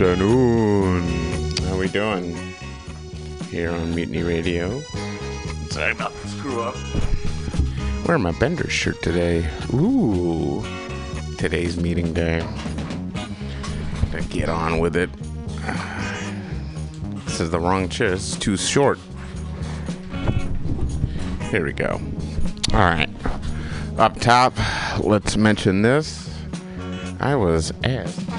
afternoon. 0.00 1.02
How 1.66 1.76
we 1.76 1.86
doing? 1.88 2.34
Here 3.50 3.70
on 3.70 3.94
Mutiny 3.94 4.22
Radio. 4.22 4.80
Sorry 5.68 5.92
about 5.92 6.14
the 6.22 6.28
screw 6.28 6.62
up. 6.62 6.74
Wearing 8.08 8.22
my 8.22 8.32
Bender 8.32 8.70
shirt 8.70 9.02
today. 9.02 9.46
Ooh. 9.74 10.64
Today's 11.36 11.76
meeting 11.76 12.14
day. 12.14 12.40
To 14.12 14.22
get 14.30 14.48
on 14.48 14.78
with 14.78 14.96
it. 14.96 15.10
This 17.26 17.40
is 17.40 17.50
the 17.50 17.60
wrong 17.60 17.90
chair. 17.90 18.12
This 18.12 18.32
is 18.32 18.38
too 18.38 18.56
short. 18.56 18.98
Here 21.50 21.66
we 21.66 21.74
go. 21.74 22.00
All 22.72 22.80
right. 22.80 23.10
Up 23.98 24.18
top, 24.18 24.54
let's 25.00 25.36
mention 25.36 25.82
this. 25.82 26.34
I 27.20 27.34
was 27.36 27.70
asked. 27.84 28.29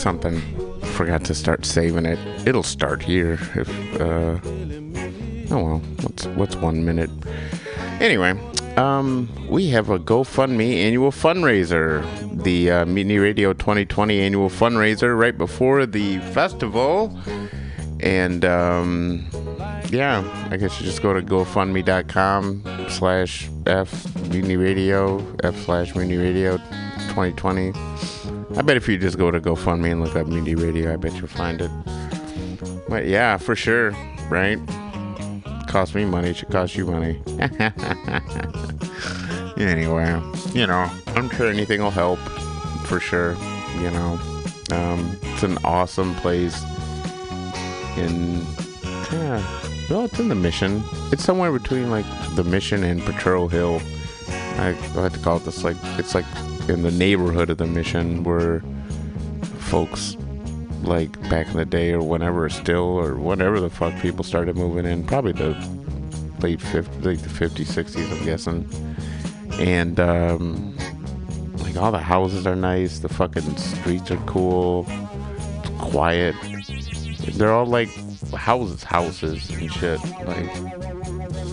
Something. 0.00 0.40
Forgot 0.96 1.24
to 1.24 1.34
start 1.34 1.64
saving 1.64 2.06
it. 2.06 2.18
It'll 2.46 2.62
start 2.62 3.02
here 3.02 3.38
if. 3.54 4.00
Uh, 4.00 4.38
oh 5.54 5.64
well. 5.64 5.82
What's 6.02 6.26
what's 6.26 6.56
one 6.56 6.84
minute? 6.84 7.10
Anyway, 8.00 8.30
um, 8.76 9.28
we 9.48 9.68
have 9.68 9.90
a 9.90 9.98
GoFundMe 9.98 10.76
annual 10.76 11.10
fundraiser. 11.10 12.02
The 12.42 12.70
uh, 12.70 12.86
Mutiny 12.86 13.18
Radio 13.18 13.52
2020 13.52 14.20
annual 14.20 14.48
fundraiser 14.48 15.18
right 15.18 15.36
before 15.36 15.84
the 15.84 16.18
festival. 16.32 17.16
And 18.00 18.44
um, 18.46 19.26
yeah, 19.90 20.24
I 20.50 20.56
guess 20.56 20.80
you 20.80 20.86
just 20.86 21.02
go 21.02 21.12
to 21.12 21.20
GoFundMe.com 21.20 22.86
slash 22.88 23.50
F 23.66 24.16
Mutiny 24.28 24.56
Radio, 24.56 25.18
F 25.42 25.56
slash 25.64 25.94
Mutiny 25.94 26.16
Radio 26.16 26.56
2020. 27.08 27.72
I 28.56 28.62
bet 28.62 28.76
if 28.76 28.88
you 28.88 28.98
just 28.98 29.16
go 29.16 29.30
to 29.30 29.40
GoFundMe 29.40 29.92
and 29.92 30.02
look 30.02 30.16
up 30.16 30.26
Mutiny 30.26 30.56
Radio, 30.56 30.92
I 30.92 30.96
bet 30.96 31.14
you'll 31.14 31.28
find 31.28 31.60
it. 31.62 31.70
But 32.88 33.06
yeah, 33.06 33.36
for 33.36 33.54
sure, 33.54 33.92
right? 34.28 34.58
Cost 35.68 35.94
me 35.94 36.04
money, 36.04 36.34
should 36.34 36.50
cost 36.50 36.74
you 36.74 36.86
money. 36.86 37.22
anyway, 39.56 40.20
you 40.52 40.66
know, 40.66 40.90
I'm 41.08 41.30
sure 41.30 41.48
anything 41.48 41.80
will 41.80 41.90
help, 41.90 42.18
for 42.86 42.98
sure. 42.98 43.36
You 43.80 43.90
know, 43.92 44.18
um, 44.72 45.16
it's 45.22 45.44
an 45.44 45.56
awesome 45.64 46.14
place 46.16 46.60
in, 47.96 48.44
yeah, 49.12 49.40
well, 49.88 50.06
it's 50.06 50.18
in 50.18 50.28
the 50.28 50.34
Mission. 50.34 50.82
It's 51.12 51.24
somewhere 51.24 51.52
between 51.52 51.90
like 51.90 52.06
the 52.34 52.44
Mission 52.44 52.82
and 52.82 53.00
Potrero 53.00 53.48
Hill. 53.48 53.80
I, 54.58 54.76
I 54.94 55.00
like 55.00 55.12
to 55.12 55.18
call 55.20 55.36
it 55.36 55.44
this 55.44 55.62
like 55.64 55.76
it's 55.98 56.14
like 56.14 56.26
in 56.70 56.82
the 56.82 56.90
neighborhood 56.90 57.50
of 57.50 57.58
the 57.58 57.66
Mission 57.66 58.22
where 58.24 58.62
folks 59.58 60.16
like 60.82 61.20
back 61.28 61.46
in 61.48 61.56
the 61.56 61.64
day 61.64 61.92
or 61.92 62.02
whenever 62.02 62.48
still 62.48 62.98
or 62.98 63.16
whenever 63.16 63.60
the 63.60 63.68
fuck 63.68 63.98
people 64.00 64.24
started 64.24 64.56
moving 64.56 64.86
in 64.86 65.04
probably 65.04 65.32
the 65.32 65.50
late 66.40 66.58
50s 66.58 67.04
like 67.04 67.18
the 67.20 67.28
50s 67.28 67.66
60s 67.66 68.10
i'm 68.10 68.24
guessing. 68.24 68.68
And 69.60 70.00
um 70.00 70.76
like 71.58 71.76
all 71.76 71.92
the 71.92 71.98
houses 71.98 72.46
are 72.46 72.56
nice 72.56 73.00
the 73.00 73.08
fucking 73.08 73.56
streets 73.56 74.10
are 74.10 74.16
cool 74.18 74.86
it's 74.88 75.90
quiet. 75.92 76.34
They're 77.34 77.52
all 77.52 77.66
like 77.66 77.90
houses 78.34 78.82
houses 78.82 79.50
and 79.50 79.72
shit. 79.72 80.00
Like 80.24 80.54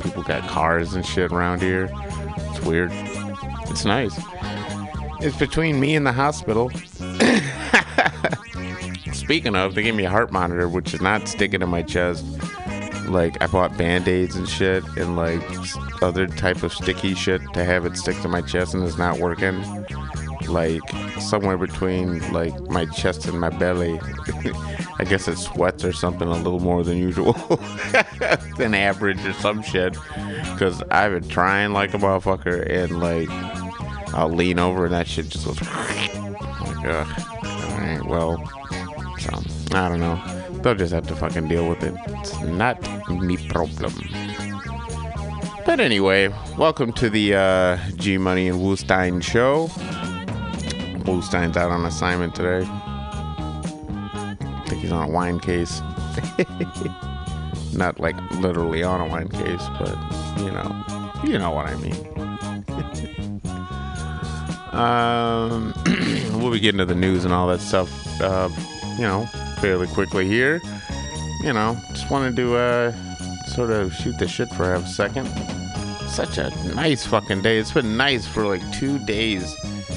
people 0.01 0.23
got 0.23 0.47
cars 0.47 0.93
and 0.93 1.05
shit 1.05 1.31
around 1.31 1.61
here. 1.61 1.89
It's 2.49 2.61
weird. 2.61 2.91
It's 3.69 3.83
nice 3.83 4.17
it's 5.21 5.37
between 5.37 5.79
me 5.79 5.95
and 5.95 6.05
the 6.05 6.11
hospital 6.11 6.71
Speaking 9.27 9.55
of, 9.57 9.75
they 9.75 9.83
gave 9.83 9.93
me 9.93 10.05
a 10.05 10.09
heart 10.09 10.31
monitor, 10.31 10.69
which 10.69 10.93
is 10.93 11.01
not 11.01 11.27
sticking 11.27 11.59
to 11.59 11.67
my 11.67 11.81
chest. 11.81 12.25
Like 13.09 13.35
I 13.41 13.47
bought 13.47 13.77
band-aids 13.77 14.37
and 14.37 14.47
shit, 14.47 14.85
and 14.97 15.17
like 15.17 15.41
other 16.01 16.27
type 16.27 16.63
of 16.63 16.71
sticky 16.71 17.13
shit 17.13 17.41
to 17.53 17.65
have 17.65 17.85
it 17.85 17.97
stick 17.97 18.17
to 18.21 18.29
my 18.29 18.41
chest, 18.41 18.73
and 18.73 18.83
it's 18.85 18.97
not 18.97 19.19
working. 19.19 19.61
Like 20.47 20.81
somewhere 21.19 21.57
between 21.57 22.31
like 22.31 22.57
my 22.69 22.85
chest 22.85 23.25
and 23.25 23.37
my 23.39 23.49
belly. 23.49 23.99
I 24.99 25.03
guess 25.05 25.27
it 25.27 25.37
sweats 25.37 25.83
or 25.83 25.91
something 25.91 26.27
a 26.27 26.31
little 26.31 26.61
more 26.61 26.83
than 26.83 26.97
usual, 26.97 27.33
than 28.57 28.73
average 28.73 29.25
or 29.25 29.33
some 29.33 29.61
shit. 29.61 29.97
Because 30.53 30.81
I've 30.89 31.11
been 31.11 31.27
trying 31.27 31.73
like 31.73 31.93
a 31.93 31.97
motherfucker, 31.97 32.65
and 32.69 33.01
like 33.01 33.29
I'll 34.13 34.29
lean 34.29 34.59
over 34.59 34.85
and 34.85 34.93
that 34.93 35.07
shit 35.07 35.29
just 35.29 35.45
goes. 35.45 35.61
like, 35.61 36.85
ugh. 36.85 37.23
All 37.43 37.77
right, 37.79 38.01
well, 38.05 38.37
so 39.19 39.77
I 39.77 39.89
don't 39.89 39.99
know. 39.99 40.21
They'll 40.61 40.75
just 40.75 40.93
have 40.93 41.07
to 41.07 41.15
fucking 41.15 41.47
deal 41.47 41.67
with 41.69 41.83
it. 41.83 41.93
It's 42.07 42.39
not 42.41 42.81
me 43.09 43.37
problem. 43.49 43.93
But 45.65 45.79
anyway, 45.79 46.33
welcome 46.57 46.93
to 46.93 47.09
the 47.09 47.35
uh, 47.35 47.77
G 47.95 48.17
Money 48.17 48.47
and 48.47 48.59
Woostein 48.59 49.21
show. 49.21 49.67
Woostein's 51.03 51.57
out 51.57 51.71
on 51.71 51.85
assignment 51.85 52.35
today. 52.35 52.65
I 52.69 54.63
think 54.67 54.81
he's 54.81 54.91
on 54.91 55.09
a 55.09 55.11
wine 55.11 55.39
case. 55.39 55.81
not 57.73 57.99
like 57.99 58.15
literally 58.31 58.83
on 58.83 59.01
a 59.01 59.07
wine 59.07 59.27
case, 59.29 59.63
but 59.79 59.97
you 60.39 60.51
know, 60.51 60.85
you 61.23 61.37
know 61.37 61.51
what 61.51 61.67
I 61.67 61.75
mean. 61.75 63.03
Um, 64.77 65.73
we'll 66.39 66.51
be 66.51 66.59
getting 66.59 66.77
to 66.77 66.85
the 66.85 66.93
news 66.93 67.25
and 67.25 67.33
all 67.33 67.47
that 67.47 67.61
stuff, 67.61 67.89
uh, 68.21 68.47
you 68.95 69.01
know, 69.01 69.25
fairly 69.59 69.87
quickly 69.87 70.27
here. 70.27 70.61
You 71.43 71.53
know, 71.53 71.75
just 71.93 72.11
wanted 72.11 72.35
to 72.35 72.55
uh, 72.55 72.91
sort 73.47 73.71
of 73.71 73.93
shoot 73.93 74.19
the 74.19 74.27
shit 74.27 74.49
for 74.49 74.75
a 74.75 74.85
second. 74.85 75.27
Such 76.07 76.37
a 76.37 76.51
nice 76.75 77.07
fucking 77.07 77.41
day. 77.41 77.57
It's 77.57 77.71
been 77.71 77.97
nice 77.97 78.27
for 78.27 78.45
like 78.45 78.61
two 78.71 78.99
days, 78.99 79.55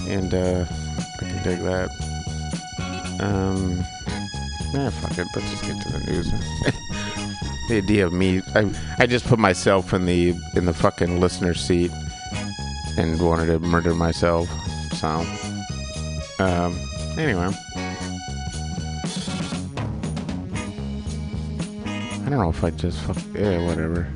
and 0.08 0.32
uh, 0.32 0.64
I 0.70 1.24
can 1.24 1.42
dig 1.42 1.58
that. 1.60 1.90
Um, 3.20 3.84
yeah, 4.72 4.88
fuck 4.88 5.18
it. 5.18 5.26
Let's 5.36 5.50
just 5.50 5.64
get 5.64 5.80
to 5.82 5.92
the 5.92 6.10
news. 6.10 6.30
the 7.68 7.76
idea 7.76 8.06
of 8.06 8.14
me, 8.14 8.40
I, 8.54 8.72
I 8.98 9.06
just 9.06 9.26
put 9.26 9.38
myself 9.38 9.92
in 9.92 10.06
the 10.06 10.34
in 10.56 10.64
the 10.64 10.74
fucking 10.74 11.20
listener 11.20 11.52
seat 11.52 11.90
and 13.00 13.18
wanted 13.18 13.46
to 13.46 13.58
murder 13.60 13.94
myself. 13.94 14.46
So, 14.92 15.08
um, 16.38 16.78
anyway. 17.18 17.50
I 22.12 22.28
don't 22.28 22.38
know 22.38 22.50
if 22.50 22.62
I 22.62 22.70
just 22.70 23.00
fuck. 23.00 23.16
Yeah, 23.34 23.64
whatever. 23.66 24.06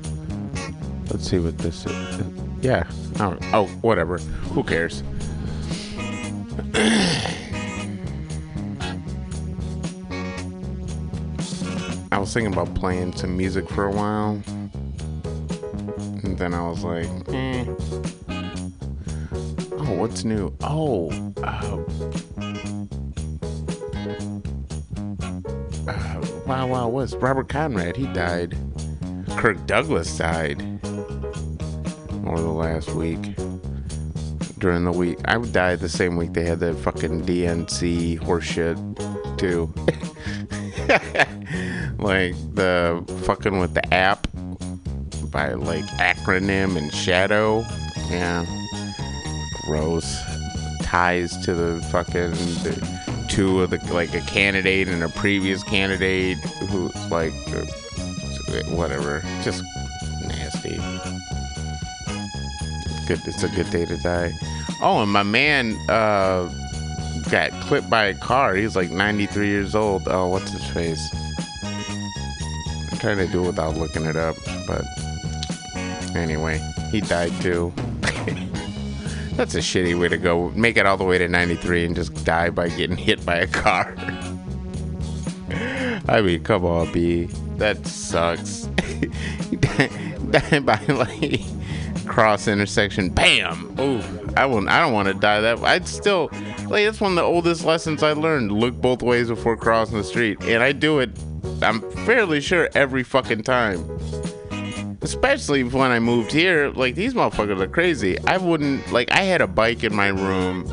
Let's 1.11 1.29
see 1.29 1.39
what 1.39 1.57
this 1.59 1.87
is. 1.87 2.27
Yeah. 2.61 2.85
Oh, 3.21 3.39
oh 3.55 3.67
whatever. 3.81 4.19
Who 4.19 4.63
cares? 4.63 5.03
I 12.13 12.19
was 12.19 12.33
thinking 12.35 12.53
about 12.53 12.75
playing 12.75 13.17
some 13.17 13.35
music 13.35 13.67
for 13.71 13.87
a 13.87 13.91
while. 13.91 14.43
And 16.23 16.37
then 16.39 16.53
I 16.53 16.69
was 16.69 16.85
like, 16.85 17.09
eh. 17.29 17.54
Oh, 19.95 19.99
what's 19.99 20.25
new? 20.25 20.53
Oh, 20.61 21.09
uh, 21.45 21.85
uh, 25.87 26.25
wow, 26.45 26.67
wow, 26.67 26.89
what's 26.89 27.15
Robert 27.15 27.49
Conrad? 27.49 27.97
He 27.97 28.07
died. 28.09 28.57
Kirk 29.37 29.65
Douglas 29.67 30.19
died 30.19 30.61
over 32.27 32.41
the 32.41 32.51
last 32.53 32.91
week. 32.91 33.37
During 34.59 34.83
the 34.83 34.91
week, 34.93 35.19
I 35.27 35.39
died 35.39 35.79
the 35.79 35.89
same 35.89 36.17
week 36.17 36.33
they 36.33 36.45
had 36.45 36.59
the 36.59 36.75
fucking 36.75 37.25
DNC 37.25 38.19
horseshit 38.19 38.77
too. 39.39 39.73
like 42.03 42.35
the 42.53 43.05
fucking 43.25 43.61
with 43.61 43.75
the 43.75 43.95
app 43.95 44.27
by 45.31 45.53
like 45.53 45.85
acronym 45.85 46.77
and 46.77 46.93
shadow. 46.93 47.65
Yeah 48.11 48.64
gross 49.65 50.23
ties 50.81 51.37
to 51.39 51.55
the 51.55 51.83
fucking 51.91 52.31
the, 52.63 53.25
two 53.29 53.63
of 53.63 53.71
the 53.71 53.79
like 53.93 54.15
a 54.15 54.21
candidate 54.21 54.87
and 54.87 55.03
a 55.03 55.09
previous 55.09 55.63
candidate 55.65 56.39
who's 56.69 56.95
like 57.11 57.33
uh, 57.49 57.65
whatever. 58.71 59.23
Just 59.43 59.65
nasty. 60.23 60.77
Good 63.09 63.21
it's 63.27 63.43
a 63.43 63.49
good 63.49 63.71
day 63.71 63.87
to 63.87 63.97
die. 63.99 64.33
Oh 64.81 65.03
and 65.03 65.11
my 65.11 65.23
man 65.23 65.75
uh 65.89 66.49
got 67.31 67.51
clipped 67.63 67.91
by 67.91 68.05
a 68.05 68.15
car. 68.15 68.55
He's 68.55 68.77
like 68.77 68.91
93 68.91 69.49
years 69.49 69.75
old. 69.75 70.07
Oh 70.07 70.29
what's 70.29 70.53
his 70.53 70.65
face? 70.71 71.13
I'm 72.93 72.99
trying 72.99 73.19
to 73.19 73.27
do 73.27 73.43
it 73.43 73.47
without 73.47 73.77
looking 73.77 74.05
it 74.05 74.17
up 74.17 74.37
but 74.67 74.85
anyway 76.15 76.61
He 76.91 77.01
died 77.01 77.33
too. 77.41 77.73
That's 79.37 79.55
a 79.55 79.59
shitty 79.59 79.99
way 79.99 80.09
to 80.09 80.17
go. 80.17 80.51
Make 80.51 80.77
it 80.77 80.87
all 80.87 80.97
the 80.97 81.05
way 81.05 81.19
to 81.19 81.29
93 81.29 81.87
and 81.87 81.97
just 81.97 82.25
die 82.25 82.51
by 82.51 82.69
getting 82.69 82.97
hit 82.97 83.25
by 83.27 83.37
a 83.37 83.47
car. 83.47 83.95
I 86.09 86.21
mean, 86.21 86.43
come 86.45 86.65
on, 86.65 86.93
B. 86.93 87.25
That 87.57 87.87
sucks. 87.87 88.63
die 89.61 90.61
by 90.61 90.81
like 90.89 91.41
cross 92.07 92.47
intersection, 92.49 93.09
bam. 93.11 93.75
Ooh, 93.81 94.03
I 94.37 94.47
won't. 94.47 94.69
I 94.69 94.81
don't 94.81 94.93
want 94.93 95.09
to 95.09 95.15
die 95.15 95.41
that. 95.41 95.59
I'd 95.61 95.89
still 95.89 96.29
like 96.69 96.85
that's 96.85 97.01
one 97.01 97.13
of 97.13 97.17
the 97.17 97.23
oldest 97.23 97.65
lessons 97.65 98.03
I 98.03 98.13
learned. 98.13 98.53
Look 98.53 98.75
both 98.81 99.03
ways 99.03 99.29
before 99.29 99.57
crossing 99.57 99.97
the 99.97 100.05
street, 100.05 100.43
and 100.43 100.63
I 100.63 100.73
do 100.73 100.99
it. 101.01 101.11
I'm 101.63 101.81
fairly 102.05 102.41
sure 102.41 102.69
every 102.75 103.03
fucking 103.03 103.43
time. 103.43 103.85
Especially 105.05 105.63
when 105.65 105.91
I 105.91 105.99
moved 106.01 106.33
here, 106.33 106.71
like 106.71 106.95
these 106.95 107.13
motherfuckers 107.13 107.61
are 107.61 107.69
crazy. 107.69 108.19
I 108.27 108.39
wouldn't 108.39 108.91
like. 108.91 109.13
I 109.13 109.21
had 109.21 109.43
a 109.43 109.47
bike 109.47 109.85
in 109.85 109.95
my 109.95 110.09
room 110.09 110.65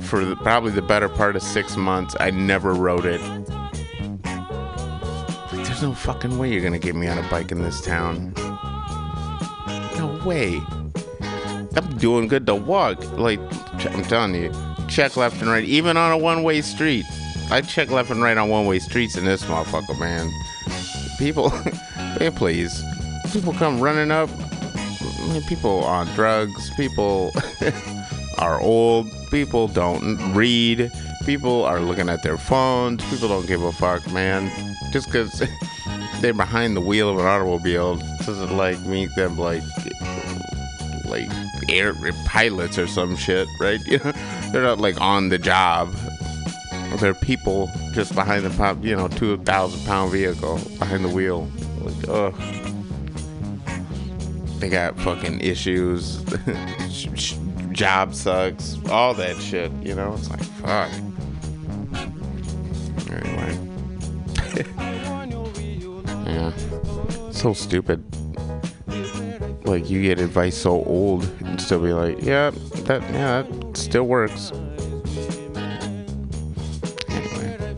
for 0.00 0.24
the, 0.24 0.34
probably 0.36 0.72
the 0.72 0.80
better 0.80 1.10
part 1.10 1.36
of 1.36 1.42
six 1.42 1.76
months. 1.76 2.16
I 2.18 2.30
never 2.30 2.72
rode 2.72 3.04
it. 3.04 3.20
Like, 5.52 5.66
there's 5.66 5.82
no 5.82 5.92
fucking 5.92 6.38
way 6.38 6.50
you're 6.50 6.62
gonna 6.62 6.78
get 6.78 6.96
me 6.96 7.06
on 7.06 7.18
a 7.18 7.28
bike 7.28 7.52
in 7.52 7.60
this 7.60 7.82
town. 7.82 8.32
No 9.98 10.22
way. 10.24 10.62
I'm 11.76 11.98
doing 11.98 12.28
good 12.28 12.46
to 12.46 12.54
walk. 12.54 12.98
Like 13.18 13.40
I'm 13.84 14.04
telling 14.04 14.34
you, 14.36 14.54
check 14.88 15.18
left 15.18 15.42
and 15.42 15.50
right, 15.50 15.64
even 15.64 15.98
on 15.98 16.12
a 16.12 16.18
one-way 16.18 16.62
street. 16.62 17.04
I 17.50 17.60
check 17.60 17.90
left 17.90 18.10
and 18.10 18.22
right 18.22 18.38
on 18.38 18.48
one-way 18.48 18.78
streets 18.78 19.18
in 19.18 19.26
this 19.26 19.44
motherfucker, 19.44 20.00
man. 20.00 20.32
People, 21.18 21.50
man, 22.18 22.32
please. 22.32 22.82
People 23.32 23.52
come 23.52 23.80
running 23.80 24.10
up. 24.10 24.30
People 25.48 25.84
on 25.84 26.06
drugs. 26.14 26.70
People 26.76 27.32
are 28.38 28.60
old. 28.60 29.10
People 29.30 29.68
don't 29.68 30.34
read. 30.34 30.90
People 31.24 31.64
are 31.64 31.80
looking 31.80 32.08
at 32.08 32.22
their 32.22 32.38
phones. 32.38 33.04
People 33.10 33.28
don't 33.28 33.46
give 33.46 33.62
a 33.62 33.72
fuck, 33.72 34.10
man. 34.12 34.50
Just 34.92 35.06
because 35.06 35.42
they're 36.20 36.32
behind 36.32 36.76
the 36.76 36.80
wheel 36.80 37.10
of 37.10 37.18
an 37.18 37.26
automobile 37.26 37.96
doesn't 38.24 38.56
like 38.56 38.80
make 38.82 39.14
them 39.14 39.36
like 39.36 39.62
like 41.04 41.28
air 41.68 41.94
pilots 42.24 42.78
or 42.78 42.86
some 42.86 43.16
shit, 43.16 43.48
right? 43.60 43.80
You 43.86 43.98
know, 44.04 44.12
they're 44.52 44.62
not 44.62 44.78
like 44.78 45.00
on 45.00 45.28
the 45.28 45.38
job. 45.38 45.92
They're 47.00 47.14
people 47.14 47.70
just 47.92 48.14
behind 48.14 48.44
the 48.44 48.50
pop, 48.50 48.82
you 48.82 48.96
know, 48.96 49.08
two 49.08 49.36
thousand 49.38 49.84
pound 49.84 50.12
vehicle 50.12 50.58
behind 50.78 51.04
the 51.04 51.08
wheel. 51.08 51.50
Like, 51.80 52.08
ugh. 52.08 52.65
They 54.58 54.68
got 54.68 54.98
fucking 54.98 55.40
issues. 55.40 56.22
Job 57.72 58.14
sucks. 58.14 58.78
All 58.90 59.14
that 59.14 59.36
shit. 59.36 59.70
You 59.82 59.94
know, 59.94 60.14
it's 60.14 60.30
like 60.30 60.42
fuck. 60.42 60.90
Anyway. 63.10 63.58
yeah. 66.26 66.52
So 67.30 67.52
stupid 67.52 68.04
like 69.66 69.90
you 69.90 70.02
get 70.02 70.20
advice 70.20 70.56
so 70.56 70.84
old 70.84 71.24
and 71.40 71.60
still 71.60 71.80
be 71.80 71.92
like, 71.92 72.22
yeah, 72.22 72.50
that 72.84 73.02
yeah, 73.12 73.42
that 73.42 73.76
still 73.76 74.04
works. 74.04 74.52
Anyway, 77.08 77.76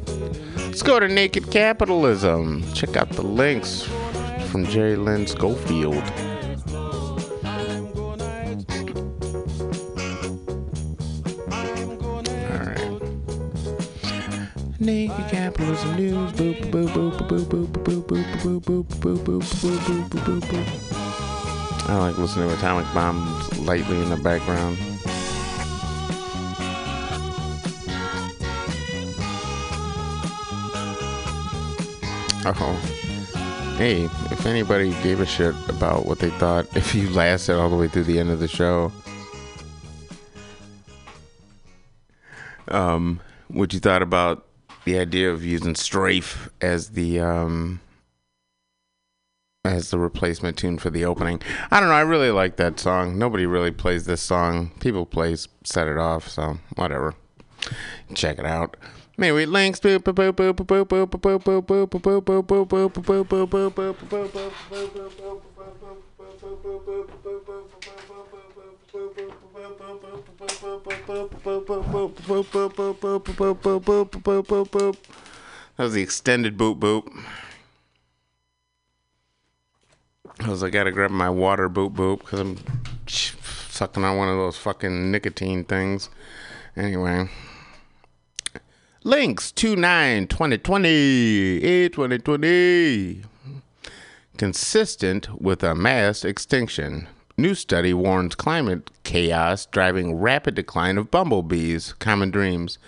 let's 0.57 0.83
go 0.83 1.01
to 1.01 1.09
Naked 1.09 1.51
Capitalism. 1.51 2.63
Check 2.75 2.97
out 2.97 3.09
the 3.11 3.23
links 3.23 3.83
from 4.51 4.67
Jerri-Lynn 4.67 5.27
Scofield. 5.27 6.28
Capitalism 15.29 15.97
news. 15.97 16.33
Boop 16.33 16.59
boop 16.71 16.89
boop 16.89 17.17
boop 17.29 17.45
boop 17.47 17.67
boop 17.67 18.03
boop 18.03 18.29
boop 18.29 18.61
boop 18.61 18.87
boop 18.87 19.19
boop 19.19 19.43
boop 19.43 20.09
boop 20.09 20.09
boop 20.09 20.41
boop. 20.41 21.89
I 21.89 21.97
like 21.99 22.19
listening 22.19 22.49
to 22.49 22.55
atomic 22.55 22.87
bombs 22.93 23.59
lightly 23.61 24.01
in 24.03 24.11
the 24.11 24.17
background. 24.17 24.77
Oh. 32.51 33.75
Hey, 33.77 34.05
if 34.33 34.47
anybody 34.47 34.91
gave 35.03 35.21
a 35.21 35.27
shit 35.27 35.55
about 35.69 36.07
what 36.07 36.19
they 36.19 36.31
thought, 36.31 36.67
if 36.77 36.95
you 36.95 37.09
lasted 37.11 37.57
all 37.57 37.69
the 37.69 37.77
way 37.77 37.89
through 37.89 38.05
the 38.05 38.19
end 38.19 38.31
of 38.31 38.41
the 38.41 38.49
show, 38.49 38.91
um, 42.69 43.21
what 43.49 43.73
you 43.73 43.81
thought 43.81 44.03
about 44.03 44.48
the 44.89 44.99
idea 44.99 45.31
of 45.31 45.45
using 45.45 45.75
strafe 45.75 46.49
as 46.63 46.91
the 46.91 47.21
um, 47.21 47.81
as 49.65 49.91
the 49.91 49.99
replacement 49.99 50.57
tune 50.57 50.79
for 50.79 50.89
the 50.89 51.05
opening. 51.05 51.43
I 51.71 51.79
don't 51.79 51.91
know. 51.91 51.95
I 51.95 52.01
really 52.01 52.31
like 52.31 52.57
that 52.57 52.81
song. 52.81 53.19
Nobody 53.19 53.45
really 53.45 53.71
plays 53.71 54.07
this 54.07 54.23
song. 54.23 54.71
People 54.81 55.05
play 55.05 55.37
set 55.63 55.89
it 55.89 55.99
off, 55.99 56.29
so 56.29 56.59
whatever. 56.77 57.15
Check 58.15 58.39
it 58.39 58.47
out. 58.47 58.79
Anyway, 59.19 59.45
links. 59.45 59.81
That 75.77 75.85
was 75.85 75.95
the 75.95 76.03
extended 76.03 76.59
boop 76.59 76.79
boop. 76.79 77.25
I 80.41 80.51
was 80.51 80.63
like, 80.63 80.75
I 80.75 80.79
gotta 80.79 80.93
grab 80.93 81.11
my 81.11 81.31
water 81.31 81.71
boop 81.71 81.95
boop 81.95 82.19
because 82.19 82.41
I'm 82.41 82.59
sucking 83.07 84.05
on 84.05 84.19
one 84.19 84.29
of 84.29 84.37
those 84.37 84.59
fucking 84.59 85.11
nicotine 85.11 85.65
things. 85.65 86.11
Anyway. 86.77 87.31
Links 89.05 89.53
29 89.53 90.27
2020 90.27 91.89
2020. 91.89 93.23
Consistent 94.37 95.41
with 95.41 95.63
a 95.63 95.75
mass 95.75 96.27
extinction. 96.27 97.09
New 97.39 97.55
study 97.55 97.95
warns 97.95 98.35
climate 98.35 98.91
chaos 99.05 99.65
driving 99.67 100.17
rapid 100.17 100.55
decline 100.55 100.99
of 100.99 101.11
bumblebees. 101.11 101.95
Common 101.95 102.31
dreams. 102.31 102.79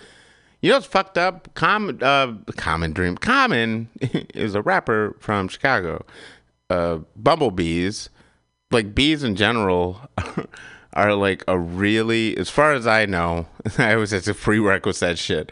You 0.61 0.69
know 0.69 0.75
what's 0.75 0.85
fucked 0.85 1.17
up? 1.17 1.51
Common, 1.55 2.03
uh, 2.03 2.33
Common 2.57 2.91
Dream. 2.91 3.17
Common 3.17 3.89
is 4.35 4.53
a 4.53 4.61
rapper 4.61 5.15
from 5.19 5.47
Chicago 5.47 6.05
uh, 6.71 6.99
bumblebees, 7.17 8.09
like 8.71 8.95
bees 8.95 9.23
in 9.23 9.35
general, 9.35 9.99
are 10.93 11.13
like 11.13 11.43
a 11.47 11.59
really, 11.59 12.37
as 12.37 12.49
far 12.49 12.73
as 12.73 12.87
I 12.87 13.05
know, 13.05 13.45
I 13.77 13.93
always 13.93 14.13
it's 14.13 14.27
a 14.27 14.33
prerequisite 14.33 15.19
shit, 15.19 15.51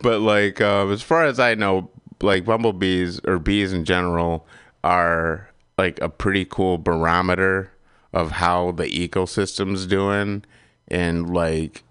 but 0.00 0.20
like 0.20 0.60
uh, 0.60 0.88
as 0.88 1.02
far 1.02 1.24
as 1.24 1.38
I 1.38 1.54
know, 1.54 1.90
like 2.22 2.46
bumblebees 2.46 3.20
or 3.26 3.38
bees 3.38 3.72
in 3.72 3.84
general 3.84 4.46
are 4.82 5.50
like 5.76 6.00
a 6.00 6.08
pretty 6.08 6.46
cool 6.46 6.78
barometer 6.78 7.70
of 8.14 8.30
how 8.32 8.70
the 8.70 8.86
ecosystem's 8.86 9.86
doing 9.86 10.44
and 10.88 11.34
like 11.34 11.82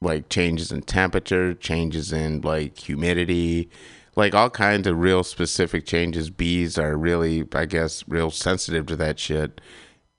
like 0.00 0.28
changes 0.28 0.70
in 0.70 0.82
temperature, 0.82 1.54
changes 1.54 2.12
in 2.12 2.40
like 2.42 2.78
humidity, 2.78 3.68
like 4.16 4.34
all 4.34 4.50
kinds 4.50 4.86
of 4.86 4.98
real 4.98 5.22
specific 5.22 5.86
changes. 5.86 6.30
Bees 6.30 6.78
are 6.78 6.96
really, 6.96 7.44
I 7.52 7.66
guess, 7.66 8.06
real 8.08 8.30
sensitive 8.30 8.86
to 8.86 8.96
that 8.96 9.18
shit. 9.18 9.60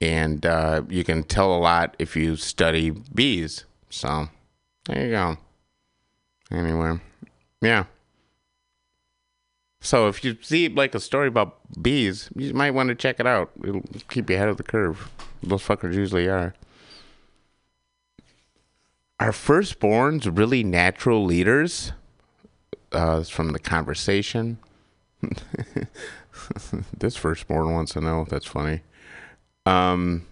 And 0.00 0.44
uh, 0.44 0.82
you 0.88 1.04
can 1.04 1.22
tell 1.22 1.54
a 1.54 1.58
lot 1.58 1.94
if 1.98 2.16
you 2.16 2.36
study 2.36 2.90
bees. 2.90 3.64
So 3.90 4.28
there 4.86 5.04
you 5.04 5.10
go. 5.10 5.36
Anyway, 6.50 6.98
yeah. 7.60 7.84
So 9.80 10.08
if 10.08 10.22
you 10.24 10.36
see 10.42 10.68
like 10.68 10.94
a 10.94 11.00
story 11.00 11.28
about 11.28 11.58
bees, 11.80 12.28
you 12.34 12.52
might 12.52 12.72
want 12.72 12.90
to 12.90 12.94
check 12.94 13.18
it 13.18 13.26
out. 13.26 13.50
It'll 13.64 13.82
keep 14.08 14.28
you 14.28 14.36
ahead 14.36 14.48
of 14.48 14.56
the 14.56 14.62
curve. 14.62 15.10
Those 15.42 15.62
fuckers 15.62 15.94
usually 15.94 16.28
are. 16.28 16.54
Are 19.18 19.32
firstborns 19.32 20.36
really 20.36 20.62
natural 20.62 21.24
leaders? 21.24 21.92
uh, 22.92 23.22
from 23.24 23.50
the 23.50 23.58
conversation. 23.58 24.58
this 26.98 27.16
firstborn 27.16 27.72
wants 27.72 27.92
to 27.92 28.00
know. 28.00 28.26
That's 28.28 28.46
funny. 28.46 28.80
Um, 29.66 30.26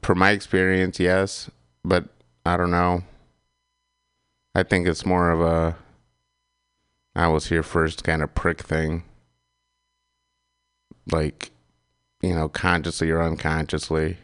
from 0.00 0.18
my 0.18 0.30
experience, 0.30 0.98
yes, 0.98 1.50
but 1.84 2.04
I 2.44 2.56
don't 2.56 2.70
know. 2.70 3.02
I 4.54 4.62
think 4.62 4.86
it's 4.86 5.06
more 5.06 5.30
of 5.30 5.40
a 5.40 5.76
I 7.14 7.28
was 7.28 7.46
here 7.46 7.62
first 7.62 8.04
kind 8.04 8.22
of 8.22 8.34
prick 8.34 8.60
thing. 8.60 9.04
Like, 11.10 11.50
you 12.22 12.34
know, 12.34 12.48
consciously 12.48 13.10
or 13.10 13.22
unconsciously. 13.22 14.18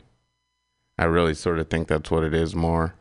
I 0.99 1.05
really 1.05 1.35
sort 1.35 1.59
of 1.59 1.69
think 1.69 1.89
that's 1.89 2.11
what 2.11 2.25
it 2.25 2.35
is 2.35 2.55
more. 2.55 2.95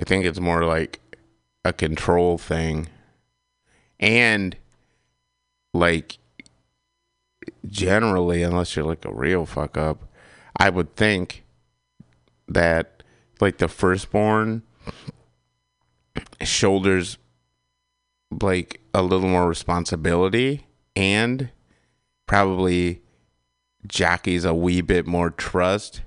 I 0.00 0.04
think 0.04 0.24
it's 0.24 0.40
more 0.40 0.64
like 0.64 1.00
a 1.64 1.72
control 1.72 2.38
thing. 2.38 2.88
And 3.98 4.56
like 5.72 6.18
generally, 7.66 8.42
unless 8.42 8.76
you're 8.76 8.84
like 8.84 9.04
a 9.04 9.12
real 9.12 9.46
fuck 9.46 9.76
up, 9.76 10.04
I 10.58 10.70
would 10.70 10.96
think 10.96 11.44
that 12.48 13.02
like 13.40 13.58
the 13.58 13.68
firstborn 13.68 14.62
shoulders 16.42 17.18
like 18.42 18.80
a 18.94 19.02
little 19.02 19.28
more 19.28 19.48
responsibility 19.48 20.66
and 20.94 21.50
probably 22.26 23.02
jockeys 23.86 24.44
a 24.44 24.54
wee 24.54 24.80
bit 24.80 25.06
more 25.06 25.30
trust. 25.30 26.02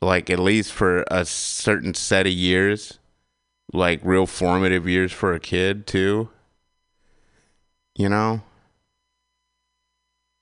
Like 0.00 0.28
at 0.28 0.38
least 0.38 0.72
for 0.72 1.04
a 1.10 1.24
certain 1.24 1.94
set 1.94 2.26
of 2.26 2.32
years 2.32 2.98
like 3.72 4.00
real 4.04 4.26
formative 4.26 4.86
years 4.86 5.10
for 5.10 5.32
a 5.32 5.40
kid 5.40 5.86
too 5.86 6.28
you 7.96 8.08
know? 8.08 8.42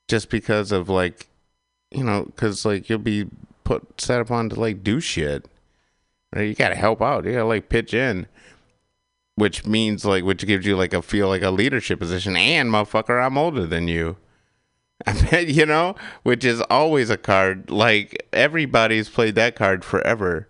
Just 0.09 0.31
because 0.31 0.73
of 0.73 0.89
like 0.89 1.29
you 1.91 2.05
know 2.05 2.25
because 2.25 2.65
like 2.65 2.89
you'll 2.89 2.99
be 2.99 3.27
put 3.65 4.01
set 4.01 4.21
upon 4.21 4.51
to 4.51 4.61
like 4.61 4.83
do 4.83 5.01
shit. 5.01 5.47
You 6.37 6.55
gotta 6.55 6.75
help 6.75 7.01
out. 7.03 7.25
You 7.25 7.33
gotta 7.33 7.45
like 7.45 7.69
pitch 7.69 7.95
in 7.95 8.27
which 9.35 9.67
means 9.67 10.05
like 10.05 10.25
which 10.25 10.47
gives 10.47 10.67
you 10.67 10.77
like 10.77 10.93
a 10.93 11.03
feel 11.03 11.29
like 11.29 11.43
a 11.43 11.51
leadership 11.51 11.99
position 11.99 12.37
and 12.37 12.71
motherfucker 12.71 13.25
i'm 13.25 13.39
older 13.39 13.67
than 13.67 13.89
you 13.89 14.17
I 15.07 15.39
you 15.41 15.67
know, 15.67 15.95
which 16.23 16.45
is 16.45 16.61
always 16.63 17.11
a 17.11 17.17
card. 17.17 17.71
Like 17.71 18.27
everybody's 18.33 19.09
played 19.09 19.35
that 19.35 19.57
card 19.57 19.85
forever. 19.85 20.49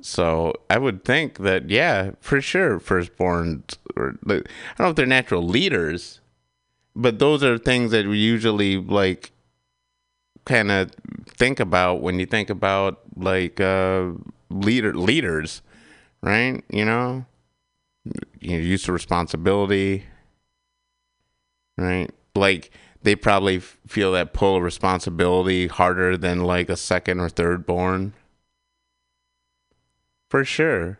So 0.00 0.52
I 0.68 0.78
would 0.78 1.04
think 1.04 1.38
that 1.38 1.70
yeah, 1.70 2.12
for 2.20 2.40
sure, 2.40 2.78
firstborn. 2.80 3.64
Or, 3.96 4.16
I 4.26 4.28
don't 4.28 4.44
know 4.78 4.88
if 4.88 4.96
they're 4.96 5.06
natural 5.06 5.42
leaders, 5.42 6.20
but 6.96 7.18
those 7.18 7.44
are 7.44 7.58
things 7.58 7.92
that 7.92 8.06
we 8.06 8.18
usually 8.18 8.76
like 8.78 9.32
kind 10.44 10.70
of 10.70 10.90
think 11.28 11.60
about 11.60 12.02
when 12.02 12.18
you 12.18 12.26
think 12.26 12.50
about 12.50 13.00
like 13.16 13.60
uh 13.60 14.10
leader 14.50 14.94
leaders, 14.94 15.62
right? 16.22 16.64
You 16.68 16.84
know, 16.84 17.26
you 18.40 18.58
know, 18.58 18.58
use 18.58 18.88
of 18.88 18.94
responsibility, 18.94 20.04
right? 21.76 22.10
Like 22.34 22.70
they 23.02 23.16
probably 23.16 23.60
feel 23.60 24.12
that 24.12 24.32
pull 24.32 24.56
of 24.56 24.62
responsibility 24.62 25.66
harder 25.66 26.16
than 26.16 26.44
like 26.44 26.68
a 26.68 26.76
second 26.76 27.20
or 27.20 27.28
third 27.28 27.66
born. 27.66 28.14
For 30.30 30.44
sure. 30.44 30.98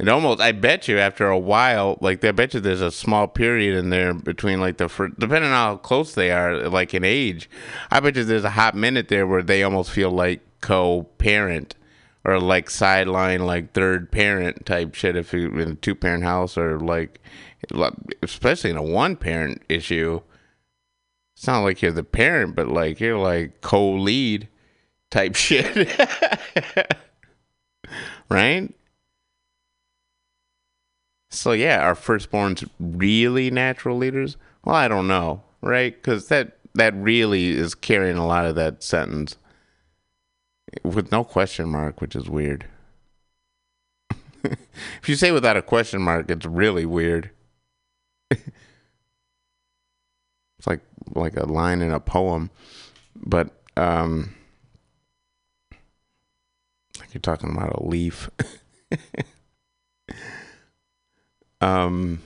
And 0.00 0.08
almost, 0.08 0.40
I 0.40 0.52
bet 0.52 0.86
you 0.86 0.98
after 0.98 1.28
a 1.28 1.38
while, 1.38 1.98
like 2.00 2.24
I 2.24 2.30
bet 2.30 2.54
you 2.54 2.60
there's 2.60 2.80
a 2.80 2.92
small 2.92 3.26
period 3.26 3.76
in 3.76 3.90
there 3.90 4.14
between 4.14 4.60
like 4.60 4.76
the 4.76 4.88
first, 4.88 5.18
depending 5.18 5.50
on 5.50 5.56
how 5.56 5.76
close 5.76 6.14
they 6.14 6.30
are, 6.30 6.68
like 6.68 6.94
in 6.94 7.02
age. 7.04 7.50
I 7.90 7.98
bet 7.98 8.14
you 8.14 8.22
there's 8.22 8.44
a 8.44 8.50
hot 8.50 8.76
minute 8.76 9.08
there 9.08 9.26
where 9.26 9.42
they 9.42 9.64
almost 9.64 9.90
feel 9.90 10.10
like 10.10 10.40
co-parent 10.60 11.74
or 12.28 12.38
like 12.38 12.68
sideline, 12.68 13.46
like 13.46 13.72
third 13.72 14.12
parent 14.12 14.66
type 14.66 14.94
shit. 14.94 15.16
If 15.16 15.32
you're 15.32 15.58
in 15.58 15.70
a 15.70 15.74
two 15.76 15.94
parent 15.94 16.24
house 16.24 16.58
or 16.58 16.78
like, 16.78 17.20
especially 18.22 18.68
in 18.68 18.76
a 18.76 18.82
one 18.82 19.16
parent 19.16 19.62
issue, 19.70 20.20
it's 21.34 21.46
not 21.46 21.60
like 21.60 21.80
you're 21.80 21.90
the 21.90 22.04
parent, 22.04 22.54
but 22.54 22.68
like 22.68 23.00
you're 23.00 23.16
like 23.16 23.62
co-lead 23.62 24.46
type 25.10 25.34
shit. 25.36 25.88
right? 28.28 28.74
So 31.30 31.52
yeah, 31.52 31.80
our 31.80 31.94
firstborns 31.94 32.68
really 32.78 33.50
natural 33.50 33.96
leaders? 33.96 34.36
Well, 34.66 34.76
I 34.76 34.86
don't 34.86 35.08
know, 35.08 35.44
right? 35.62 36.00
Cuz 36.02 36.28
that 36.28 36.58
that 36.74 36.94
really 36.94 37.52
is 37.52 37.74
carrying 37.74 38.18
a 38.18 38.26
lot 38.26 38.44
of 38.44 38.54
that 38.56 38.82
sentence 38.82 39.38
with 40.82 41.12
no 41.12 41.24
question 41.24 41.68
mark, 41.68 42.00
which 42.00 42.16
is 42.16 42.28
weird. 42.28 42.66
if 44.44 45.08
you 45.08 45.14
say 45.14 45.30
without 45.30 45.56
a 45.56 45.62
question 45.62 46.02
mark, 46.02 46.30
it's 46.30 46.46
really 46.46 46.86
weird. 46.86 47.30
It's 50.58 50.66
like 50.66 50.80
like 51.14 51.36
a 51.36 51.46
line 51.46 51.80
in 51.82 51.92
a 51.92 52.00
poem, 52.00 52.50
but 53.14 53.50
um, 53.76 54.34
like 56.98 57.14
you're 57.14 57.20
talking 57.20 57.50
about 57.50 57.78
a 57.78 57.84
leaf. 57.84 58.28
um, 61.60 62.20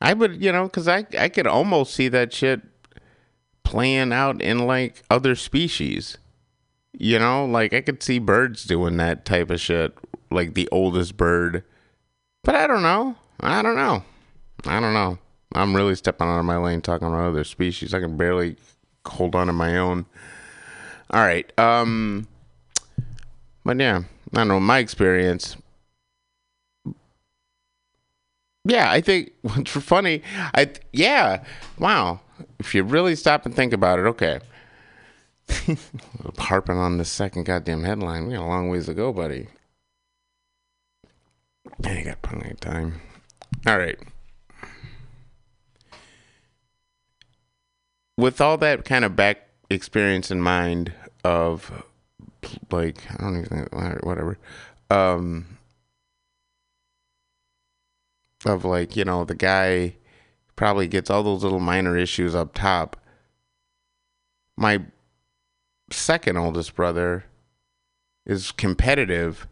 I 0.00 0.12
would, 0.12 0.42
you 0.42 0.52
know, 0.52 0.64
because 0.64 0.88
I 0.88 1.06
I 1.18 1.30
could 1.30 1.46
almost 1.46 1.94
see 1.94 2.08
that 2.08 2.34
shit 2.34 2.60
playing 3.66 4.12
out 4.12 4.40
in 4.40 4.60
like 4.60 5.02
other 5.10 5.34
species. 5.34 6.16
You 6.92 7.18
know, 7.18 7.44
like 7.44 7.74
I 7.74 7.80
could 7.80 8.00
see 8.00 8.20
birds 8.20 8.64
doing 8.64 8.96
that 8.98 9.24
type 9.24 9.50
of 9.50 9.60
shit, 9.60 9.92
like 10.30 10.54
the 10.54 10.68
oldest 10.70 11.16
bird. 11.16 11.64
But 12.44 12.54
I 12.54 12.68
don't 12.68 12.84
know. 12.84 13.16
I 13.40 13.62
don't 13.62 13.74
know. 13.74 14.04
I 14.64 14.78
don't 14.78 14.94
know. 14.94 15.18
I'm 15.52 15.74
really 15.74 15.96
stepping 15.96 16.28
out 16.28 16.38
of 16.38 16.44
my 16.44 16.56
lane 16.58 16.80
talking 16.80 17.08
about 17.08 17.26
other 17.26 17.42
species. 17.42 17.92
I 17.92 17.98
can 17.98 18.16
barely 18.16 18.56
hold 19.04 19.34
on 19.34 19.48
to 19.48 19.52
my 19.52 19.76
own. 19.76 20.06
All 21.10 21.20
right. 21.20 21.52
Um, 21.58 22.28
but 23.64 23.80
yeah, 23.80 24.02
I 24.32 24.36
don't 24.36 24.48
know. 24.48 24.60
My 24.60 24.78
experience. 24.78 25.56
Yeah, 28.64 28.90
I 28.90 29.00
think 29.00 29.32
what's 29.42 29.70
funny. 29.82 30.22
I 30.54 30.70
yeah. 30.92 31.42
Wow. 31.80 32.20
If 32.58 32.74
you 32.74 32.82
really 32.82 33.16
stop 33.16 33.46
and 33.46 33.54
think 33.54 33.72
about 33.72 33.98
it, 33.98 34.06
okay. 34.06 34.40
Harping 36.38 36.78
on 36.78 36.98
the 36.98 37.04
second 37.04 37.44
goddamn 37.44 37.84
headline. 37.84 38.26
We 38.26 38.34
got 38.34 38.44
a 38.44 38.46
long 38.46 38.68
ways 38.68 38.86
to 38.86 38.94
go, 38.94 39.12
buddy. 39.12 39.48
I 41.84 42.02
got 42.02 42.22
plenty 42.22 42.50
of 42.50 42.60
time. 42.60 43.00
All 43.66 43.78
right. 43.78 43.98
with 48.16 48.40
all 48.40 48.56
that 48.58 48.84
kind 48.84 49.04
of 49.04 49.14
back 49.14 49.48
experience 49.68 50.30
in 50.30 50.40
mind 50.40 50.92
of 51.24 51.84
like 52.70 52.98
I 53.12 53.22
don't 53.22 53.44
even 53.44 53.68
whatever 54.02 54.38
um 54.90 55.58
of 58.44 58.64
like 58.64 58.96
you 58.96 59.04
know 59.04 59.24
the 59.24 59.34
guy 59.34 59.96
probably 60.56 60.88
gets 60.88 61.10
all 61.10 61.22
those 61.22 61.44
little 61.44 61.60
minor 61.60 61.96
issues 61.96 62.34
up 62.34 62.54
top 62.54 62.96
my 64.56 64.80
second 65.90 66.36
oldest 66.36 66.74
brother 66.74 67.24
is 68.24 68.50
competitive 68.52 69.46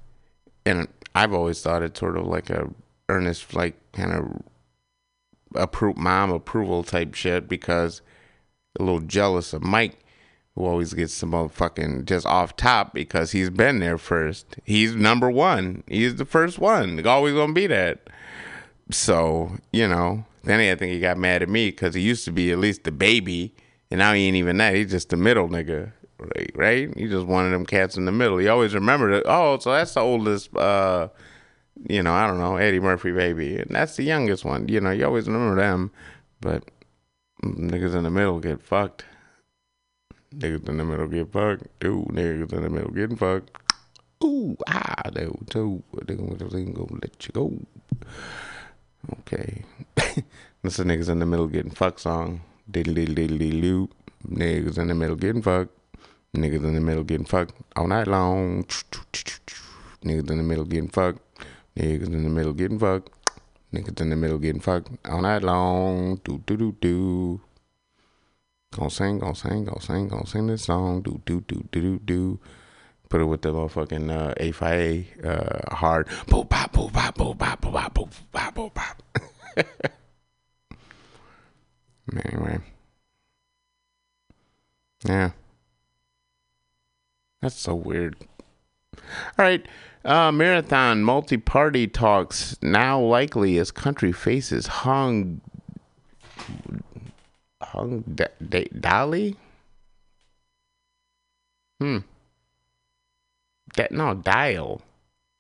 and 0.67 0.89
I've 1.15 1.33
always 1.33 1.63
thought 1.63 1.83
it's 1.83 2.01
sort 2.01 2.17
of 2.17 2.27
like 2.27 2.51
a 2.51 2.69
earnest 3.09 3.55
like 3.55 3.77
kind 3.93 4.13
of 4.13 4.43
appro- 5.55 5.97
mom 5.97 6.31
approval 6.31 6.83
type 6.83 7.15
shit 7.15 7.49
because 7.49 8.03
a 8.79 8.83
little 8.83 9.01
jealous 9.01 9.53
of 9.53 9.63
Mike, 9.63 10.05
who 10.55 10.65
always 10.65 10.95
gets 10.95 11.15
some 11.15 11.33
motherfucking 11.33 12.07
just 12.07 12.27
off 12.27 12.57
top 12.57 12.93
because 12.93 13.33
he's 13.33 13.51
been 13.51 13.79
there 13.79 13.99
first. 13.99 14.57
He's 14.65 14.95
number 14.95 15.31
one. 15.31 15.85
He's 15.87 16.17
the 16.17 16.25
first 16.25 16.59
one. 16.59 17.05
always 17.07 17.35
gonna 17.35 17.53
be 17.53 17.67
that. 17.69 18.09
So 18.91 19.59
you 19.73 19.87
know, 19.89 20.25
then 20.45 20.61
I 20.61 20.75
think 20.75 20.93
he 20.93 21.01
got 21.01 21.19
mad 21.19 21.43
at 21.43 21.49
me 21.49 21.71
because 21.71 21.95
he 21.95 22.01
used 22.01 22.25
to 22.27 22.33
be 22.33 22.53
at 22.53 22.59
least 22.59 22.85
the 22.85 22.93
baby, 22.93 23.55
and 23.91 23.99
now 23.99 24.13
he 24.13 24.27
ain't 24.27 24.37
even 24.37 24.57
that. 24.59 24.75
He's 24.75 24.91
just 24.91 25.11
the 25.11 25.17
middle 25.17 25.49
nigga. 25.49 25.93
Right, 26.19 26.51
right? 26.55 26.97
He 26.97 27.09
just 27.09 27.27
one 27.27 27.45
of 27.45 27.51
them 27.51 27.67
cats 27.67 27.97
in 27.97 28.05
the 28.05 28.13
middle. 28.13 28.39
He 28.39 28.49
always 28.49 28.75
remembered 28.75 29.13
it. 29.13 29.25
Oh, 29.27 29.59
so 29.59 29.73
that's 29.73 29.95
the 29.95 30.01
oldest 30.01 30.57
uh 30.57 31.09
you 31.89 32.05
know, 32.05 32.15
I 32.15 32.29
don't 32.29 32.39
know, 32.39 32.57
Eddie 32.57 32.79
Murphy 32.79 33.11
baby. 33.11 33.59
And 33.59 33.71
that's 33.71 33.97
the 33.97 34.05
youngest 34.05 34.45
one. 34.45 34.69
You 34.69 34.81
know, 34.81 34.93
you 34.93 35.05
always 35.05 35.27
remember 35.27 35.61
them. 35.61 35.91
But 36.41 36.71
Niggas 37.45 37.95
in 37.95 38.05
the 38.05 38.11
middle 38.11 38.41
get 38.41 38.63
fucked. 38.63 39.05
Niggas 40.35 40.69
in 40.69 40.79
the 40.79 40.85
middle 40.85 41.07
get 41.09 41.31
fucked. 41.31 41.67
Dude, 41.79 42.07
niggas 42.09 42.53
in 42.53 42.63
the 42.63 42.71
middle 42.71 42.91
getting 42.91 43.17
fucked. 43.17 43.51
Ooh, 44.23 44.57
ah, 44.67 45.11
they 45.13 45.29
too. 45.51 45.83
They're 46.07 46.17
gonna 46.17 46.37
let 47.03 47.27
you 47.27 47.33
go. 47.33 47.53
Okay. 49.21 49.65
This 50.65 50.79
is 50.79 50.87
niggas 50.87 51.11
in 51.11 51.19
the 51.19 51.27
middle 51.27 51.47
getting 51.47 51.73
fucked 51.73 52.01
song. 52.01 52.41
Diddle 52.71 52.95
diddle 52.95 53.15
diddle 53.15 53.37
diddle. 53.37 53.91
Niggas 54.27 54.79
in 54.79 54.89
the 54.89 54.95
middle 54.95 55.15
getting 55.15 55.43
fucked. 55.43 55.77
Niggas 56.35 56.65
in 56.65 56.75
the 56.75 56.81
middle 56.81 57.05
getting 57.05 57.27
fucked 57.27 57.53
all 57.77 57.87
night 57.87 58.07
long. 58.07 58.65
Niggas 60.03 60.31
in 60.31 60.39
the 60.39 60.43
middle 60.43 60.65
getting 60.65 60.89
fucked. 60.89 61.21
Niggas 61.77 62.07
in 62.07 62.23
the 62.23 62.31
middle 62.31 62.55
getting 62.55 62.79
fucked. 62.79 63.11
Niggas 63.75 64.01
in 64.01 64.09
the 64.09 64.17
middle 64.17 64.39
getting 64.39 64.63
fucked 64.63 64.89
all 65.05 65.21
night 65.21 65.43
long. 65.43 66.17
Do 66.25 66.43
do 66.47 66.57
do 66.57 66.77
do. 66.81 67.41
Gonna 68.73 68.89
sing, 68.89 69.19
gonna 69.19 69.35
sing, 69.35 69.67
gonna 69.67 69.83
sing, 69.83 70.09
gonna 70.09 70.27
sing 70.27 70.47
this 70.47 70.65
song. 70.65 71.03
Do 71.03 71.21
do 71.27 71.43
do 71.43 71.63
do 71.71 71.81
do 71.81 71.99
do. 71.99 72.41
Put 73.15 73.21
it 73.21 73.27
with 73.27 73.43
the 73.43 73.53
motherfucking 73.53 74.11
uh, 74.11 74.35
A5A 74.41 75.25
uh, 75.25 75.77
hard. 75.77 76.09
Boop 76.27 76.49
bop 76.49 76.73
boop 76.73 76.93
bop 76.93 77.17
boop 77.17 77.39
bop 77.39 77.61
boop 77.61 77.73
bop 77.73 77.95
boop 77.95 78.11
bop 78.33 78.55
boop 78.57 78.75
bop. 78.75 79.03
anyway, 82.27 82.59
yeah, 85.07 85.31
that's 87.41 87.55
so 87.55 87.77
weird. 87.77 88.17
All 88.97 89.03
right. 89.39 89.65
Uh, 90.05 90.33
marathon 90.33 91.05
multi 91.05 91.37
party 91.37 91.87
talks 91.87 92.57
now 92.63 92.99
likely 92.99 93.59
as 93.59 93.71
country 93.71 94.11
faces 94.11 94.67
hung. 94.67 95.41
Hung 97.63 98.01
D- 98.13 98.25
D-? 98.45 99.37
Hmm. 101.79 101.99
Da- 103.75 103.89
no, 103.91 104.15
Dial. 104.15 104.83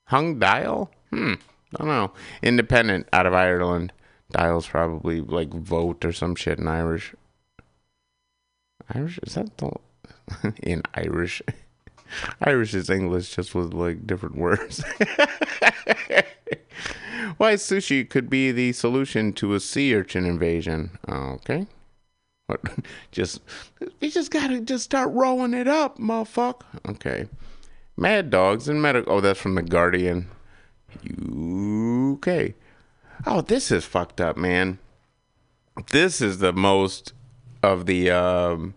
Hung 0.08 0.38
Dial? 0.38 0.90
Hmm. 1.10 1.34
I 1.74 1.78
don't 1.78 1.88
know. 1.88 2.12
Independent 2.42 3.08
out 3.12 3.26
of 3.26 3.34
Ireland. 3.34 3.92
Dial's 4.30 4.68
probably 4.68 5.20
like 5.20 5.52
vote 5.52 6.04
or 6.04 6.12
some 6.12 6.34
shit 6.34 6.58
in 6.58 6.68
Irish. 6.68 7.14
Irish? 8.94 9.18
Is 9.22 9.34
that 9.34 9.56
the. 9.58 9.72
in 10.62 10.82
Irish? 10.94 11.42
Irish 12.42 12.74
is 12.74 12.90
English, 12.90 13.34
just 13.34 13.54
with 13.54 13.72
like 13.72 14.06
different 14.06 14.36
words. 14.36 14.84
Why 17.36 17.54
sushi 17.54 18.08
could 18.08 18.30
be 18.30 18.52
the 18.52 18.72
solution 18.72 19.32
to 19.34 19.54
a 19.54 19.60
sea 19.60 19.94
urchin 19.94 20.24
invasion. 20.24 20.90
Okay. 21.08 21.66
What? 22.46 22.60
Just 23.10 23.40
we 24.00 24.10
just 24.10 24.30
gotta 24.30 24.60
just 24.60 24.84
start 24.84 25.10
rolling 25.12 25.54
it 25.54 25.66
up, 25.66 25.98
motherfucker. 25.98 26.62
Okay. 26.88 27.26
Mad 27.96 28.30
dogs 28.30 28.68
and 28.68 28.82
medical. 28.82 29.14
Oh, 29.14 29.20
that's 29.20 29.40
from 29.40 29.54
the 29.54 29.62
Guardian. 29.62 30.28
UK. 30.94 32.54
Oh, 33.26 33.40
this 33.40 33.70
is 33.70 33.84
fucked 33.84 34.20
up, 34.20 34.36
man. 34.36 34.78
This 35.90 36.20
is 36.20 36.38
the 36.38 36.52
most 36.52 37.12
of 37.62 37.86
the 37.86 38.10
um, 38.10 38.74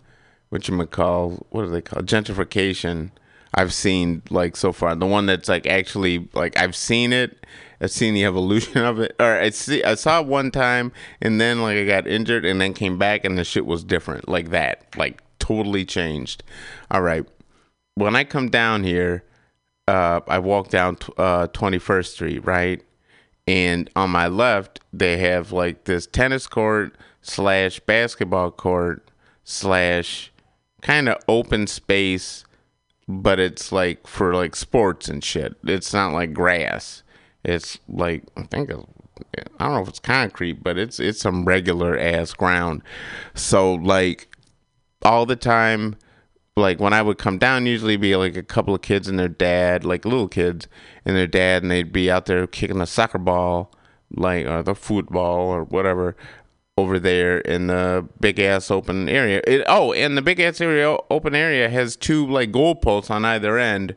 what 0.50 0.68
you 0.68 0.86
call 0.86 1.46
what 1.50 1.64
do 1.64 1.70
they 1.70 1.82
call 1.82 2.02
gentrification 2.02 3.12
I've 3.54 3.74
seen 3.74 4.22
like 4.30 4.56
so 4.56 4.72
far. 4.72 4.96
The 4.96 5.06
one 5.06 5.26
that's 5.26 5.50
like 5.50 5.66
actually 5.66 6.28
like 6.34 6.58
I've 6.58 6.76
seen 6.76 7.12
it. 7.14 7.46
I've 7.82 7.92
seen 7.92 8.14
the 8.14 8.26
evolution 8.26 8.84
of 8.84 9.00
it. 9.00 9.16
Or 9.20 9.40
I 9.40 9.50
see 9.50 9.84
I 9.84 9.96
saw 9.96 10.22
it 10.22 10.28
one 10.28 10.52
time 10.52 10.92
and 11.22 11.42
then 11.42 11.62
like 11.62 11.78
I 11.78 11.86
got 11.86 12.08
injured 12.08 12.46
and 12.46 12.62
then 12.62 12.74
came 12.74 12.98
back 12.98 13.26
and 13.26 13.38
the 13.38 13.44
shit 13.44 13.66
was 13.66 13.84
different. 13.84 14.30
Like 14.30 14.50
that. 14.52 14.86
Like 14.96 15.22
totally 15.40 15.86
changed. 15.86 16.44
All 16.92 17.02
right. 17.02 17.26
When 17.98 18.16
I 18.16 18.24
come 18.24 18.50
down 18.50 18.84
here, 18.84 19.24
uh, 19.88 20.22
I 20.28 20.40
walk 20.40 20.70
down 20.70 20.98
uh, 21.18 21.48
21st 21.48 22.06
Street, 22.06 22.46
right? 22.46 22.84
And 23.48 23.90
on 23.96 24.10
my 24.10 24.28
left, 24.28 24.82
they 24.92 25.18
have 25.18 25.52
like 25.52 25.86
this 25.86 26.06
tennis 26.06 26.48
court 26.48 26.96
slash 27.22 27.80
basketball 27.80 28.52
court 28.52 29.08
slash 29.44 30.32
kind 30.82 31.10
of 31.10 31.18
open 31.28 31.66
space 31.68 32.46
but 33.08 33.40
it's 33.40 33.72
like 33.72 34.06
for 34.06 34.34
like 34.34 34.56
sports 34.56 35.08
and 35.08 35.24
shit. 35.24 35.56
It's 35.64 35.94
not 35.94 36.14
like 36.14 36.34
grass. 36.34 37.04
It's 37.44 37.80
like 37.88 38.24
I 38.36 38.44
think 38.44 38.70
I 38.70 38.74
don't 38.74 39.74
know 39.74 39.82
if 39.82 39.88
it's 39.88 40.00
concrete, 40.00 40.64
but 40.64 40.78
it's 40.78 41.00
it's 41.00 41.22
some 41.22 41.46
regular 41.46 41.98
ass 41.98 42.34
ground. 42.34 42.84
So 43.34 43.76
like 43.76 44.28
all 45.04 45.26
the 45.26 45.36
time, 45.36 45.96
like 46.58 46.80
when 46.80 46.94
I 46.94 47.02
would 47.02 47.18
come 47.18 47.38
down, 47.38 47.66
usually 47.66 47.98
be 47.98 48.16
like 48.16 48.36
a 48.36 48.44
couple 48.44 48.74
of 48.74 48.82
kids 48.82 49.08
and 49.08 49.20
their 49.20 49.30
dad, 49.30 49.86
like 49.86 50.06
little 50.06 50.28
kids 50.28 50.68
and 51.06 51.16
their 51.16 51.28
dad, 51.28 51.62
and 51.62 51.72
they'd 51.72 51.94
be 51.94 52.10
out 52.10 52.26
there 52.26 52.48
kicking 52.48 52.82
a 52.82 52.88
soccer 52.88 53.20
ball, 53.20 53.72
like 54.12 54.46
or 54.48 54.64
the 54.64 54.76
football 54.76 55.50
or 55.50 55.64
whatever, 55.64 56.18
over 56.78 57.00
there 57.00 57.40
in 57.40 57.68
the 57.68 58.08
big 58.20 58.40
ass 58.40 58.72
open 58.72 59.08
area. 59.08 59.42
It, 59.46 59.64
oh, 59.68 59.94
and 59.94 60.18
the 60.18 60.22
big 60.22 60.40
ass 60.40 60.60
area 60.60 60.98
open 61.12 61.36
area 61.36 61.70
has 61.70 61.96
two 61.96 62.26
like 62.26 62.52
goalposts 62.52 63.12
on 63.12 63.24
either 63.24 63.58
end 63.58 63.96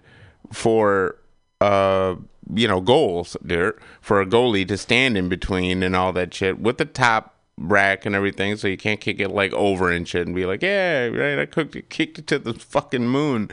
for 0.52 1.16
uh 1.60 2.16
you 2.54 2.66
know 2.66 2.80
goals 2.80 3.36
there 3.42 3.76
for 4.00 4.20
a 4.20 4.26
goalie 4.26 4.66
to 4.66 4.76
stand 4.76 5.16
in 5.16 5.28
between 5.28 5.82
and 5.82 5.94
all 5.94 6.12
that 6.12 6.34
shit 6.34 6.58
with 6.58 6.78
the 6.78 6.84
top 6.84 7.39
rack 7.60 8.06
and 8.06 8.14
everything 8.14 8.56
so 8.56 8.66
you 8.66 8.76
can't 8.76 9.00
kick 9.00 9.20
it 9.20 9.30
like 9.30 9.52
over 9.52 9.90
and 9.90 10.08
shit 10.08 10.26
and 10.26 10.34
be 10.34 10.46
like 10.46 10.62
yeah 10.62 11.06
right 11.06 11.38
I 11.38 11.46
cooked 11.46 11.76
it, 11.76 11.90
kicked 11.90 12.18
it 12.18 12.26
to 12.28 12.38
the 12.38 12.54
fucking 12.54 13.06
moon 13.06 13.50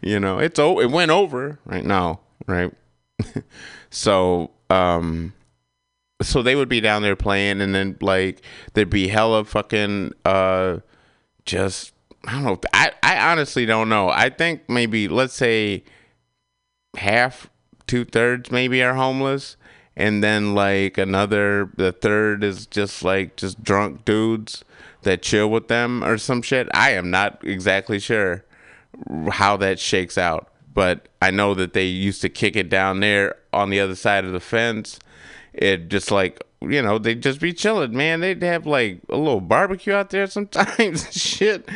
you 0.00 0.20
know 0.20 0.38
it's 0.38 0.58
oh 0.58 0.80
it 0.80 0.90
went 0.90 1.10
over 1.10 1.58
right 1.66 1.84
now 1.84 2.20
right 2.46 2.72
so 3.90 4.52
um 4.70 5.32
so 6.22 6.42
they 6.42 6.54
would 6.54 6.68
be 6.68 6.80
down 6.80 7.02
there 7.02 7.16
playing 7.16 7.60
and 7.60 7.74
then 7.74 7.96
like 8.00 8.42
there'd 8.74 8.88
be 8.88 9.08
hella 9.08 9.44
fucking 9.44 10.12
uh 10.24 10.78
just 11.44 11.92
I 12.26 12.32
don't 12.32 12.44
know. 12.44 12.60
I, 12.72 12.92
I 13.02 13.30
honestly 13.30 13.66
don't 13.66 13.88
know. 13.88 14.08
I 14.10 14.28
think 14.28 14.68
maybe 14.68 15.08
let's 15.08 15.34
say 15.34 15.84
half, 16.96 17.48
two 17.86 18.04
thirds 18.04 18.50
maybe 18.50 18.82
are 18.82 18.94
homeless, 18.94 19.56
and 19.96 20.22
then 20.22 20.54
like 20.54 20.98
another 20.98 21.70
the 21.76 21.92
third 21.92 22.44
is 22.44 22.66
just 22.66 23.02
like 23.04 23.36
just 23.36 23.62
drunk 23.62 24.04
dudes 24.04 24.64
that 25.02 25.22
chill 25.22 25.50
with 25.50 25.68
them 25.68 26.04
or 26.04 26.18
some 26.18 26.42
shit. 26.42 26.68
I 26.74 26.90
am 26.90 27.10
not 27.10 27.42
exactly 27.44 27.98
sure 27.98 28.44
how 29.30 29.56
that 29.58 29.78
shakes 29.78 30.18
out, 30.18 30.48
but 30.74 31.08
I 31.22 31.30
know 31.30 31.54
that 31.54 31.72
they 31.72 31.86
used 31.86 32.22
to 32.22 32.28
kick 32.28 32.56
it 32.56 32.68
down 32.68 33.00
there 33.00 33.36
on 33.52 33.70
the 33.70 33.80
other 33.80 33.94
side 33.94 34.24
of 34.24 34.32
the 34.32 34.40
fence 34.40 34.98
it 35.52 35.88
just 35.88 36.10
like 36.10 36.42
you 36.60 36.82
know 36.82 36.98
they'd 36.98 37.22
just 37.22 37.40
be 37.40 37.52
chilling 37.52 37.96
man. 37.96 38.20
They'd 38.20 38.42
have 38.42 38.66
like 38.66 39.00
a 39.08 39.16
little 39.16 39.40
barbecue 39.40 39.92
out 39.92 40.10
there 40.10 40.26
sometimes 40.26 41.12
shit. 41.16 41.68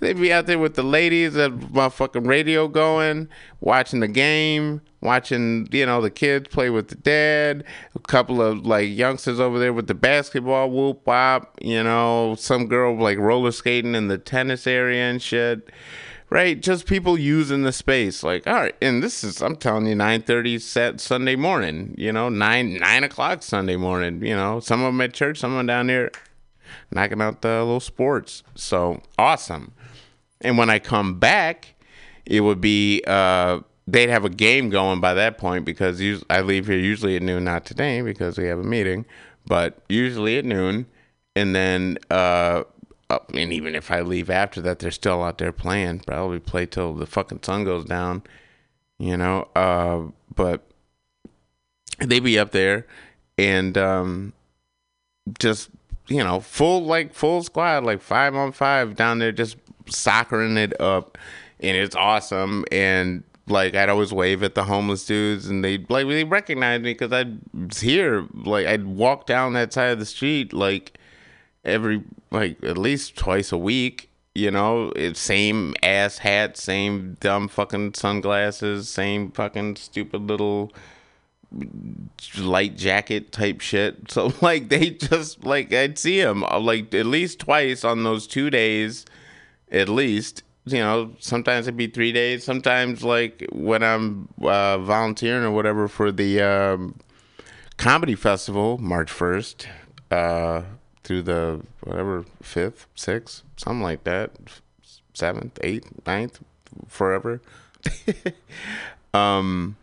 They'd 0.00 0.20
be 0.20 0.32
out 0.32 0.46
there 0.46 0.58
with 0.58 0.74
the 0.74 0.82
ladies 0.82 1.36
at 1.36 1.72
my 1.72 1.88
fucking 1.88 2.24
radio 2.24 2.68
going 2.68 3.28
watching 3.60 4.00
the 4.00 4.08
game 4.08 4.80
watching 5.02 5.68
you 5.72 5.84
know 5.84 6.00
the 6.00 6.10
kids 6.10 6.48
play 6.48 6.70
with 6.70 6.88
the 6.88 6.94
dad 6.94 7.64
a 7.94 7.98
couple 7.98 8.40
of 8.40 8.64
like 8.64 8.88
youngsters 8.88 9.40
over 9.40 9.58
there 9.58 9.72
with 9.72 9.88
the 9.88 9.94
basketball 9.94 10.70
whoop 10.70 11.04
wop 11.06 11.58
you 11.60 11.82
know 11.82 12.34
some 12.38 12.68
girl 12.68 12.96
like 12.96 13.18
roller 13.18 13.50
skating 13.50 13.96
in 13.96 14.06
the 14.06 14.16
tennis 14.16 14.66
area 14.66 15.02
and 15.02 15.20
shit 15.20 15.70
right? 16.32 16.62
Just 16.62 16.86
people 16.86 17.18
using 17.18 17.62
the 17.62 17.72
space. 17.72 18.22
Like, 18.22 18.46
all 18.46 18.54
right, 18.54 18.74
and 18.80 19.02
this 19.02 19.22
is 19.22 19.42
I'm 19.42 19.54
telling 19.54 19.86
you, 19.86 19.94
nine 19.94 20.22
thirty 20.22 20.58
set 20.58 20.98
Sunday 20.98 21.36
morning. 21.36 21.94
You 21.98 22.10
know, 22.10 22.30
nine 22.30 22.78
nine 22.78 23.04
o'clock 23.04 23.42
Sunday 23.42 23.76
morning. 23.76 24.24
You 24.24 24.34
know, 24.34 24.58
some 24.58 24.80
of 24.80 24.94
them 24.94 25.00
at 25.02 25.12
church, 25.12 25.38
some 25.38 25.52
of 25.52 25.58
them 25.58 25.66
down 25.66 25.90
here 25.90 26.10
knocking 26.90 27.20
out 27.20 27.42
the 27.42 27.58
little 27.58 27.80
sports. 27.80 28.42
So 28.54 29.02
awesome. 29.18 29.72
And 30.40 30.56
when 30.56 30.70
I 30.70 30.78
come 30.78 31.18
back, 31.18 31.74
it 32.24 32.40
would 32.40 32.62
be 32.62 33.04
uh, 33.06 33.60
they'd 33.86 34.08
have 34.08 34.24
a 34.24 34.30
game 34.30 34.70
going 34.70 35.00
by 35.00 35.12
that 35.12 35.36
point 35.36 35.66
because 35.66 36.02
I 36.30 36.40
leave 36.40 36.66
here 36.66 36.78
usually 36.78 37.14
at 37.14 37.22
noon. 37.22 37.44
Not 37.44 37.66
today 37.66 38.00
because 38.00 38.38
we 38.38 38.46
have 38.46 38.58
a 38.58 38.64
meeting, 38.64 39.04
but 39.46 39.82
usually 39.90 40.38
at 40.38 40.46
noon. 40.46 40.86
And 41.36 41.54
then 41.54 41.98
uh, 42.10 42.64
and 43.34 43.52
even 43.52 43.74
if 43.74 43.90
I 43.90 44.00
leave 44.00 44.30
after 44.30 44.60
that, 44.62 44.78
they're 44.78 44.90
still 44.90 45.22
out 45.22 45.38
there 45.38 45.52
playing. 45.52 46.00
Probably 46.00 46.38
play 46.38 46.66
till 46.66 46.94
the 46.94 47.06
fucking 47.06 47.42
sun 47.42 47.64
goes 47.64 47.84
down, 47.84 48.22
you 48.98 49.16
know. 49.16 49.48
Uh, 49.54 50.10
but 50.34 50.62
they 51.98 52.20
be 52.20 52.38
up 52.38 52.52
there 52.52 52.86
and 53.38 53.76
um, 53.78 54.32
just 55.38 55.70
you 56.08 56.22
know 56.22 56.40
full 56.40 56.84
like 56.84 57.14
full 57.14 57.42
squad, 57.42 57.84
like 57.84 58.00
five 58.00 58.34
on 58.34 58.52
five 58.52 58.96
down 58.96 59.18
there, 59.18 59.32
just 59.32 59.56
soccering 59.86 60.56
it 60.56 60.78
up, 60.80 61.18
and 61.60 61.76
it's 61.76 61.96
awesome. 61.96 62.64
And 62.70 63.24
like 63.46 63.74
I'd 63.74 63.88
always 63.88 64.12
wave 64.12 64.42
at 64.42 64.54
the 64.54 64.64
homeless 64.64 65.04
dudes, 65.04 65.46
and 65.48 65.64
they 65.64 65.78
like 65.88 66.06
they 66.06 66.24
recognize 66.24 66.80
me 66.80 66.92
because 66.92 67.12
I'd 67.12 67.38
here. 67.76 68.26
Like 68.34 68.66
I'd 68.66 68.86
walk 68.86 69.26
down 69.26 69.52
that 69.54 69.72
side 69.72 69.90
of 69.90 69.98
the 69.98 70.06
street, 70.06 70.52
like 70.52 70.98
every 71.64 72.02
like 72.30 72.62
at 72.62 72.78
least 72.78 73.16
twice 73.16 73.52
a 73.52 73.58
week. 73.58 74.08
You 74.34 74.50
know, 74.50 74.92
it's 74.96 75.20
same 75.20 75.74
ass 75.82 76.18
hat, 76.18 76.56
same 76.56 77.18
dumb 77.20 77.48
fucking 77.48 77.94
sunglasses, 77.94 78.88
same 78.88 79.30
fucking 79.30 79.76
stupid 79.76 80.22
little 80.22 80.72
light 82.38 82.76
jacket 82.76 83.32
type 83.32 83.60
shit. 83.60 83.96
So 84.10 84.32
like 84.40 84.68
they 84.68 84.90
just 84.90 85.44
like 85.44 85.72
I'd 85.72 85.98
see 85.98 86.20
them 86.22 86.44
uh, 86.44 86.58
like 86.58 86.94
at 86.94 87.06
least 87.06 87.40
twice 87.40 87.84
on 87.84 88.04
those 88.04 88.26
two 88.26 88.50
days, 88.50 89.04
at 89.70 89.88
least. 89.88 90.42
You 90.64 90.78
know, 90.78 91.12
sometimes 91.18 91.66
it'd 91.66 91.76
be 91.76 91.88
three 91.88 92.12
days. 92.12 92.44
Sometimes 92.44 93.02
like 93.02 93.46
when 93.52 93.82
I'm 93.82 94.28
uh, 94.40 94.78
volunteering 94.78 95.44
or 95.44 95.50
whatever 95.50 95.88
for 95.88 96.12
the 96.12 96.40
um, 96.40 97.00
comedy 97.76 98.14
festival, 98.14 98.78
March 98.78 99.10
first. 99.10 99.66
Uh, 100.10 100.62
through 101.04 101.22
the 101.22 101.60
whatever 101.82 102.24
fifth, 102.42 102.86
sixth, 102.94 103.42
something 103.56 103.82
like 103.82 104.04
that, 104.04 104.30
seventh, 105.14 105.58
eighth, 105.62 105.90
ninth, 106.06 106.40
forever. 106.88 107.40
um, 109.14 109.76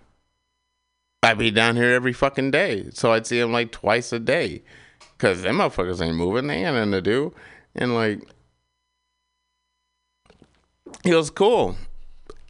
I'd 1.22 1.38
be 1.38 1.52
down 1.52 1.76
here 1.76 1.94
every 1.94 2.14
fucking 2.14 2.52
day, 2.52 2.90
so 2.94 3.12
I'd 3.12 3.28
see 3.28 3.40
him 3.40 3.52
like 3.52 3.72
twice 3.72 4.14
a 4.14 4.20
day, 4.20 4.62
cause 5.18 5.42
them 5.42 5.58
motherfuckers 5.58 6.02
ain't 6.02 6.16
moving, 6.16 6.48
they 6.48 6.64
ain't 6.64 6.76
nothing 6.76 6.92
to 6.92 7.02
do, 7.02 7.34
and 7.76 7.94
like, 7.94 8.22
it 11.06 11.16
was 11.16 11.30
cool. 11.30 11.76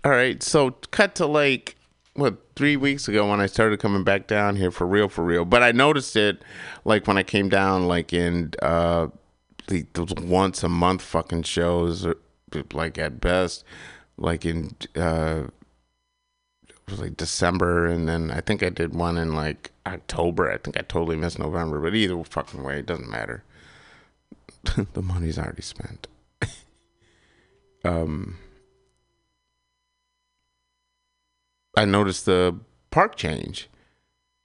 All 0.04 0.12
right, 0.12 0.42
so 0.42 0.72
cut 0.92 1.16
to 1.16 1.26
like 1.26 1.76
what 2.14 2.49
three 2.60 2.76
weeks 2.76 3.08
ago 3.08 3.30
when 3.30 3.40
I 3.40 3.46
started 3.46 3.80
coming 3.80 4.04
back 4.04 4.28
down 4.28 4.58
here 4.58 4.70
for 4.70 4.86
real, 4.86 5.08
for 5.08 5.24
real. 5.24 5.46
But 5.46 5.64
I 5.64 5.72
noticed 5.72 6.18
it 6.18 6.42
like 6.84 7.08
when 7.08 7.18
I 7.18 7.24
came 7.24 7.48
down, 7.48 7.88
like 7.88 8.12
in 8.12 8.52
uh, 8.62 9.08
the 9.68 9.86
once 10.22 10.62
a 10.62 10.68
month 10.68 11.02
fucking 11.02 11.44
shows, 11.44 12.06
like 12.74 12.98
at 12.98 13.22
best, 13.22 13.64
like 14.18 14.46
in 14.46 14.76
uh, 14.98 15.44
like 16.98 17.16
December, 17.16 17.86
and 17.86 18.10
then 18.10 18.30
I 18.30 18.42
think 18.42 18.62
I 18.62 18.68
did 18.68 18.94
one 18.94 19.18
in 19.18 19.34
like 19.34 19.72
October. 19.86 20.52
I 20.52 20.58
think 20.58 20.76
I 20.76 20.82
totally 20.82 21.16
missed 21.16 21.40
November, 21.40 21.80
but 21.80 21.96
either 21.96 22.22
fucking 22.26 22.62
way, 22.62 22.80
it 22.80 22.86
doesn't 22.86 23.10
matter. 23.10 23.46
the 24.92 25.02
money's 25.02 25.40
already 25.40 25.62
spent. 25.62 26.08
um 27.86 28.38
I 31.80 31.86
noticed 31.86 32.26
the 32.26 32.60
park 32.92 33.16
change. 33.16 33.70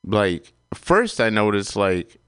Like 0.06 0.52
first, 0.72 1.20
I 1.20 1.30
noticed 1.30 1.74
like 1.74 2.18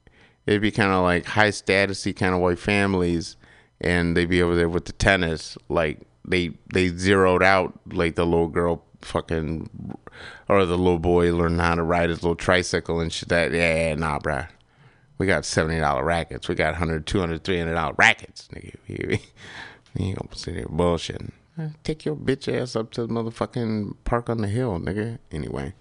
it'd 0.46 0.60
be 0.62 0.72
kind 0.72 0.90
of 0.90 1.04
like 1.04 1.26
high 1.26 1.50
statusy 1.50 2.14
kind 2.14 2.34
of 2.34 2.40
white 2.40 2.58
families, 2.58 3.36
and 3.80 4.16
they'd 4.16 4.28
be 4.28 4.42
over 4.42 4.56
there 4.56 4.68
with 4.68 4.86
the 4.86 4.92
tennis. 4.92 5.56
Like 5.68 6.00
they 6.26 6.50
they 6.74 6.88
zeroed 6.88 7.44
out 7.44 7.78
like 7.92 8.16
the 8.16 8.26
little 8.26 8.48
girl 8.48 8.82
fucking 9.00 9.70
or 10.48 10.66
the 10.66 10.76
little 10.76 10.98
boy 10.98 11.32
learning 11.32 11.60
how 11.60 11.76
to 11.76 11.84
ride 11.84 12.10
his 12.10 12.24
little 12.24 12.34
tricycle 12.34 12.98
and 12.98 13.12
shit. 13.12 13.28
That 13.28 13.52
yeah, 13.52 13.94
nah, 13.94 14.18
bruh. 14.18 14.48
We 15.18 15.26
got 15.28 15.44
seventy 15.44 15.78
dollar 15.78 16.02
rackets. 16.02 16.48
We 16.48 16.56
got 16.56 16.72
100 16.72 17.06
200 17.06 17.44
300 17.44 17.74
dollar 17.74 17.94
rackets, 17.96 18.48
nigga. 18.48 19.20
We 19.98 20.04
ain't 20.04 20.18
gonna 20.18 20.36
sit 20.36 20.56
here 20.56 20.66
bullshitting. 20.66 21.30
Take 21.84 22.04
your 22.04 22.16
bitch 22.16 22.52
ass 22.52 22.76
up 22.76 22.90
to 22.92 23.06
the 23.06 23.12
motherfucking 23.12 23.96
park 24.04 24.28
on 24.28 24.38
the 24.38 24.48
hill, 24.48 24.78
nigga. 24.78 25.18
Anyway, 25.30 25.74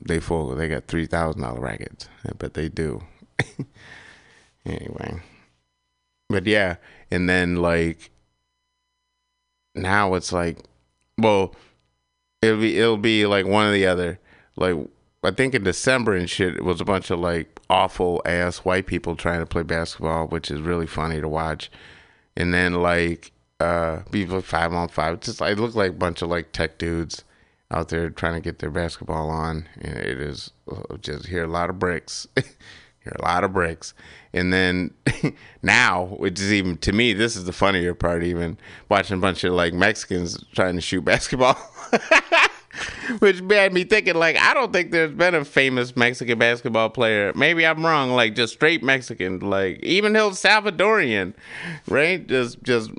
they 0.00 0.18
full. 0.18 0.54
They 0.54 0.68
got 0.68 0.86
three 0.86 1.06
thousand 1.06 1.42
dollar 1.42 1.60
rackets. 1.60 2.08
I 2.26 2.32
bet 2.32 2.54
they 2.54 2.68
do. 2.68 3.02
anyway, 4.66 5.20
but 6.28 6.46
yeah, 6.46 6.76
and 7.10 7.28
then 7.28 7.56
like 7.56 8.10
now 9.74 10.14
it's 10.14 10.32
like, 10.32 10.58
well, 11.18 11.54
it'll 12.40 12.60
be 12.60 12.78
it'll 12.78 12.96
be 12.96 13.26
like 13.26 13.46
one 13.46 13.66
or 13.66 13.72
the 13.72 13.86
other. 13.86 14.18
Like 14.56 14.76
I 15.22 15.32
think 15.32 15.54
in 15.54 15.64
December 15.64 16.16
and 16.16 16.30
shit, 16.30 16.56
it 16.56 16.64
was 16.64 16.80
a 16.80 16.86
bunch 16.86 17.10
of 17.10 17.18
like 17.18 17.60
awful 17.68 18.22
ass 18.24 18.58
white 18.58 18.86
people 18.86 19.16
trying 19.16 19.40
to 19.40 19.46
play 19.46 19.62
basketball, 19.62 20.28
which 20.28 20.50
is 20.50 20.60
really 20.62 20.86
funny 20.86 21.20
to 21.20 21.28
watch. 21.28 21.70
And 22.34 22.54
then 22.54 22.74
like 22.82 23.32
uh, 23.62 24.02
people 24.10 24.40
five 24.42 24.72
on 24.72 24.88
five. 24.88 25.20
Just 25.20 25.40
I 25.40 25.52
look 25.52 25.74
like 25.74 25.90
a 25.90 25.94
bunch 25.94 26.22
of 26.22 26.28
like 26.28 26.52
tech 26.52 26.78
dudes 26.78 27.24
out 27.70 27.88
there 27.88 28.10
trying 28.10 28.34
to 28.34 28.40
get 28.40 28.58
their 28.58 28.70
basketball 28.70 29.30
on. 29.30 29.68
And 29.80 29.96
it 29.96 30.20
is 30.20 30.50
uh, 30.70 30.96
just 30.98 31.26
hear 31.26 31.44
a 31.44 31.48
lot 31.48 31.70
of 31.70 31.78
bricks, 31.78 32.26
hear 32.36 33.14
a 33.18 33.22
lot 33.22 33.44
of 33.44 33.52
bricks. 33.52 33.94
And 34.32 34.52
then 34.52 34.94
now, 35.62 36.04
which 36.18 36.40
is 36.40 36.52
even 36.52 36.76
to 36.78 36.92
me, 36.92 37.12
this 37.12 37.36
is 37.36 37.44
the 37.44 37.52
funnier 37.52 37.94
part. 37.94 38.24
Even 38.24 38.58
watching 38.88 39.16
a 39.16 39.20
bunch 39.20 39.44
of 39.44 39.52
like 39.52 39.72
Mexicans 39.72 40.44
trying 40.54 40.74
to 40.74 40.80
shoot 40.80 41.04
basketball. 41.04 41.56
which 43.18 43.40
had 43.50 43.72
me 43.72 43.84
thinking 43.84 44.14
like 44.14 44.36
I 44.36 44.54
don't 44.54 44.72
think 44.72 44.90
there's 44.90 45.12
been 45.12 45.34
a 45.34 45.44
famous 45.44 45.96
Mexican 45.96 46.38
basketball 46.38 46.90
player. 46.90 47.32
Maybe 47.34 47.66
I'm 47.66 47.84
wrong. 47.84 48.10
Like 48.10 48.34
just 48.34 48.54
straight 48.54 48.82
Mexican, 48.82 49.40
like 49.40 49.82
even 49.82 50.16
El 50.16 50.30
Salvadorian, 50.30 51.34
right? 51.88 52.26
Just 52.26 52.62
just 52.62 52.90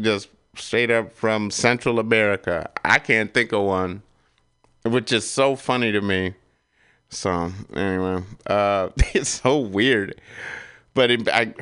just 0.00 0.28
straight 0.56 0.90
up 0.90 1.12
from 1.12 1.50
Central 1.50 1.98
America. 1.98 2.70
I 2.84 2.98
can't 2.98 3.32
think 3.32 3.52
of 3.52 3.62
one, 3.62 4.02
which 4.82 5.12
is 5.12 5.28
so 5.28 5.56
funny 5.56 5.92
to 5.92 6.00
me. 6.00 6.34
So 7.08 7.52
anyway, 7.74 8.22
uh, 8.46 8.88
it's 9.14 9.40
so 9.42 9.58
weird, 9.58 10.20
but 10.94 11.10
it, 11.10 11.28
I, 11.28 11.54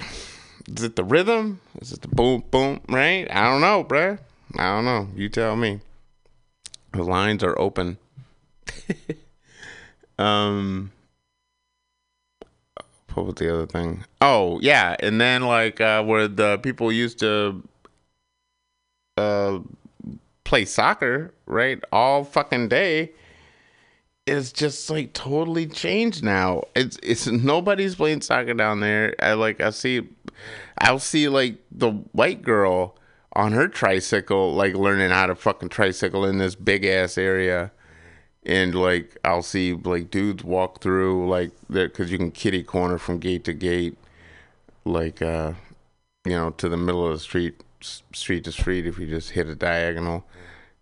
is 0.67 0.83
it 0.83 0.97
the 0.97 1.05
rhythm? 1.05 1.61
Is 1.81 1.93
it 1.93 2.03
the 2.03 2.09
boom 2.09 2.45
boom? 2.51 2.81
Right? 2.89 3.27
I 3.31 3.51
don't 3.51 3.61
know, 3.61 3.85
bruh. 3.85 4.19
I 4.57 4.75
don't 4.75 4.85
know. 4.85 5.09
You 5.15 5.29
tell 5.29 5.55
me. 5.55 5.81
The 6.93 7.05
lines 7.05 7.45
are 7.45 7.59
open. 7.59 7.99
um, 10.19 10.91
what 13.15 13.27
was 13.27 13.35
the 13.37 13.53
other 13.53 13.67
thing? 13.67 14.05
Oh 14.21 14.59
yeah, 14.61 14.97
and 15.01 15.21
then 15.21 15.43
like 15.43 15.81
uh, 15.81 16.03
where 16.03 16.29
the 16.29 16.59
people 16.59 16.91
used 16.93 17.19
to 17.21 17.63
uh 19.17 19.61
play 20.45 20.65
soccer, 20.65 21.33
right? 21.47 21.81
All 21.93 22.25
fucking 22.25 22.69
day 22.69 23.13
is 24.27 24.53
just 24.53 24.91
like 24.91 25.13
totally 25.13 25.67
changed 25.67 26.23
now. 26.23 26.65
It's 26.75 26.99
it's 27.03 27.27
nobody's 27.27 27.95
playing 27.95 28.23
soccer 28.23 28.55
down 28.55 28.81
there. 28.81 29.15
I 29.21 29.35
like 29.35 29.61
I 29.61 29.71
see 29.71 30.09
I'll 30.79 30.99
see 30.99 31.29
like 31.29 31.57
the 31.71 31.91
white 31.91 32.43
girl 32.43 32.97
on 33.35 33.53
her 33.53 33.69
tricycle, 33.69 34.55
like 34.55 34.75
learning 34.75 35.11
how 35.11 35.27
to 35.27 35.35
fucking 35.35 35.69
tricycle 35.69 36.25
in 36.25 36.39
this 36.39 36.55
big 36.55 36.85
ass 36.85 37.17
area. 37.17 37.73
And 38.45 38.75
like 38.75 39.17
I'll 39.25 39.43
see 39.43 39.75
like 39.75 40.11
dudes 40.11 40.43
walk 40.43 40.81
through 40.81 41.29
like 41.29 41.53
that 41.69 41.93
because 41.93 42.11
you 42.11 42.19
can 42.19 42.31
kitty 42.31 42.63
corner 42.63 42.99
from 42.99 43.19
gate 43.19 43.45
to 43.45 43.53
gate, 43.53 43.99
like 44.85 45.21
uh, 45.21 45.53
you 46.25 46.33
know, 46.33 46.51
to 46.51 46.69
the 46.69 46.77
middle 46.77 47.07
of 47.07 47.13
the 47.13 47.19
street, 47.19 47.63
street 47.81 48.45
to 48.45 48.53
street 48.53 48.87
if 48.87 48.99
you 48.99 49.07
just 49.07 49.31
hit 49.31 49.49
a 49.49 49.55
diagonal. 49.55 50.25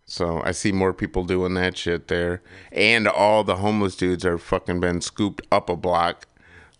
So 0.07 0.41
I 0.43 0.53
see 0.53 0.73
more 0.73 0.95
people 0.95 1.25
doing 1.25 1.55
that 1.55 1.77
shit 1.77 2.09
there, 2.09 2.43
and 2.73 3.07
all 3.07 3.45
the 3.45 3.57
homeless 3.57 3.97
dudes 3.97 4.25
are 4.25 4.39
fucking 4.39 4.81
been 4.81 5.01
scooped 5.01 5.43
up 5.53 5.69
a 5.69 5.77
block, 5.77 6.27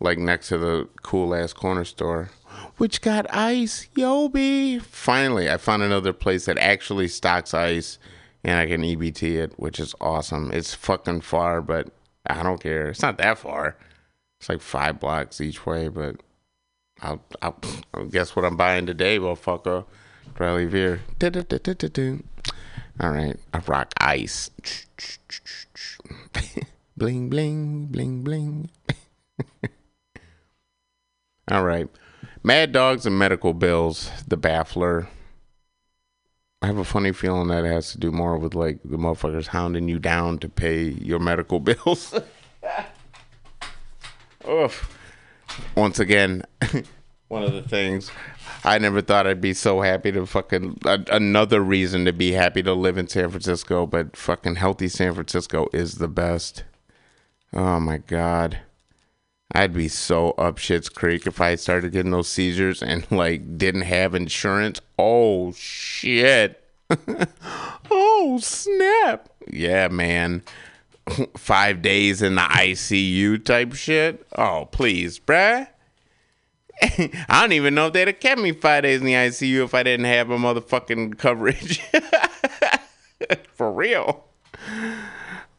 like 0.01 0.17
next 0.17 0.49
to 0.49 0.59
the 0.59 0.89
cool 1.03 1.35
ass 1.35 1.53
corner 1.53 1.85
store 1.85 2.31
which 2.79 3.03
got 3.03 3.33
ice. 3.35 3.89
Yobi. 3.95 4.81
Finally, 4.81 5.51
I 5.51 5.57
found 5.59 5.83
another 5.83 6.13
place 6.13 6.47
that 6.47 6.59
actually 6.59 7.09
stocks 7.09 7.53
ice 7.53 7.99
and 8.43 8.59
I 8.59 8.67
can 8.67 8.83
EBT 8.83 9.37
it, 9.37 9.53
which 9.59 9.79
is 9.79 9.95
awesome. 10.01 10.51
It's 10.53 10.75
fucking 10.75 11.21
far, 11.21 11.61
but 11.61 11.89
I 12.27 12.43
don't 12.43 12.61
care. 12.63 12.89
It's 12.89 13.03
not 13.03 13.19
that 13.19 13.39
far. 13.39 13.77
It's 14.41 14.49
like 14.49 14.63
five 14.63 15.01
blocks 15.01 15.41
each 15.41 15.67
way, 15.67 15.89
but 15.89 16.17
I'll, 17.03 17.23
I'll, 17.43 17.59
I'll 17.93 18.07
guess 18.07 18.35
what 18.37 18.45
I'm 18.45 18.57
buying 18.57 18.87
today, 18.87 19.19
motherfucker. 19.19 19.85
Riley 20.39 20.67
Veer. 20.67 21.01
All 23.01 23.11
right, 23.11 23.37
I 23.53 23.59
rock 23.67 23.93
ice. 24.01 24.51
bling, 26.97 27.29
bling, 27.29 27.87
bling, 27.87 28.23
bling. 28.23 28.71
All 31.51 31.65
right. 31.65 31.89
Mad 32.43 32.73
Dogs 32.73 33.05
and 33.07 33.19
Medical 33.19 33.53
Bills, 33.53 34.11
The 34.27 34.37
Baffler. 34.39 35.09
I 36.63 36.67
have 36.67 36.79
a 36.79 36.85
funny 36.85 37.13
feeling 37.13 37.49
that 37.49 37.65
has 37.65 37.93
to 37.93 37.99
do 37.99 38.11
more 38.11 38.37
with 38.37 38.55
like 38.55 38.81
the 38.83 38.97
motherfuckers 38.97 39.49
hounding 39.49 39.89
you 39.89 39.99
down 39.99 40.39
to 40.39 40.49
pay 40.49 40.83
your 40.83 41.19
medical 41.19 41.61
bills. 41.61 42.15
Oof. 44.49 44.99
Once 45.75 45.99
again, 45.99 46.43
one 47.29 47.43
of 47.43 47.53
the 47.53 47.63
things 47.63 48.11
I 48.65 48.79
never 48.79 49.01
thought 49.01 49.27
I'd 49.27 49.41
be 49.41 49.55
so 49.55 49.81
happy 49.81 50.13
to 50.13 50.27
fucking 50.27 50.79
uh, 50.85 50.99
another 51.11 51.61
reason 51.61 52.05
to 52.07 52.13
be 52.13 52.33
happy 52.33 52.63
to 52.65 52.73
live 52.73 52.99
in 52.99 53.09
San 53.09 53.31
Francisco, 53.31 53.87
but 53.87 54.17
fucking 54.17 54.57
healthy 54.57 54.89
San 54.89 55.15
Francisco 55.15 55.69
is 55.73 55.97
the 55.97 56.09
best. 56.09 56.65
Oh 57.53 57.79
my 57.81 57.99
god. 57.99 58.61
I'd 59.53 59.73
be 59.73 59.89
so 59.89 60.33
up 60.33 60.59
shit's 60.59 60.89
creek 60.89 61.27
if 61.27 61.41
I 61.41 61.55
started 61.55 61.93
getting 61.93 62.11
those 62.11 62.29
seizures 62.29 62.83
and 62.83 63.07
like 63.11 63.59
didn't 63.59 63.83
have 63.83 64.15
insurance. 64.15 64.81
Oh 64.99 65.53
shit. 65.53 66.63
oh 67.91 68.39
snap. 68.43 69.29
Yeah, 69.51 69.89
man. 69.89 70.43
Five 71.37 71.81
days 71.81 72.21
in 72.21 72.35
the 72.35 72.43
ICU 72.43 73.43
type 73.43 73.73
shit. 73.75 74.27
Oh, 74.37 74.69
please, 74.71 75.19
bruh. 75.19 75.69
I 76.83 77.41
don't 77.41 77.53
even 77.53 77.75
know 77.75 77.87
if 77.87 77.95
they'd 77.95 78.09
have 78.09 78.21
kept 78.21 78.41
me 78.41 78.53
five 78.53 78.85
days 78.85 79.01
in 79.01 79.07
the 79.07 79.15
ICU 79.15 79.65
if 79.65 79.75
I 79.75 79.83
didn't 79.83 80.07
have 80.07 80.31
a 80.31 80.37
motherfucking 80.37 81.19
coverage. 81.19 81.81
For 83.53 83.73
real. 83.73 84.25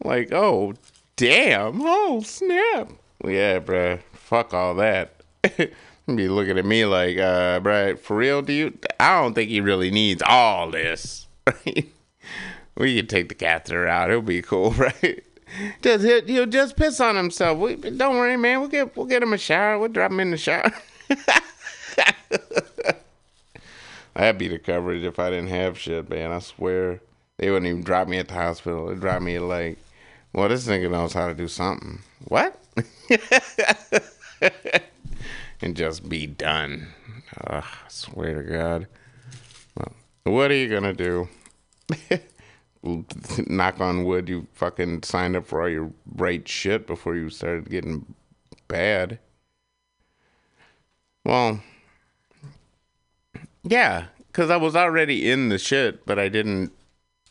Like, 0.01 0.31
oh, 0.31 0.75
damn. 1.17 1.81
Oh, 1.83 2.21
snap 2.21 2.93
yeah, 3.25 3.59
bro. 3.59 3.99
Fuck 4.13 4.53
all 4.53 4.75
that. 4.75 5.21
be 5.43 6.27
looking 6.27 6.57
at 6.57 6.65
me 6.65 6.85
like, 6.85 7.17
uh, 7.17 7.59
Brad, 7.59 7.99
for 7.99 8.17
real, 8.17 8.41
do 8.41 8.53
you? 8.53 8.77
I 8.99 9.21
don't 9.21 9.33
think 9.33 9.49
he 9.49 9.61
really 9.61 9.91
needs 9.91 10.23
all 10.25 10.71
this. 10.71 11.27
We 12.79 12.95
can 12.95 13.07
take 13.07 13.27
the 13.27 13.35
catheter 13.35 13.87
out. 13.87 14.09
It'll 14.09 14.21
be 14.21 14.41
cool, 14.41 14.71
right? 14.77 15.21
Just 15.81 16.05
he'll, 16.05 16.23
he'll 16.25 16.45
just 16.45 16.77
piss 16.77 17.01
on 17.01 17.17
himself. 17.17 17.59
We, 17.59 17.75
don't 17.75 18.15
worry, 18.15 18.37
man. 18.37 18.61
We'll 18.61 18.69
get 18.69 18.95
we'll 18.95 19.05
get 19.05 19.21
him 19.21 19.33
a 19.33 19.37
shower. 19.37 19.77
We'll 19.77 19.89
drop 19.89 20.11
him 20.11 20.21
in 20.21 20.31
the 20.31 20.37
shower. 20.37 20.71
That'd 24.13 24.37
be 24.37 24.47
the 24.47 24.59
coverage 24.59 25.03
if 25.03 25.19
I 25.19 25.29
didn't 25.29 25.49
have 25.49 25.77
shit, 25.77 26.09
man. 26.09 26.31
I 26.31 26.39
swear. 26.39 27.01
They 27.37 27.49
wouldn't 27.49 27.67
even 27.69 27.83
drop 27.83 28.07
me 28.07 28.17
at 28.17 28.29
the 28.29 28.33
hospital. 28.33 28.87
They'd 28.87 28.99
drop 28.99 29.21
me 29.21 29.39
like, 29.39 29.77
well, 30.33 30.49
this 30.49 30.67
nigga 30.67 30.89
knows 30.89 31.13
how 31.13 31.27
to 31.27 31.33
do 31.33 31.47
something. 31.47 31.99
What? 32.27 32.57
and 35.61 35.75
just 35.75 36.07
be 36.07 36.27
done. 36.27 36.87
Ugh, 37.47 37.63
swear 37.87 38.41
to 38.41 38.49
God. 38.49 38.87
Well, 39.75 39.93
what 40.23 40.51
are 40.51 40.55
you 40.55 40.69
gonna 40.69 40.93
do? 40.93 41.27
Knock 42.83 43.81
on 43.81 44.05
wood, 44.05 44.29
you 44.29 44.47
fucking 44.53 45.03
signed 45.03 45.35
up 45.35 45.45
for 45.47 45.61
all 45.61 45.69
your 45.69 45.91
right 46.15 46.47
shit 46.47 46.87
before 46.87 47.15
you 47.15 47.29
started 47.29 47.69
getting 47.69 48.13
bad. 48.67 49.19
Well, 51.25 51.61
yeah, 53.63 54.05
because 54.27 54.49
I 54.49 54.57
was 54.57 54.75
already 54.75 55.29
in 55.29 55.49
the 55.49 55.57
shit, 55.57 56.05
but 56.05 56.17
I 56.17 56.29
didn't 56.29 56.71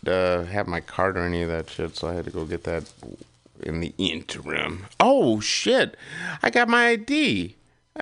uh, 0.06 0.44
have 0.44 0.66
my 0.66 0.80
card 0.80 1.16
or 1.16 1.24
any 1.24 1.42
of 1.42 1.48
that 1.48 1.70
shit, 1.70 1.96
so 1.96 2.08
I 2.08 2.14
had 2.14 2.26
to 2.26 2.30
go 2.30 2.44
get 2.44 2.64
that 2.64 2.84
in 3.62 3.80
the 3.80 3.94
interim. 3.98 4.86
Oh 5.00 5.40
shit! 5.40 5.96
I 6.42 6.50
got 6.50 6.68
my 6.68 6.88
ID. 6.88 7.56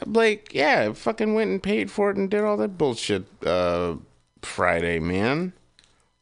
Like, 0.05 0.53
yeah, 0.53 0.88
I 0.90 0.92
fucking 0.92 1.35
went 1.35 1.51
and 1.51 1.62
paid 1.62 1.90
for 1.90 2.11
it 2.11 2.16
and 2.16 2.31
did 2.31 2.45
all 2.45 2.59
that 2.59 2.77
bullshit 2.77 3.25
uh, 3.45 3.97
Friday, 4.42 4.99
man. 4.99 5.53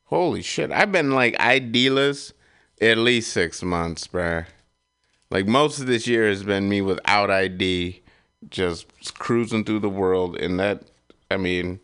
Holy 0.05 0.43
shit! 0.43 0.71
I've 0.71 0.93
been 0.93 1.11
like 1.13 1.35
IDless 1.39 2.33
at 2.81 2.99
least 2.99 3.33
six 3.33 3.63
months, 3.63 4.07
bruh. 4.07 4.47
Like 5.31 5.47
most 5.47 5.81
of 5.81 5.87
this 5.87 6.07
year 6.07 6.29
has 6.29 6.43
been 6.43 6.69
me 6.69 6.81
without 6.81 7.31
ID, 7.31 8.03
just 8.51 8.87
cruising 9.19 9.65
through 9.65 9.81
the 9.81 9.89
world, 9.89 10.37
and 10.37 10.61
that, 10.61 10.85
I 11.31 11.37
mean, 11.37 11.81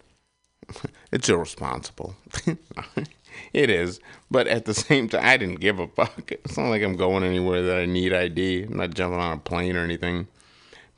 it's 1.13 1.29
irresponsible. 1.29 2.15
it 3.53 3.71
is, 3.71 4.01
but 4.31 4.47
at 4.47 4.65
the 4.65 4.75
same 4.89 5.09
time, 5.09 5.25
I 5.25 5.37
didn't 5.37 5.61
give 5.61 5.79
a 5.79 5.89
fuck. 5.89 6.31
It's 6.33 6.57
not 6.57 6.69
like 6.69 6.83
I'm 6.83 6.97
going 6.97 7.25
anywhere 7.25 7.63
that 7.63 7.79
I 7.79 7.87
need 7.87 8.13
ID. 8.13 8.65
I'm 8.65 8.77
not 8.77 8.95
jumping 8.95 9.21
on 9.21 9.33
a 9.33 9.41
plane 9.41 9.77
or 9.77 9.85
anything. 9.85 10.29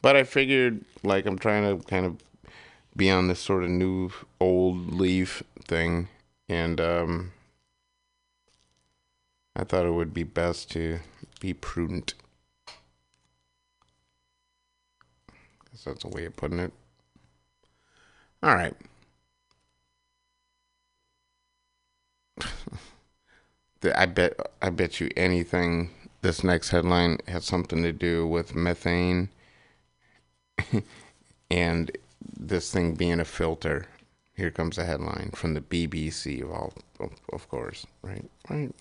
But 0.01 0.17
I 0.17 0.25
figured, 0.25 0.85
like, 1.03 1.27
I'm 1.27 1.39
trying 1.39 1.79
to 1.79 1.85
kind 1.87 2.05
of 2.05 2.17
be 2.97 3.11
on 3.11 3.29
this 3.29 3.41
sort 3.41 3.65
of 3.65 3.71
new 3.71 4.11
old 4.41 4.93
leaf 4.93 5.43
thing, 5.67 6.09
and 6.49 6.81
um, 6.81 7.33
I 9.57 9.65
thought 9.65 9.87
it 9.87 9.93
would 9.93 10.13
be 10.13 10.25
best 10.25 10.71
to 10.73 11.01
be 11.41 11.55
prudent. 11.55 12.15
Guess 15.71 15.85
that's 15.85 16.05
a 16.05 16.09
way 16.09 16.27
of 16.27 16.37
putting 16.37 16.59
it. 16.59 16.73
All 18.43 18.55
right. 18.55 18.75
I 23.95 24.07
bet 24.07 24.37
I 24.61 24.71
bet 24.71 25.01
you 25.01 25.11
anything 25.17 25.91
this 26.23 26.45
next 26.45 26.71
headline 26.71 27.19
has 27.27 27.45
something 27.45 27.83
to 27.83 27.93
do 27.93 28.27
with 28.27 28.55
methane 28.55 29.29
and 31.51 31.91
this 32.39 32.71
thing 32.71 32.95
being 32.95 33.21
a 33.21 33.25
filter. 33.25 33.87
Here 34.35 34.51
comes 34.51 34.79
a 34.79 34.85
headline 34.85 35.31
from 35.35 35.55
the 35.55 35.61
BBC 35.61 36.43
of 36.43 36.51
all 36.51 36.73
of, 36.99 37.11
of 37.33 37.49
course, 37.49 37.87
right? 38.03 38.25
Right. 38.49 38.75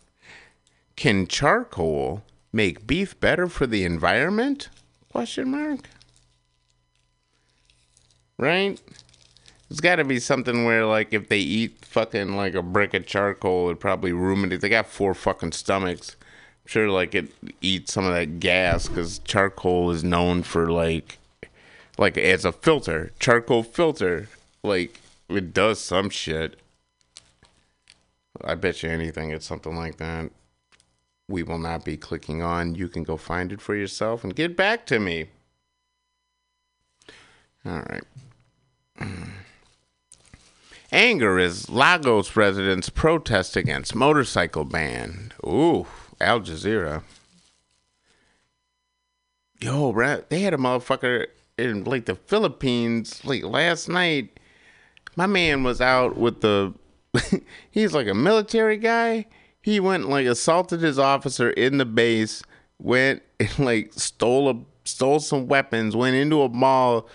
Can 0.95 1.27
charcoal 1.27 2.23
make 2.53 2.87
beef 2.87 3.19
better 3.19 3.47
for 3.47 3.67
the 3.67 3.83
environment? 3.83 4.69
Question 5.11 5.51
mark. 5.51 5.89
Right? 8.37 8.81
It's 9.71 9.79
got 9.79 9.95
to 9.95 10.03
be 10.03 10.19
something 10.19 10.65
where, 10.65 10.85
like, 10.85 11.13
if 11.13 11.29
they 11.29 11.39
eat 11.39 11.85
fucking 11.85 12.35
like 12.35 12.55
a 12.55 12.61
brick 12.61 12.93
of 12.93 13.05
charcoal, 13.05 13.69
it 13.69 13.79
probably 13.79 14.11
ruminate. 14.11 14.59
They 14.59 14.67
got 14.67 14.85
four 14.85 15.13
fucking 15.13 15.53
stomachs. 15.53 16.17
I'm 16.19 16.67
sure, 16.67 16.89
like, 16.89 17.15
it 17.15 17.31
eats 17.61 17.93
some 17.93 18.03
of 18.03 18.13
that 18.13 18.41
gas 18.41 18.89
because 18.89 19.19
charcoal 19.19 19.89
is 19.91 20.03
known 20.03 20.43
for 20.43 20.69
like, 20.69 21.19
like 21.97 22.17
as 22.17 22.43
a 22.43 22.51
filter, 22.51 23.13
charcoal 23.17 23.63
filter. 23.63 24.27
Like, 24.61 24.99
it 25.29 25.53
does 25.53 25.79
some 25.79 26.09
shit. 26.09 26.59
I 28.43 28.55
bet 28.55 28.83
you 28.83 28.89
anything 28.89 29.31
it's 29.31 29.45
something 29.45 29.77
like 29.77 29.95
that. 29.99 30.31
We 31.29 31.43
will 31.43 31.59
not 31.59 31.85
be 31.85 31.95
clicking 31.95 32.41
on. 32.41 32.75
You 32.75 32.89
can 32.89 33.03
go 33.03 33.15
find 33.15 33.53
it 33.53 33.61
for 33.61 33.73
yourself 33.73 34.25
and 34.25 34.35
get 34.35 34.57
back 34.57 34.85
to 34.87 34.99
me. 34.99 35.27
All 37.65 37.83
right. 37.89 38.03
Anger 40.91 41.39
as 41.39 41.69
Lagos 41.69 42.35
residents 42.35 42.89
protest 42.89 43.55
against 43.55 43.95
motorcycle 43.95 44.65
ban. 44.65 45.31
Ooh, 45.45 45.87
Al 46.19 46.41
Jazeera. 46.41 47.03
Yo, 49.61 49.93
right? 49.93 50.27
They 50.29 50.41
had 50.41 50.53
a 50.53 50.57
motherfucker 50.57 51.27
in 51.57 51.85
like 51.85 52.05
the 52.05 52.15
Philippines 52.15 53.23
like 53.23 53.43
last 53.43 53.87
night. 53.87 54.37
My 55.15 55.27
man 55.27 55.63
was 55.63 55.79
out 55.79 56.17
with 56.17 56.41
the. 56.41 56.73
he's 57.71 57.93
like 57.93 58.07
a 58.07 58.13
military 58.13 58.77
guy. 58.77 59.27
He 59.61 59.79
went 59.79 60.09
like 60.09 60.25
assaulted 60.25 60.81
his 60.81 60.99
officer 60.99 61.51
in 61.51 61.77
the 61.77 61.85
base. 61.85 62.43
Went 62.79 63.21
and 63.39 63.59
like 63.59 63.93
stole 63.93 64.49
a 64.49 64.55
stole 64.83 65.21
some 65.21 65.47
weapons. 65.47 65.95
Went 65.95 66.17
into 66.17 66.41
a 66.41 66.49
mall 66.49 67.07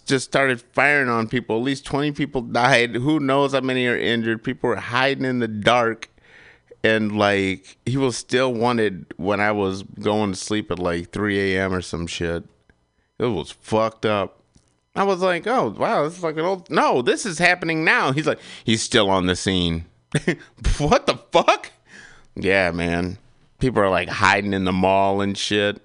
just 0.00 0.24
started 0.24 0.60
firing 0.60 1.08
on 1.08 1.28
people. 1.28 1.56
At 1.56 1.62
least 1.62 1.84
20 1.86 2.12
people 2.12 2.42
died. 2.42 2.94
Who 2.94 3.20
knows 3.20 3.52
how 3.52 3.60
many 3.60 3.86
are 3.86 3.96
injured? 3.96 4.44
People 4.44 4.70
were 4.70 4.76
hiding 4.76 5.24
in 5.24 5.38
the 5.40 5.48
dark. 5.48 6.08
And 6.84 7.16
like, 7.16 7.76
he 7.86 7.96
was 7.96 8.16
still 8.16 8.52
wanted 8.52 9.06
when 9.16 9.40
I 9.40 9.52
was 9.52 9.82
going 9.82 10.32
to 10.32 10.36
sleep 10.36 10.70
at 10.70 10.78
like 10.78 11.10
3 11.10 11.54
a.m. 11.54 11.72
or 11.72 11.82
some 11.82 12.06
shit. 12.06 12.44
It 13.18 13.26
was 13.26 13.52
fucked 13.52 14.04
up. 14.04 14.40
I 14.94 15.04
was 15.04 15.20
like, 15.20 15.46
oh, 15.46 15.70
wow, 15.70 16.04
this 16.04 16.18
is 16.18 16.22
like 16.22 16.36
an 16.36 16.44
old. 16.44 16.70
No, 16.70 17.00
this 17.00 17.24
is 17.24 17.38
happening 17.38 17.84
now. 17.84 18.12
He's 18.12 18.26
like, 18.26 18.40
he's 18.64 18.82
still 18.82 19.08
on 19.08 19.26
the 19.26 19.36
scene. 19.36 19.86
what 20.78 21.06
the 21.06 21.18
fuck? 21.30 21.70
Yeah, 22.34 22.72
man. 22.72 23.18
People 23.58 23.82
are 23.82 23.90
like 23.90 24.08
hiding 24.08 24.52
in 24.52 24.64
the 24.64 24.72
mall 24.72 25.20
and 25.20 25.38
shit 25.38 25.80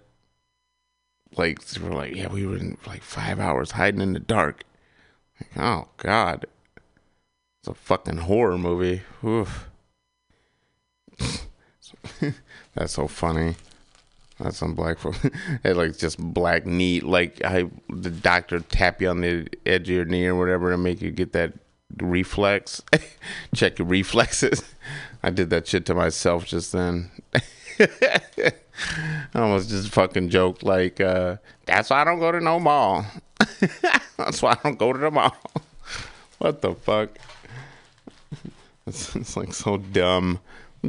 like 1.37 1.59
we're 1.81 1.93
like, 1.93 2.15
yeah, 2.15 2.27
we 2.27 2.45
were 2.45 2.57
in 2.57 2.77
like 2.85 3.01
five 3.01 3.39
hours 3.39 3.71
hiding 3.71 4.01
in 4.01 4.13
the 4.13 4.19
dark. 4.19 4.63
Like, 5.39 5.63
oh 5.63 5.87
God, 5.97 6.45
it's 7.59 7.67
a 7.67 7.73
fucking 7.73 8.17
horror 8.17 8.57
movie. 8.57 9.01
Oof. 9.23 9.67
That's 12.75 12.93
so 12.93 13.07
funny. 13.07 13.55
That's 14.39 14.57
some 14.57 14.75
black 14.75 14.99
folk. 14.99 15.15
like 15.63 15.97
just 15.97 16.19
black 16.19 16.65
knee. 16.65 16.99
Like 16.99 17.43
I, 17.43 17.69
the 17.89 18.11
doctor 18.11 18.59
tap 18.59 19.01
you 19.01 19.09
on 19.09 19.21
the 19.21 19.47
edge 19.65 19.89
of 19.89 19.95
your 19.95 20.05
knee 20.05 20.25
or 20.25 20.35
whatever 20.35 20.71
to 20.71 20.77
make 20.77 21.01
you 21.01 21.11
get 21.11 21.33
that 21.33 21.53
reflex. 21.97 22.81
Check 23.55 23.79
your 23.79 23.87
reflexes. 23.87 24.63
I 25.23 25.31
did 25.31 25.49
that 25.49 25.67
shit 25.67 25.85
to 25.87 25.95
myself 25.95 26.45
just 26.45 26.71
then. 26.71 27.11
I 27.79 28.51
almost 29.35 29.69
just 29.69 29.89
fucking 29.89 30.29
joked 30.29 30.63
like, 30.63 30.99
uh, 30.99 31.37
"That's 31.65 31.89
why 31.89 32.01
I 32.01 32.03
don't 32.03 32.19
go 32.19 32.31
to 32.31 32.39
no 32.39 32.59
mall. 32.59 33.05
That's 34.17 34.41
why 34.41 34.51
I 34.51 34.57
don't 34.63 34.79
go 34.79 34.93
to 34.93 34.99
the 34.99 35.11
mall." 35.11 35.35
what 36.37 36.61
the 36.61 36.75
fuck? 36.75 37.17
It's, 38.85 39.15
it's, 39.15 39.35
like 39.35 39.53
so 39.53 39.77
dumb 39.77 40.39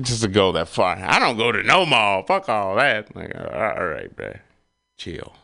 just 0.01 0.23
to 0.23 0.29
go 0.29 0.53
that 0.53 0.69
far. 0.69 0.97
I 0.97 1.19
don't 1.19 1.37
go 1.37 1.51
to 1.51 1.63
no 1.63 1.85
mall. 1.85 2.23
Fuck 2.23 2.49
all 2.49 2.77
that. 2.77 3.15
Like, 3.17 3.35
all 3.35 3.87
right, 3.87 4.15
bro, 4.15 4.35
chill. 4.97 5.35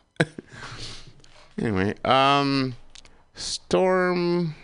anyway, 1.59 1.95
um, 2.05 2.75
Storm 3.33 4.55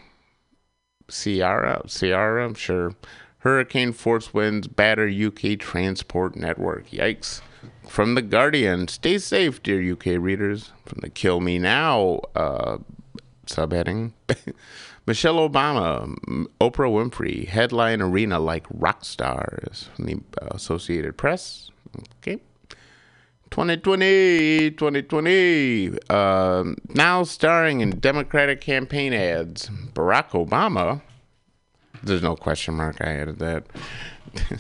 Ciara, 1.10 1.82
Ciara, 1.88 2.46
I'm 2.46 2.54
sure 2.54 2.96
Hurricane 3.42 3.92
force 3.92 4.34
winds 4.34 4.68
batter 4.68 5.10
UK 5.10 5.58
transport 5.58 6.36
network. 6.36 6.90
Yikes. 6.90 7.42
From 7.88 8.14
The 8.16 8.22
Guardian, 8.22 8.88
stay 8.88 9.18
safe, 9.18 9.62
dear 9.64 9.94
UK 9.94 10.22
readers. 10.22 10.72
From 10.86 11.00
the 11.02 11.10
Kill 11.10 11.40
Me 11.40 11.58
Now 11.58 12.22
uh, 12.36 12.78
subheading. 13.48 14.14
Michelle 15.08 15.50
Obama, 15.50 16.16
Oprah 16.62 16.92
Winfrey, 16.92 17.48
headline 17.48 18.02
arena 18.02 18.40
like 18.40 18.68
rock 18.70 19.04
stars. 19.04 19.90
From 19.96 20.06
the 20.06 20.22
Associated 20.52 21.18
Press. 21.18 21.72
Okay. 22.20 22.40
2020, 23.50 24.72
2020. 24.72 26.10
Um, 26.10 26.78
now 26.90 27.24
starring 27.24 27.82
in 27.82 28.00
Democratic 28.00 28.62
campaign 28.62 29.14
ads. 29.14 29.70
Barack 29.94 30.30
Obama. 30.30 31.02
There's 32.04 32.24
no 32.24 32.36
question 32.36 32.76
mark. 32.76 32.98
I 33.02 33.18
added 33.18 33.40
that 33.40 33.66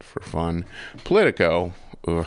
for 0.00 0.20
fun. 0.20 0.64
Politico. 1.04 1.72
Ugh. 2.06 2.26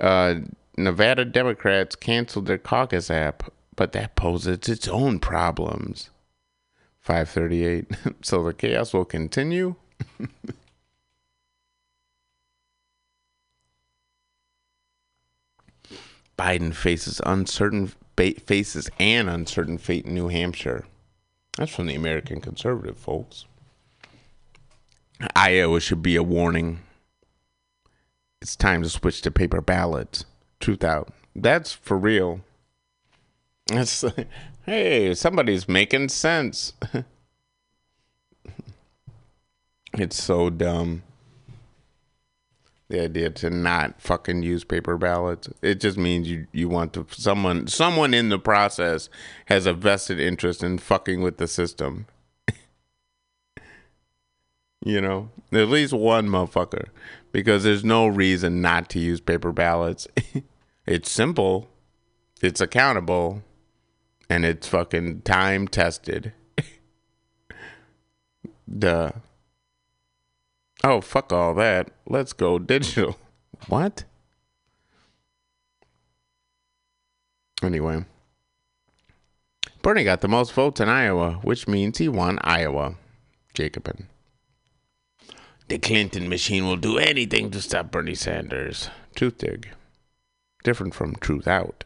Uh, 0.00 0.34
Nevada 0.76 1.24
Democrats 1.24 1.94
canceled 1.94 2.46
their 2.46 2.58
caucus 2.58 3.10
app, 3.10 3.52
but 3.76 3.92
that 3.92 4.16
poses 4.16 4.68
its 4.68 4.88
own 4.88 5.20
problems. 5.20 6.10
538. 7.00 7.86
so 8.22 8.42
the 8.42 8.52
chaos 8.54 8.92
will 8.92 9.04
continue. 9.04 9.76
Biden 16.36 16.74
faces 16.74 17.20
uncertain 17.24 17.92
faces 18.16 18.90
an 18.98 19.28
uncertain 19.28 19.78
fate 19.78 20.06
in 20.06 20.14
New 20.14 20.28
Hampshire. 20.28 20.84
That's 21.56 21.74
from 21.74 21.86
the 21.86 21.94
American 21.94 22.40
Conservative, 22.40 22.98
folks. 22.98 23.44
Iowa 25.36 25.80
should 25.80 26.02
be 26.02 26.16
a 26.16 26.22
warning. 26.22 26.80
It's 28.42 28.56
time 28.56 28.82
to 28.82 28.88
switch 28.88 29.22
to 29.22 29.30
paper 29.30 29.60
ballots. 29.60 30.24
Truthout. 30.60 31.08
That's 31.34 31.72
for 31.72 31.96
real. 31.96 32.40
That's 33.66 34.04
hey, 34.66 35.14
somebody's 35.14 35.68
making 35.68 36.08
sense. 36.08 36.72
it's 39.94 40.22
so 40.22 40.50
dumb 40.50 41.02
the 42.88 43.00
idea 43.00 43.30
to 43.30 43.50
not 43.50 44.00
fucking 44.00 44.42
use 44.42 44.64
paper 44.64 44.96
ballots. 44.96 45.48
It 45.62 45.80
just 45.80 45.96
means 45.96 46.28
you 46.28 46.46
you 46.52 46.68
want 46.68 46.92
to 46.94 47.06
someone 47.10 47.66
someone 47.66 48.14
in 48.14 48.28
the 48.28 48.38
process 48.38 49.08
has 49.46 49.66
a 49.66 49.72
vested 49.72 50.20
interest 50.20 50.62
in 50.62 50.78
fucking 50.78 51.22
with 51.22 51.38
the 51.38 51.46
system. 51.46 52.06
you 54.84 55.00
know, 55.00 55.30
at 55.52 55.68
least 55.68 55.92
one 55.92 56.28
motherfucker 56.28 56.86
because 57.32 57.64
there's 57.64 57.84
no 57.84 58.06
reason 58.06 58.60
not 58.60 58.88
to 58.90 59.00
use 59.00 59.20
paper 59.20 59.50
ballots. 59.50 60.06
it's 60.86 61.10
simple, 61.10 61.68
it's 62.40 62.60
accountable, 62.60 63.42
and 64.30 64.44
it's 64.44 64.68
fucking 64.68 65.22
time 65.22 65.66
tested. 65.66 66.32
Duh. 68.78 69.10
Oh, 70.84 71.00
fuck 71.00 71.32
all 71.32 71.54
that. 71.54 71.90
Let's 72.06 72.32
go 72.34 72.58
digital. 72.58 73.16
What? 73.68 74.04
Anyway. 77.62 78.04
Bernie 79.80 80.04
got 80.04 80.20
the 80.20 80.28
most 80.28 80.52
votes 80.52 80.80
in 80.80 80.90
Iowa, 80.90 81.38
which 81.42 81.66
means 81.66 81.96
he 81.96 82.08
won 82.08 82.38
Iowa. 82.42 82.96
Jacobin. 83.54 84.08
The 85.68 85.78
Clinton 85.78 86.28
machine 86.28 86.66
will 86.66 86.76
do 86.76 86.98
anything 86.98 87.50
to 87.52 87.62
stop 87.62 87.90
Bernie 87.90 88.14
Sanders. 88.14 88.90
Truthdig. 89.16 89.68
Different 90.62 90.94
from 90.94 91.16
Truthout. 91.16 91.84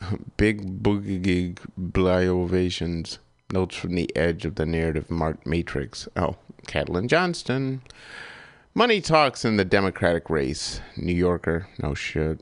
Big 0.36 0.82
boogie 0.82 1.22
gig 1.22 1.60
bly 1.76 2.26
ovations. 2.26 3.20
Notes 3.52 3.76
from 3.76 3.94
the 3.94 4.10
edge 4.16 4.44
of 4.44 4.56
the 4.56 4.66
narrative 4.66 5.08
marked 5.08 5.46
matrix. 5.46 6.08
Oh, 6.16 6.36
Caitlin 6.66 7.08
Johnstone. 7.08 7.82
Money 8.74 9.00
talks 9.00 9.44
in 9.44 9.56
the 9.56 9.64
Democratic 9.64 10.30
race. 10.30 10.80
New 10.96 11.14
Yorker. 11.14 11.68
No 11.82 11.94
shit. 11.94 12.40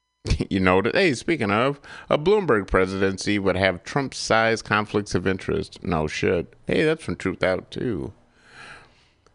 you 0.50 0.60
know. 0.60 0.82
Hey, 0.92 1.14
speaking 1.14 1.50
of, 1.50 1.80
a 2.10 2.18
Bloomberg 2.18 2.66
presidency 2.66 3.38
would 3.38 3.56
have 3.56 3.84
Trump 3.84 4.14
sized 4.14 4.64
conflicts 4.64 5.14
of 5.14 5.26
interest. 5.26 5.82
No 5.82 6.06
shit. 6.06 6.54
Hey, 6.66 6.84
that's 6.84 7.04
from 7.04 7.16
Truthout, 7.16 7.70
too. 7.70 8.12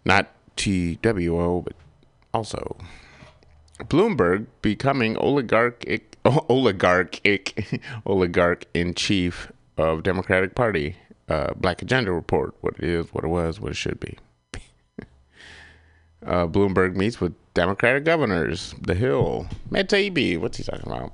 Not 0.06 0.32
TWO, 0.56 1.62
but 1.62 1.74
also. 2.34 2.78
Bloomberg 3.80 4.48
becoming 4.62 5.18
oligarchic, 5.18 6.18
oligarchic, 6.26 7.82
oligarch 8.06 8.66
in 8.74 8.94
chief 8.94 9.52
of 9.78 10.04
Democratic 10.04 10.56
Party 10.56 10.96
uh, 11.34 11.54
Black 11.56 11.82
Agenda 11.82 12.12
report 12.12 12.54
what 12.62 12.76
it 12.78 12.84
is, 12.84 13.14
what 13.14 13.24
it 13.24 13.28
was, 13.28 13.60
what 13.60 13.72
it 13.72 13.76
should 13.76 14.00
be. 14.00 14.18
uh, 16.26 16.48
Bloomberg 16.48 16.96
meets 16.96 17.20
with 17.20 17.34
Democratic 17.54 18.04
governors. 18.04 18.76
The 18.82 18.96
Hill. 18.96 19.48
Matt 19.70 19.90
Taibbi. 19.90 20.40
What's 20.40 20.58
he 20.58 20.64
talking 20.64 20.92
about? 20.92 21.14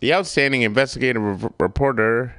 The 0.00 0.14
outstanding 0.14 0.62
investigative 0.62 1.42
re- 1.42 1.50
reporter 1.58 2.36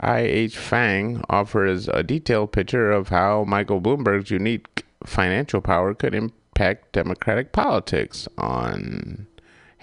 I.H. 0.00 0.56
Fang 0.56 1.24
offers 1.28 1.88
a 1.88 2.02
detailed 2.02 2.52
picture 2.52 2.90
of 2.90 3.08
how 3.08 3.44
Michael 3.44 3.80
Bloomberg's 3.80 4.30
unique 4.30 4.84
financial 5.04 5.60
power 5.60 5.94
could 5.94 6.14
impact 6.14 6.92
Democratic 6.92 7.52
politics 7.52 8.28
on 8.36 9.26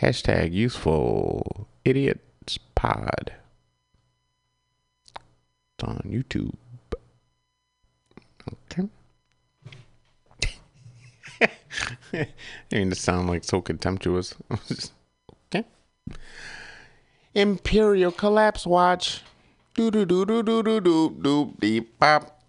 hashtag 0.01 0.53
useful 0.53 1.67
idiots 1.84 2.58
pod 2.75 3.34
on 5.84 6.02
YouTube. 6.06 6.54
Okay. 8.72 8.88
I 12.13 12.28
mean 12.72 12.89
to 12.89 12.96
sound 12.96 13.30
like 13.30 13.44
so 13.44 13.62
contemptuous. 13.62 14.36
okay. 15.48 15.65
Imperial 17.34 18.12
Collapse 18.12 18.65
Watch. 18.65 19.22
Do 19.76 19.92
do 19.92 20.06
do 20.06 20.26
do 20.26 20.44
do 20.44 20.63
do 20.63 20.82
do 20.82 21.18
do 21.22 21.54
deep 21.60 22.00
pop. 22.00 22.42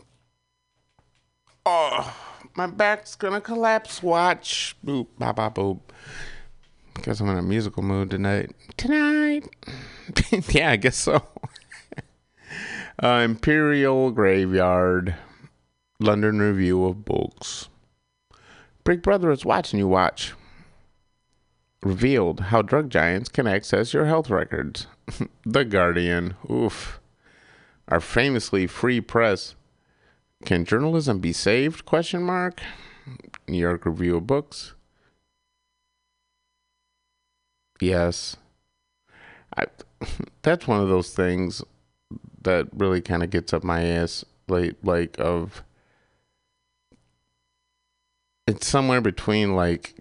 Oh, 1.65 2.17
my 2.57 2.67
back's 2.67 3.15
gonna 3.15 3.41
collapse. 3.41 4.03
Watch. 4.03 4.75
Boop 4.85 5.07
bop 5.19 5.37
bop 5.37 5.55
boop. 5.55 5.81
Guess 7.03 7.21
I'm 7.21 7.29
in 7.29 7.39
a 7.39 7.43
musical 7.43 7.83
mood 7.83 8.11
tonight. 8.11 8.51
Tonight. 8.77 9.49
yeah, 10.49 10.71
I 10.71 10.77
guess 10.77 10.97
so. 10.97 11.23
Uh, 13.03 13.23
Imperial 13.25 14.11
Graveyard, 14.11 15.15
London 16.01 16.39
Review 16.39 16.85
of 16.85 17.07
Books. 17.07 17.71
Big 18.85 19.01
Brother 19.01 19.31
is 19.31 19.43
watching 19.43 19.79
you 19.79 19.89
watch. 19.89 20.35
Revealed 21.83 22.41
how 22.41 22.61
drug 22.61 22.91
giants 22.91 23.31
can 23.31 23.47
access 23.47 23.95
your 23.95 24.05
health 24.05 24.29
records. 24.29 24.87
the 25.47 25.65
Guardian. 25.65 26.35
Oof. 26.51 27.01
Our 27.89 28.01
famously 28.01 28.67
free 28.67 29.01
press. 29.01 29.55
Can 30.45 30.67
journalism 30.67 31.21
be 31.21 31.33
saved? 31.33 31.87
Question 31.87 32.23
mark. 32.23 32.61
New 33.49 33.59
York 33.59 33.87
Review 33.87 34.19
of 34.19 34.27
Books. 34.27 34.75
Yes. 37.81 38.37
I, 39.57 39.65
that's 40.43 40.69
one 40.69 40.81
of 40.81 40.89
those 40.89 41.15
things 41.15 41.63
that 42.43 42.69
really 42.75 43.01
kind 43.01 43.23
of 43.23 43.31
gets 43.31 43.53
up 43.53 43.63
my 43.63 43.83
ass 43.85 44.25
like 44.49 44.77
like 44.83 45.19
of 45.19 45.63
it's 48.47 48.67
somewhere 48.67 49.01
between 49.01 49.55
like 49.55 49.95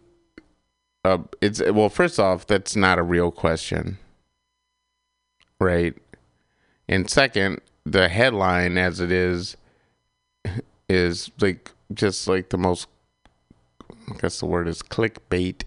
uh 1.05 1.19
it's 1.41 1.61
well 1.61 1.89
first 1.89 2.19
off 2.19 2.47
that's 2.47 2.75
not 2.75 2.99
a 2.99 3.03
real 3.03 3.31
question. 3.31 3.97
Right? 5.59 5.95
And 6.87 7.09
second 7.09 7.61
the 7.85 8.09
headline 8.09 8.77
as 8.77 8.99
it 8.99 9.11
is 9.11 9.55
is 10.87 11.31
like 11.39 11.71
just 11.93 12.27
like 12.27 12.49
the 12.49 12.57
most 12.57 12.87
I 14.11 14.17
guess 14.17 14.39
the 14.39 14.45
word 14.45 14.67
is 14.67 14.81
clickbait 14.81 15.63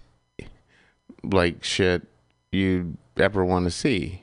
like 1.23 1.63
shit 1.63 2.03
you 2.51 2.97
ever 3.17 3.45
want 3.45 3.65
to 3.65 3.71
see 3.71 4.22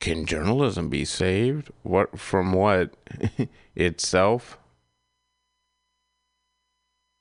can 0.00 0.26
journalism 0.26 0.88
be 0.88 1.04
saved? 1.04 1.70
What 1.82 2.18
from 2.18 2.52
what 2.52 2.90
itself? 3.74 4.58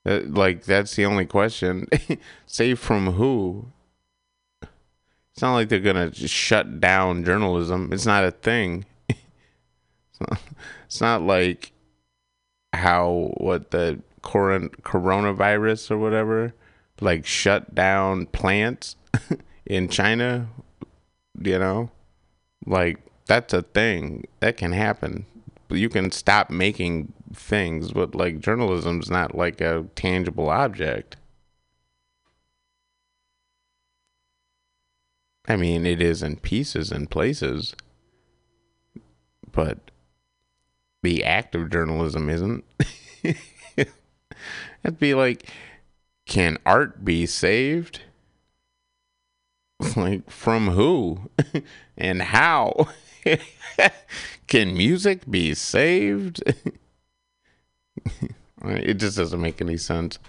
Uh, 0.05 0.21
like 0.26 0.65
that's 0.65 0.95
the 0.95 1.05
only 1.05 1.26
question. 1.26 1.88
saved 2.45 2.80
from 2.80 3.13
who? 3.13 3.67
It's 4.61 5.41
not 5.41 5.53
like 5.53 5.69
they're 5.69 5.80
gonna 5.80 6.13
shut 6.13 6.80
down 6.80 7.26
journalism. 7.26 7.91
It's 7.91 8.05
not 8.05 8.23
a 8.23 8.32
thing. 8.32 8.86
it's, 9.09 9.19
not, 10.19 10.41
it's 10.86 11.01
not 11.01 11.21
like 11.21 11.71
how 12.73 13.32
what 13.38 13.71
the 13.71 14.01
coron- 14.21 14.69
coronavirus 14.84 15.91
or 15.91 15.97
whatever 15.97 16.53
like 17.01 17.26
shut 17.26 17.73
down 17.73 18.26
plants 18.28 18.95
in 19.65 19.89
China. 19.89 20.49
You 21.41 21.59
know 21.59 21.89
like 22.66 22.99
that's 23.26 23.53
a 23.53 23.61
thing 23.61 24.26
that 24.39 24.57
can 24.57 24.72
happen. 24.72 25.26
You 25.70 25.89
can 25.89 26.11
stop 26.11 26.49
making 26.49 27.13
things, 27.34 27.91
but 27.91 28.16
like 28.16 28.39
journalism's 28.39 29.09
not 29.09 29.36
like 29.36 29.61
a 29.61 29.86
tangible 29.95 30.49
object. 30.49 31.18
I 35.47 35.55
mean, 35.55 35.86
it 35.86 36.01
is 36.01 36.24
in 36.24 36.38
pieces 36.38 36.91
and 36.91 37.09
places, 37.09 37.76
but 39.51 39.91
the 41.03 41.24
act 41.24 41.53
of 41.53 41.70
journalism 41.70 42.30
isn't. 42.30 42.63
It'd 44.84 44.99
be 44.99 45.13
like, 45.13 45.49
can 46.26 46.57
art 46.66 47.05
be 47.05 47.28
saved? 47.28 48.01
Like, 49.95 50.30
from 50.30 50.69
who 50.69 51.30
and 51.97 52.21
how? 52.21 52.89
can 54.47 54.76
music 54.76 55.30
be 55.30 55.53
saved? 55.53 56.43
it 58.63 58.93
just 58.95 59.17
doesn't 59.17 59.41
make 59.41 59.61
any 59.61 59.78
sense. 59.78 60.19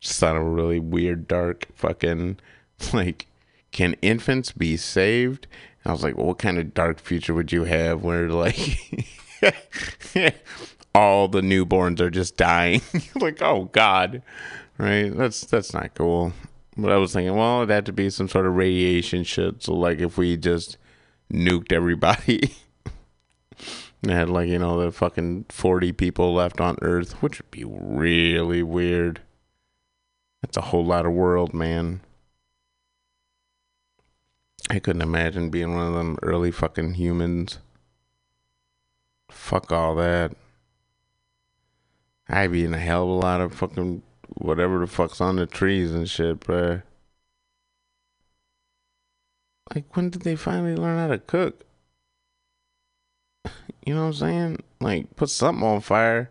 Just 0.00 0.20
thought 0.20 0.36
of 0.36 0.42
a 0.42 0.44
really 0.44 0.78
weird, 0.78 1.26
dark 1.28 1.66
fucking 1.74 2.38
like, 2.92 3.26
can 3.72 3.94
infants 4.02 4.52
be 4.52 4.76
saved? 4.76 5.46
And 5.82 5.90
I 5.90 5.92
was 5.92 6.02
like, 6.02 6.16
well, 6.16 6.26
what 6.26 6.38
kind 6.38 6.58
of 6.58 6.74
dark 6.74 7.00
future 7.00 7.34
would 7.34 7.52
you 7.52 7.64
have 7.64 8.02
where 8.02 8.28
like 8.30 8.56
all 10.94 11.28
the 11.28 11.40
newborns 11.40 12.00
are 12.00 12.10
just 12.10 12.36
dying? 12.36 12.80
like, 13.16 13.42
oh 13.42 13.64
God, 13.72 14.22
right? 14.78 15.14
That's 15.14 15.42
that's 15.42 15.74
not 15.74 15.94
cool. 15.94 16.32
But 16.76 16.92
I 16.92 16.96
was 16.96 17.12
thinking, 17.12 17.36
well, 17.36 17.62
it 17.62 17.70
had 17.70 17.86
to 17.86 17.92
be 17.92 18.08
some 18.08 18.28
sort 18.28 18.46
of 18.46 18.54
radiation 18.54 19.24
shit. 19.24 19.64
So 19.64 19.74
like, 19.74 19.98
if 19.98 20.16
we 20.16 20.36
just 20.36 20.76
nuked 21.32 21.72
everybody. 21.72 22.54
and 24.02 24.12
had 24.12 24.30
like 24.30 24.48
you 24.48 24.60
know 24.60 24.80
the 24.80 24.92
fucking 24.92 25.44
40 25.48 25.90
people 25.90 26.32
left 26.32 26.60
on 26.60 26.76
earth 26.82 27.20
which 27.20 27.40
would 27.40 27.50
be 27.50 27.64
really 27.64 28.62
weird 28.62 29.20
that's 30.40 30.56
a 30.56 30.62
whole 30.62 30.84
lot 30.84 31.06
of 31.06 31.12
world, 31.12 31.52
man. 31.52 32.00
I 34.70 34.78
couldn't 34.78 35.02
imagine 35.02 35.50
being 35.50 35.74
one 35.74 35.88
of 35.88 35.94
them 35.94 36.18
early 36.22 36.50
fucking 36.50 36.94
humans. 36.94 37.58
Fuck 39.30 39.72
all 39.72 39.94
that. 39.96 40.32
I'd 42.28 42.52
be 42.52 42.64
in 42.64 42.74
a 42.74 42.78
hell 42.78 43.04
of 43.04 43.08
a 43.08 43.12
lot 43.12 43.40
of 43.40 43.54
fucking 43.54 44.02
whatever 44.34 44.78
the 44.78 44.86
fuck's 44.86 45.20
on 45.20 45.36
the 45.36 45.46
trees 45.46 45.92
and 45.92 46.08
shit, 46.08 46.40
bruh. 46.40 46.82
Like, 49.74 49.94
when 49.96 50.10
did 50.10 50.22
they 50.22 50.36
finally 50.36 50.74
learn 50.74 50.98
how 50.98 51.08
to 51.08 51.18
cook? 51.18 51.64
You 53.86 53.94
know 53.94 54.02
what 54.02 54.06
I'm 54.08 54.14
saying? 54.14 54.58
Like, 54.82 55.16
put 55.16 55.30
something 55.30 55.66
on 55.66 55.80
fire. 55.80 56.30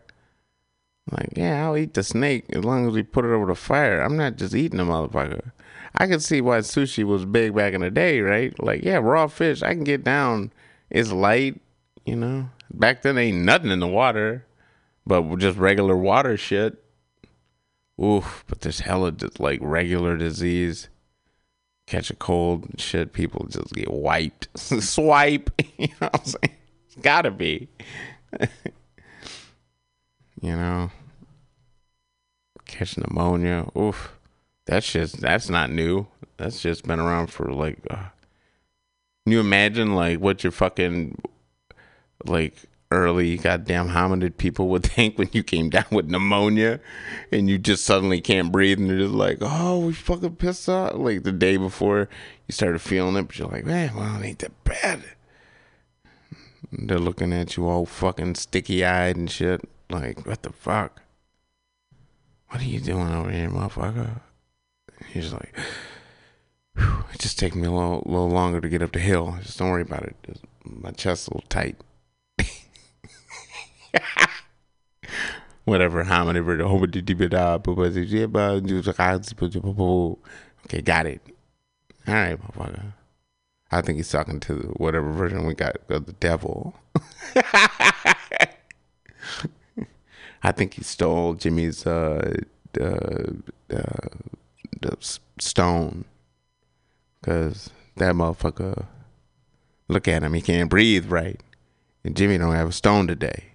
Like, 1.12 1.30
yeah, 1.36 1.66
I'll 1.66 1.76
eat 1.76 1.96
the 1.96 2.04
snake 2.04 2.46
as 2.50 2.64
long 2.64 2.88
as 2.88 2.94
we 2.94 3.02
put 3.02 3.26
it 3.26 3.32
over 3.32 3.48
the 3.48 3.56
fire. 3.56 4.00
I'm 4.00 4.16
not 4.16 4.36
just 4.36 4.54
eating 4.54 4.78
the 4.78 4.84
motherfucker. 4.84 5.54
I 5.96 6.06
can 6.06 6.20
see 6.20 6.40
why 6.40 6.60
sushi 6.60 7.04
was 7.04 7.26
big 7.26 7.56
back 7.56 7.74
in 7.74 7.82
the 7.82 7.90
day, 7.90 8.20
right? 8.22 8.54
Like, 8.62 8.84
yeah, 8.84 8.98
raw 8.98 9.26
fish, 9.26 9.64
I 9.64 9.74
can 9.74 9.84
get 9.84 10.04
down. 10.04 10.52
It's 10.92 11.12
light, 11.12 11.60
you 12.06 12.16
know. 12.16 12.50
Back 12.72 13.02
then, 13.02 13.18
ain't 13.18 13.40
nothing 13.40 13.72
in 13.72 13.80
the 13.80 13.88
water, 13.88 14.46
but 15.08 15.38
just 15.38 15.58
regular 15.58 15.98
water 15.98 16.38
shit. 16.38 16.84
Oof, 18.02 18.44
but 18.48 18.62
there's 18.62 18.82
hella 18.82 19.14
like 19.40 19.60
regular 19.62 20.18
disease. 20.18 20.90
Catch 21.88 22.10
a 22.12 22.16
cold 22.16 22.66
and 22.66 22.80
shit, 22.80 23.14
people 23.14 23.48
just 23.50 23.74
get 23.74 23.92
wiped. 23.92 24.48
Swipe, 24.56 25.50
you 25.78 25.88
know 25.88 26.10
what 26.12 26.20
I'm 26.20 26.26
saying? 26.26 26.56
It's 26.86 26.96
gotta 27.02 27.32
be. 27.32 27.68
you 30.42 30.56
know, 30.56 30.92
catch 32.66 32.98
pneumonia. 32.98 33.68
Oof, 33.78 34.18
that's 34.66 34.92
just 34.92 35.22
that's 35.22 35.50
not 35.50 35.72
new. 35.72 36.08
That's 36.38 36.62
just 36.62 36.86
been 36.86 37.00
around 37.00 37.28
for 37.28 37.52
like. 37.52 37.80
Uh, 37.90 38.10
can 39.24 39.32
you 39.34 39.40
imagine 39.40 39.96
like 39.96 40.20
what 40.20 40.44
your 40.44 40.52
fucking 40.52 41.20
like 42.26 42.56
early 42.92 43.38
goddamn 43.38 43.90
hominid 43.90 44.38
people 44.38 44.70
would 44.70 44.84
think 44.92 45.18
when 45.18 45.30
you 45.32 45.44
came 45.44 45.70
down 45.70 45.86
with 45.92 46.08
pneumonia 46.08 46.80
and 47.32 47.50
you 47.50 47.58
just 47.58 47.86
suddenly 47.86 48.22
can't 48.22 48.52
breathe 48.52 48.80
and 48.80 48.88
you're 48.88 49.00
just 49.00 49.14
like, 49.14 49.38
oh, 49.42 49.80
we 49.80 49.94
fucking 49.94 50.36
pissed 50.38 50.70
off. 50.70 50.94
Like 50.96 51.24
the 51.24 51.32
day 51.32 51.58
before 51.58 52.10
you 52.48 52.52
started 52.52 52.80
feeling 52.80 53.16
it, 53.16 53.24
but 53.24 53.38
you're 53.38 53.48
like, 53.50 53.66
man, 53.66 53.96
well, 53.96 54.22
it 54.22 54.26
ain't 54.26 54.40
that 54.40 54.64
bad. 54.64 55.04
They're 56.72 57.00
looking 57.00 57.34
at 57.34 57.56
you 57.56 57.68
all 57.68 57.86
fucking 57.86 58.36
sticky 58.36 58.84
eyed 58.84 59.16
and 59.16 59.30
shit. 59.30 59.62
Like, 59.90 60.26
what 60.26 60.44
the 60.44 60.52
fuck? 60.52 61.02
What 62.50 62.62
are 62.62 62.66
you 62.66 62.80
doing 62.80 63.14
over 63.14 63.30
here, 63.30 63.50
motherfucker? 63.50 64.22
He's 65.08 65.34
like, 65.34 65.54
it 66.76 67.20
just 67.20 67.40
takes 67.40 67.56
me 67.56 67.68
a 67.68 67.72
little, 67.72 68.04
little 68.06 68.30
longer 68.30 68.62
to 68.62 68.70
get 68.70 68.82
up 68.82 68.94
the 68.94 69.00
hill. 69.00 69.38
Just 69.42 69.60
don't 69.60 69.70
worry 69.70 69.82
about 69.82 70.04
it. 70.04 70.16
Just, 70.24 70.44
my 70.64 70.92
chest's 70.92 71.28
a 71.28 71.32
little 71.32 71.48
tight. 71.50 71.78
Whatever, 75.66 76.04
how 76.06 76.26
many 76.26 76.40
Okay, 80.66 80.82
got 80.82 81.06
it. 81.06 81.22
All 82.08 82.14
right, 82.14 82.40
motherfucker. 82.40 82.94
I 83.70 83.82
think 83.82 83.98
he's 83.98 84.10
talking 84.10 84.40
to 84.42 84.74
whatever 84.78 85.12
version 85.12 85.46
we 85.46 85.54
got 85.54 85.76
of 85.90 86.06
the 86.06 86.14
devil. 86.14 86.74
I 90.44 90.52
think 90.54 90.76
he 90.76 90.84
stole 90.84 91.34
Jimmy's 91.34 91.86
uh, 91.86 92.38
uh, 92.80 93.24
uh, 93.74 94.96
stone 95.40 96.06
because 97.20 97.70
that 97.98 98.16
motherfucker. 98.16 98.86
Look 99.90 100.08
at 100.08 100.24
him; 100.24 100.34
he 100.34 100.42
can't 100.42 100.70
breathe 100.70 101.06
right, 101.10 101.42
and 102.04 102.16
Jimmy 102.16 102.38
don't 102.38 102.54
have 102.54 102.70
a 102.70 102.74
stone 102.74 103.08
today. 103.08 103.46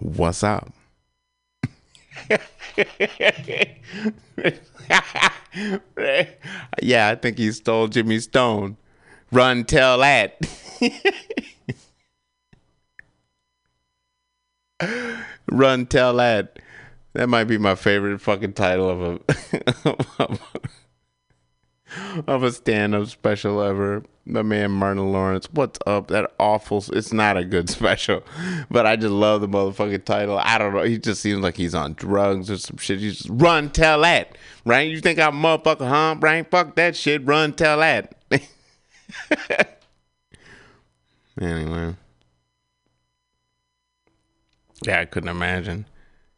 What's 0.00 0.42
up? 0.42 0.72
yeah, 6.82 7.08
I 7.08 7.14
think 7.14 7.38
he 7.38 7.52
stole 7.52 7.88
Jimmy 7.88 8.18
stone. 8.20 8.76
Run, 9.30 9.64
tell 9.64 9.98
that. 9.98 10.38
Run, 15.50 15.86
tell 15.86 16.14
that. 16.16 16.58
That 17.12 17.28
might 17.28 17.44
be 17.44 17.58
my 17.58 17.76
favorite 17.76 18.20
fucking 18.20 18.54
title 18.54 18.90
of 18.90 19.20
a 19.28 20.38
of 22.26 22.42
a 22.42 22.52
stand-up 22.52 23.08
special 23.08 23.62
ever. 23.62 24.04
My 24.26 24.42
man 24.42 24.70
Martin 24.70 25.12
Lawrence. 25.12 25.48
What's 25.52 25.78
up? 25.86 26.08
That 26.08 26.32
awful. 26.38 26.82
It's 26.92 27.12
not 27.12 27.36
a 27.36 27.44
good 27.44 27.68
special, 27.78 28.22
but 28.70 28.86
I 28.86 28.96
just 28.96 29.12
love 29.12 29.40
the 29.42 29.48
motherfucking 29.48 30.04
title. 30.04 30.38
I 30.38 30.56
don't 30.58 30.72
know. 30.72 30.82
He 30.82 30.98
just 30.98 31.20
seems 31.20 31.42
like 31.42 31.56
he's 31.56 31.74
on 31.74 31.92
drugs 31.94 32.50
or 32.50 32.56
some 32.56 32.78
shit. 32.78 33.00
You 33.00 33.10
just 33.12 33.28
run, 33.30 33.70
tell 33.70 34.00
that, 34.00 34.38
right? 34.64 34.88
You 34.88 35.00
think 35.00 35.18
I'm 35.18 35.34
motherfucker, 35.34 35.88
huh? 35.88 36.16
Right? 36.20 36.50
Fuck 36.50 36.76
that 36.76 36.96
shit. 36.96 37.24
Run, 37.26 37.52
tell 37.52 37.78
that. 37.78 38.14
anyway. 41.40 41.96
Yeah, 44.86 45.00
I 45.00 45.04
couldn't 45.04 45.28
imagine. 45.28 45.86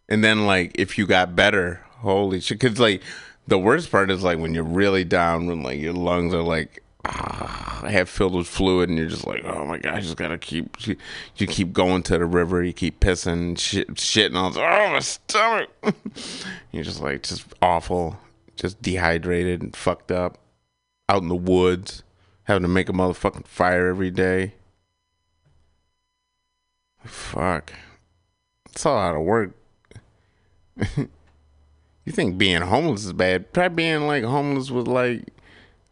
And 0.08 0.22
then 0.22 0.46
like 0.46 0.72
if 0.76 0.98
you 0.98 1.06
got 1.06 1.34
better, 1.34 1.84
holy 1.98 2.40
shit! 2.40 2.60
Because 2.60 2.78
like 2.78 3.02
the 3.46 3.58
worst 3.58 3.90
part 3.90 4.10
is 4.10 4.22
like 4.22 4.38
when 4.38 4.54
you're 4.54 4.64
really 4.64 5.04
down, 5.04 5.46
when 5.46 5.62
like 5.62 5.78
your 5.78 5.92
lungs 5.92 6.34
are 6.34 6.42
like 6.42 6.82
ah, 7.04 7.84
half 7.88 8.08
filled 8.08 8.34
with 8.34 8.46
fluid, 8.46 8.88
and 8.88 8.98
you're 8.98 9.08
just 9.08 9.26
like, 9.26 9.44
oh 9.44 9.64
my 9.64 9.78
god, 9.78 9.94
I 9.94 10.00
just 10.00 10.16
gotta 10.16 10.38
keep. 10.38 10.76
You 10.86 11.46
keep 11.46 11.72
going 11.72 12.02
to 12.04 12.18
the 12.18 12.26
river, 12.26 12.62
you 12.62 12.72
keep 12.72 13.00
pissing, 13.00 13.58
shit, 13.58 13.98
shit, 13.98 14.34
all. 14.34 14.52
Oh 14.56 14.90
my 14.90 15.00
stomach! 15.00 15.70
you're 16.72 16.84
just 16.84 17.00
like 17.00 17.22
just 17.22 17.46
awful, 17.62 18.18
just 18.56 18.82
dehydrated 18.82 19.62
and 19.62 19.76
fucked 19.76 20.10
up, 20.10 20.38
out 21.08 21.22
in 21.22 21.28
the 21.28 21.36
woods, 21.36 22.02
having 22.44 22.62
to 22.62 22.68
make 22.68 22.88
a 22.88 22.92
motherfucking 22.92 23.46
fire 23.46 23.88
every 23.88 24.10
day. 24.10 24.54
Fuck. 27.04 27.72
It's 28.70 28.84
a 28.84 28.90
lot 28.90 29.14
of 29.14 29.22
work. 29.22 29.52
you 32.06 32.12
think 32.12 32.38
being 32.38 32.62
homeless 32.62 33.04
is 33.04 33.12
bad? 33.12 33.52
Try 33.52 33.68
being 33.68 34.06
like 34.06 34.24
homeless 34.24 34.70
with 34.70 34.86
like 34.86 35.24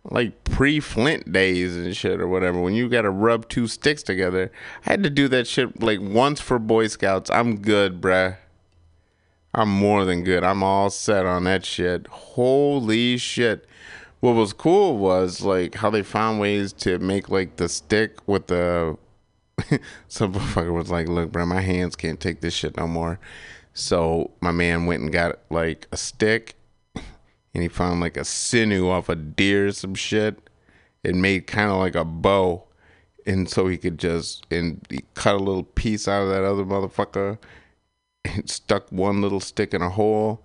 like 0.05 0.45
pre 0.45 0.81
Flint 0.81 1.33
days 1.33 1.77
and 1.77 1.95
shit 1.95 2.21
or 2.21 2.29
whatever. 2.29 2.61
When 2.61 2.73
you 2.73 2.89
gotta 2.89 3.11
rub 3.11 3.49
two 3.49 3.67
sticks 3.67 4.03
together. 4.03 4.51
I 4.87 4.91
had 4.93 5.03
to 5.03 5.11
do 5.11 5.29
that 5.29 5.47
shit 5.47 5.83
like 5.83 6.01
once 6.01 6.41
for 6.41 6.59
Boy 6.59 6.87
Scouts. 6.87 7.31
I'm 7.31 7.61
good, 7.61 8.01
bruh. 8.01 8.37
I'm 9.53 9.69
more 9.69 10.05
than 10.05 10.25
good. 10.25 10.45
I'm 10.45 10.63
all 10.63 10.89
set 10.89 11.27
on 11.27 11.45
that 11.45 11.65
shit. 11.65 12.07
Holy 12.07 13.17
shit. 13.17 13.67
What 14.21 14.35
was 14.35 14.53
cool 14.53 14.97
was 14.97 15.43
like 15.43 15.75
how 15.77 15.91
they 15.91 16.03
found 16.03 16.41
ways 16.41 16.73
to 16.75 16.99
make 16.99 17.29
like 17.29 17.57
the 17.57 17.69
stick 17.69 18.17
with 18.27 18.47
the 18.47 18.97
some 20.09 20.35
motherfucker 20.35 20.73
was 20.73 20.91
like, 20.91 21.09
"Look, 21.09 21.33
bro, 21.33 21.45
my 21.45 21.61
hands 21.61 21.97
can't 21.97 22.21
take 22.21 22.41
this 22.41 22.55
shit 22.55 22.77
no 22.77 22.87
more." 22.87 23.19
So 23.75 24.31
my 24.41 24.53
man 24.53 24.87
went 24.87 25.03
and 25.03 25.13
got 25.13 25.41
like 25.51 25.87
a 25.93 25.97
stick. 25.97 26.55
and 26.97 27.63
he 27.63 27.69
found 27.69 28.01
like 28.01 28.17
a 28.17 28.25
sinew 28.25 28.89
off 28.89 29.09
a 29.09 29.17
deer, 29.17 29.67
or 29.67 29.73
some 29.73 29.95
shit. 29.95 30.39
It 31.03 31.15
made 31.15 31.47
kind 31.47 31.71
of 31.71 31.77
like 31.79 31.95
a 31.95 32.05
bow, 32.05 32.65
and 33.27 33.49
so 33.49 33.69
he 33.69 33.77
could 33.77 33.99
just 33.99 34.47
and 34.51 34.85
he 34.89 35.05
cut 35.15 35.35
a 35.35 35.39
little 35.39 35.65
piece 35.65 36.09
out 36.09 36.23
of 36.23 36.29
that 36.31 36.45
other 36.45 36.65
motherfucker, 36.65 37.39
and 38.25 38.49
stuck 38.51 38.91
one 38.91 39.21
little 39.21 39.41
stick 39.41 39.75
in 39.75 39.83
a 39.83 39.91
hole 39.91 40.41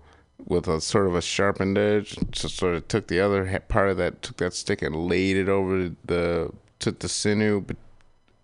with 0.46 0.68
a 0.68 0.82
sort 0.82 1.08
of 1.08 1.16
a 1.16 1.22
sharpened 1.22 1.78
edge. 1.78 2.18
Just 2.32 2.58
sort 2.58 2.76
of 2.76 2.88
took 2.88 3.08
the 3.08 3.20
other 3.20 3.60
part 3.70 3.90
of 3.90 3.98
that, 3.98 4.22
took 4.22 4.38
that 4.38 4.54
stick 4.54 4.82
and 4.82 5.08
laid 5.08 5.38
it 5.38 5.50
over 5.50 5.92
the 6.06 6.52
took 6.80 7.00
the 7.00 7.10
sinew, 7.10 7.62
but 7.62 7.78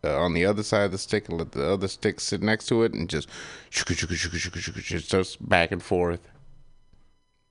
uh, 0.05 0.19
on 0.19 0.33
the 0.33 0.45
other 0.45 0.63
side 0.63 0.83
of 0.85 0.91
the 0.91 0.97
stick 0.97 1.27
and 1.27 1.37
let 1.37 1.51
the 1.51 1.67
other 1.67 1.87
stick 1.87 2.19
sit 2.19 2.41
next 2.41 2.67
to 2.67 2.83
it 2.83 2.93
and 2.93 3.09
just 3.09 3.27
just 3.71 5.49
back 5.49 5.71
and 5.71 5.81
forth. 5.83 6.27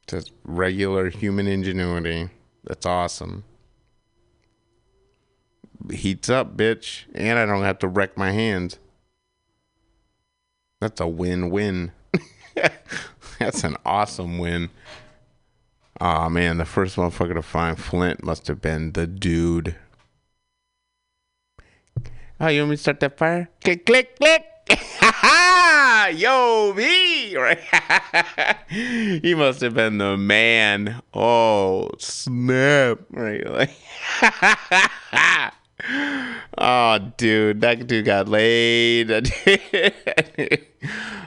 Just 0.07 0.33
regular 0.45 1.11
human 1.11 1.47
ingenuity. 1.47 2.29
That's 2.63 2.87
awesome. 2.87 3.45
Heats 5.91 6.31
up, 6.31 6.57
bitch, 6.57 7.05
and 7.15 7.39
I 7.39 7.47
don't 7.47 7.63
have 7.63 7.79
to 7.81 7.89
wreck 7.89 8.17
my 8.17 8.31
hands. 8.31 8.79
That's 10.81 11.01
a 11.01 11.09
win-win. 11.09 11.93
That's 13.39 13.65
an 13.65 13.77
awesome 13.85 14.39
win. 14.39 14.71
Oh 16.01 16.29
man, 16.29 16.59
the 16.59 16.65
first 16.65 16.97
motherfucker 16.97 17.35
to 17.35 17.43
find 17.43 17.79
Flint 17.79 18.23
must 18.25 18.49
have 18.49 18.61
been 18.61 18.93
the 18.93 19.07
dude. 19.07 19.77
Oh, 22.41 22.49
you 22.49 22.63
want 22.63 22.71
me 22.71 22.77
to 22.77 22.83
start 22.83 23.01
that 23.01 23.17
fire? 23.17 23.49
Click, 23.63 23.87
click, 23.87 24.19
click. 24.19 24.45
Ha 24.71 25.13
ha 25.15 26.11
yo, 26.13 26.73
me. 26.75 27.37
Right. 27.37 27.61
he 28.69 29.35
must 29.35 29.61
have 29.61 29.75
been 29.75 29.99
the 29.99 30.17
man. 30.17 31.01
Oh, 31.13 31.91
snap. 31.99 32.99
Right. 33.11 33.71
Oh, 36.59 36.99
dude. 37.17 37.61
That 37.61 37.87
dude 37.87 38.05
got 38.05 38.29
laid. 38.29 39.11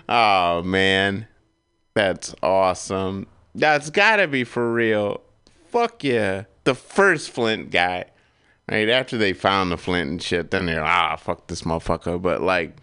oh, 0.10 0.64
man. 0.64 1.28
That's 1.94 2.36
awesome. 2.44 3.28
That's 3.56 3.90
gotta 3.90 4.28
be 4.28 4.44
for 4.44 4.74
real. 4.74 5.22
Fuck 5.70 6.04
yeah. 6.04 6.44
The 6.66 6.76
first 6.76 7.30
Flint 7.32 7.72
guy 7.72 8.06
right 8.70 8.90
after 8.90 9.18
they 9.18 9.34
found 9.34 9.72
the 9.72 9.78
flint 9.78 10.10
and 10.10 10.22
shit 10.22 10.52
then 10.52 10.66
they're 10.66 10.84
ah 10.84 11.16
fuck 11.16 11.48
this 11.48 11.62
motherfucker. 11.62 12.22
But 12.22 12.42
like 12.42 12.78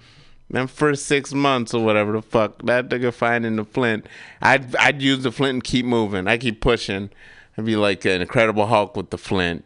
them 0.50 0.66
first 0.66 1.06
six 1.06 1.32
months 1.34 1.74
or 1.74 1.84
whatever 1.84 2.12
the 2.12 2.22
fuck 2.22 2.62
that 2.62 2.88
nigga 2.88 3.12
finding 3.12 3.56
the 3.56 3.64
flint 3.64 4.06
i'd 4.42 4.76
i'd 4.76 5.02
use 5.02 5.22
the 5.22 5.32
flint 5.32 5.54
and 5.54 5.64
keep 5.64 5.86
moving. 5.86 6.26
I 6.28 6.38
keep 6.38 6.60
pushing. 6.60 7.10
I'd 7.56 7.64
be 7.64 7.76
like 7.76 8.04
an 8.04 8.20
incredible 8.20 8.66
hulk 8.66 8.96
with 8.96 9.10
the 9.10 9.18
flint. 9.18 9.64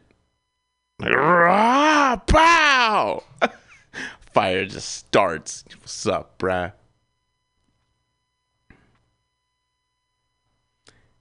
Like 0.98 1.14
ah 1.16 2.20
pow! 2.26 3.22
Fire 4.32 4.66
just 4.66 4.88
starts. 4.88 5.64
What's 5.80 6.06
up 6.06 6.38
bruh? 6.38 6.72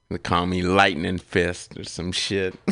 They 0.10 0.18
call 0.18 0.46
me 0.46 0.62
lightning 0.62 1.18
fist 1.18 1.78
or 1.78 1.84
some 1.84 2.12
shit. 2.14 2.56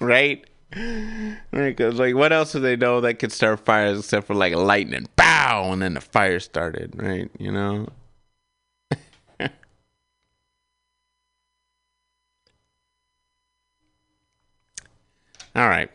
Right 0.00 0.49
Right, 0.72 1.76
cause 1.76 1.94
like, 1.94 2.14
what 2.14 2.32
else 2.32 2.52
do 2.52 2.60
they 2.60 2.76
know 2.76 3.00
that 3.00 3.14
could 3.14 3.32
start 3.32 3.64
fires 3.64 3.98
except 3.98 4.26
for 4.26 4.34
like 4.34 4.54
lightning, 4.54 5.08
bow, 5.16 5.72
and 5.72 5.82
then 5.82 5.94
the 5.94 6.00
fire 6.00 6.38
started, 6.38 6.92
right? 6.94 7.28
You 7.38 7.50
know. 7.50 7.88
All 15.56 15.68
right. 15.68 15.90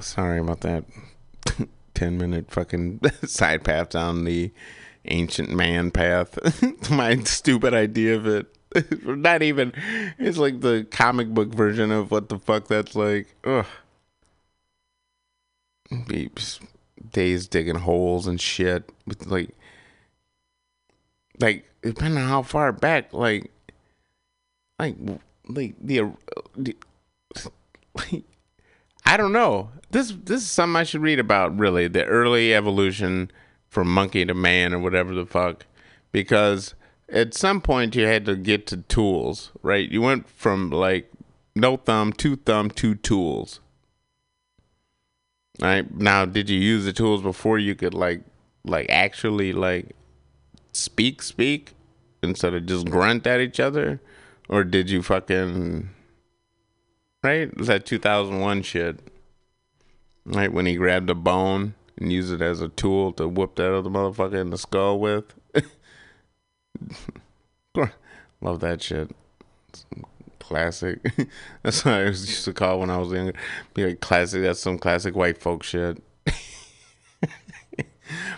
Sorry 0.00 0.38
about 0.40 0.60
that. 0.60 0.84
10 1.94 2.16
minute 2.18 2.50
fucking 2.50 3.00
side 3.24 3.64
path 3.64 3.90
down 3.90 4.24
the 4.24 4.50
ancient 5.06 5.50
man 5.50 5.90
path. 5.90 6.38
My 6.90 7.16
stupid 7.24 7.74
idea 7.74 8.16
of 8.16 8.26
it. 8.26 8.46
Not 9.04 9.42
even. 9.42 9.72
It's 10.18 10.38
like 10.38 10.60
the 10.60 10.86
comic 10.90 11.28
book 11.28 11.48
version 11.54 11.90
of 11.90 12.10
what 12.10 12.28
the 12.28 12.38
fuck 12.38 12.68
that's 12.68 12.94
like. 12.94 13.34
Ugh. 13.44 13.66
Beeps. 15.90 16.60
Days 17.12 17.48
digging 17.48 17.76
holes 17.76 18.26
and 18.26 18.40
shit. 18.40 18.90
With 19.06 19.26
like, 19.26 19.50
like 21.40 21.68
depending 21.82 22.22
on 22.22 22.28
how 22.28 22.42
far 22.42 22.72
back, 22.72 23.12
like, 23.12 23.50
like, 24.78 24.96
like 25.48 25.74
the, 25.80 26.00
uh, 26.00 26.10
the 26.56 26.76
like, 27.94 28.24
I 29.04 29.16
don't 29.16 29.32
know. 29.32 29.70
This 29.90 30.14
this 30.24 30.42
is 30.42 30.50
something 30.50 30.76
I 30.76 30.84
should 30.84 31.02
read 31.02 31.18
about. 31.18 31.58
Really, 31.58 31.88
the 31.88 32.04
early 32.04 32.54
evolution 32.54 33.30
from 33.68 33.88
monkey 33.88 34.24
to 34.24 34.34
man 34.34 34.72
or 34.72 34.78
whatever 34.78 35.14
the 35.14 35.26
fuck, 35.26 35.66
because 36.12 36.74
at 37.10 37.34
some 37.34 37.60
point 37.60 37.94
you 37.94 38.06
had 38.06 38.24
to 38.26 38.36
get 38.36 38.66
to 38.68 38.78
tools, 38.78 39.52
right? 39.62 39.90
You 39.90 40.02
went 40.02 40.28
from 40.28 40.70
like 40.70 41.10
no 41.54 41.76
thumb, 41.76 42.12
two 42.12 42.36
thumb, 42.36 42.70
two 42.70 42.94
tools. 42.94 43.60
Right 45.60 45.92
now, 45.94 46.24
did 46.24 46.48
you 46.48 46.58
use 46.58 46.84
the 46.84 46.92
tools 46.92 47.22
before 47.22 47.58
you 47.58 47.74
could 47.74 47.92
like, 47.92 48.22
like 48.64 48.86
actually 48.88 49.52
like 49.52 49.94
speak, 50.72 51.22
speak 51.22 51.72
instead 52.22 52.54
of 52.54 52.66
just 52.66 52.88
grunt 52.88 53.26
at 53.26 53.40
each 53.40 53.60
other, 53.60 54.00
or 54.48 54.64
did 54.64 54.88
you 54.88 55.02
fucking 55.02 55.90
right? 57.22 57.56
Was 57.56 57.66
that 57.66 57.84
two 57.86 57.98
thousand 57.98 58.40
one 58.40 58.62
shit? 58.62 59.00
Right 60.24 60.52
when 60.52 60.66
he 60.66 60.76
grabbed 60.76 61.10
a 61.10 61.14
bone 61.14 61.74
and 61.96 62.12
used 62.12 62.32
it 62.32 62.42
as 62.42 62.60
a 62.60 62.68
tool 62.68 63.12
to 63.14 63.26
whoop 63.26 63.56
that 63.56 63.74
other 63.74 63.90
motherfucker 63.90 64.40
in 64.40 64.50
the 64.50 64.58
skull 64.58 64.98
with. 65.00 65.34
Love 68.40 68.60
that 68.60 68.82
shit. 68.82 69.10
Classic. 70.38 70.98
That's 71.62 71.84
what 71.84 71.94
I 71.94 72.04
used 72.04 72.44
to 72.44 72.52
call 72.52 72.80
when 72.80 72.90
I 72.90 72.98
was 72.98 73.12
younger. 73.12 73.34
Be 73.74 73.86
like 73.86 74.00
classic. 74.00 74.42
That's 74.42 74.60
some 74.60 74.78
classic 74.78 75.14
white 75.14 75.38
folk 75.38 75.62
shit. 75.62 76.02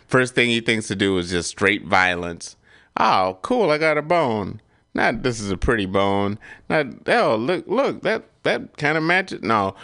First 0.06 0.34
thing 0.34 0.50
he 0.50 0.60
thinks 0.60 0.88
to 0.88 0.96
do 0.96 1.16
is 1.18 1.30
just 1.30 1.48
straight 1.48 1.86
violence. 1.86 2.56
Oh, 2.98 3.38
cool! 3.40 3.70
I 3.70 3.78
got 3.78 3.96
a 3.96 4.02
bone. 4.02 4.60
Not 4.94 5.22
this 5.22 5.40
is 5.40 5.50
a 5.50 5.56
pretty 5.56 5.86
bone. 5.86 6.38
Not 6.68 7.08
oh 7.08 7.36
look 7.36 7.66
look 7.66 8.02
that 8.02 8.24
that 8.42 8.76
kind 8.76 8.98
of 8.98 9.04
matches. 9.04 9.42
No, 9.42 9.74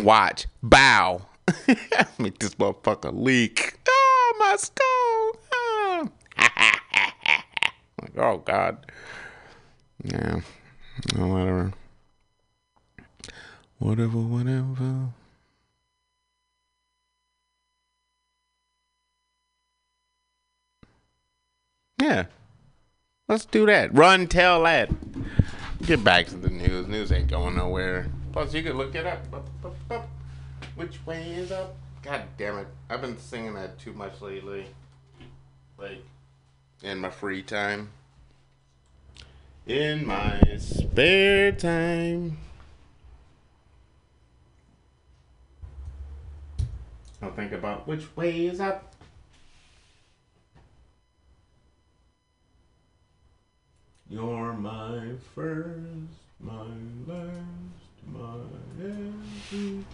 watch 0.00 0.46
bow. 0.62 1.22
Make 2.18 2.38
this 2.40 2.56
motherfucker 2.56 3.12
leak. 3.14 3.78
Oh 3.88 4.36
my 4.38 4.56
skull. 4.56 5.40
Oh. 5.52 6.72
Oh 8.18 8.38
God. 8.38 8.84
Yeah. 10.02 10.40
Whatever. 11.14 11.72
Whatever, 13.78 14.18
whatever. 14.18 15.10
Yeah. 22.00 22.24
Let's 23.28 23.44
do 23.44 23.66
that. 23.66 23.94
Run, 23.94 24.26
tell 24.26 24.64
that. 24.64 24.90
Get 25.82 26.02
back 26.02 26.26
to 26.26 26.36
the 26.36 26.50
news. 26.50 26.88
News 26.88 27.12
ain't 27.12 27.28
going 27.28 27.54
nowhere. 27.54 28.08
Plus, 28.32 28.52
you 28.52 28.64
can 28.64 28.76
look 28.76 28.96
it 28.96 29.06
up. 29.06 29.20
Which 30.74 31.04
way 31.06 31.30
is 31.34 31.52
up? 31.52 31.76
God 32.02 32.22
damn 32.36 32.58
it. 32.58 32.66
I've 32.90 33.00
been 33.00 33.18
singing 33.18 33.54
that 33.54 33.78
too 33.78 33.92
much 33.92 34.20
lately. 34.20 34.66
Like, 35.78 36.02
in 36.82 36.98
my 36.98 37.10
free 37.10 37.42
time. 37.42 37.90
In 39.68 40.06
my 40.06 40.40
spare 40.56 41.52
time. 41.52 42.38
I'll 47.20 47.32
think 47.32 47.52
about 47.52 47.86
which 47.86 48.16
way 48.16 48.46
is 48.46 48.60
up. 48.60 48.94
You're 54.08 54.54
my 54.54 55.10
first, 55.34 56.16
my 56.40 56.64
last, 57.06 57.36
my 58.06 58.38
everything. 58.80 59.84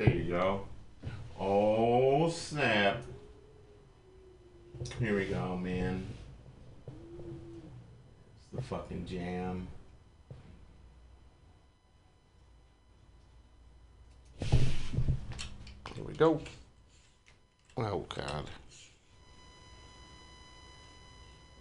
There 0.00 0.08
you 0.08 0.30
go. 0.30 0.62
Oh, 1.38 2.30
snap. 2.30 3.02
Here 4.98 5.14
we 5.14 5.26
go, 5.26 5.58
man. 5.58 6.06
It's 8.38 8.46
the 8.54 8.62
fucking 8.62 9.04
jam. 9.04 9.68
Here 14.38 14.58
we 16.06 16.14
go. 16.14 16.40
Oh, 17.76 18.06
God. 18.08 18.46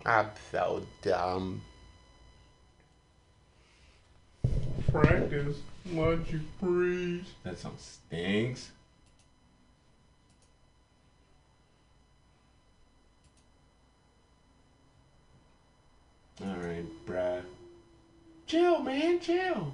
I'm 0.05 0.29
so 0.49 0.87
dumb. 1.01 1.61
practice 4.91 5.57
what 5.91 6.31
you 6.31 6.41
preach. 6.61 7.25
That 7.43 7.57
song 7.59 7.75
stinks. 7.77 8.71
All 16.41 16.55
right, 16.55 16.85
bruh. 17.05 17.41
Chill, 18.47 18.79
man, 18.79 19.19
chill. 19.19 19.73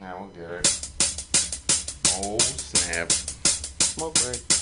Now 0.00 0.18
we'll 0.18 0.28
get 0.28 0.50
it. 0.50 0.90
Oh, 2.24 2.38
snap. 2.38 3.10
Smoke 3.12 4.14
break. 4.14 4.61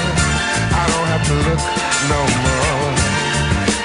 don't 0.91 1.07
have 1.13 1.25
to 1.31 1.35
look 1.47 1.61
no 2.13 2.21
more. 2.45 2.91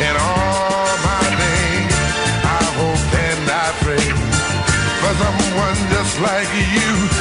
In 0.07 0.15
all 0.29 0.91
my 1.09 1.25
days, 1.43 1.95
I 2.59 2.63
hope 2.79 3.05
and 3.27 3.45
I 3.65 3.69
pray 3.85 4.07
for 5.01 5.13
someone 5.23 5.79
just 5.95 6.15
like 6.21 6.51
you. 6.75 7.16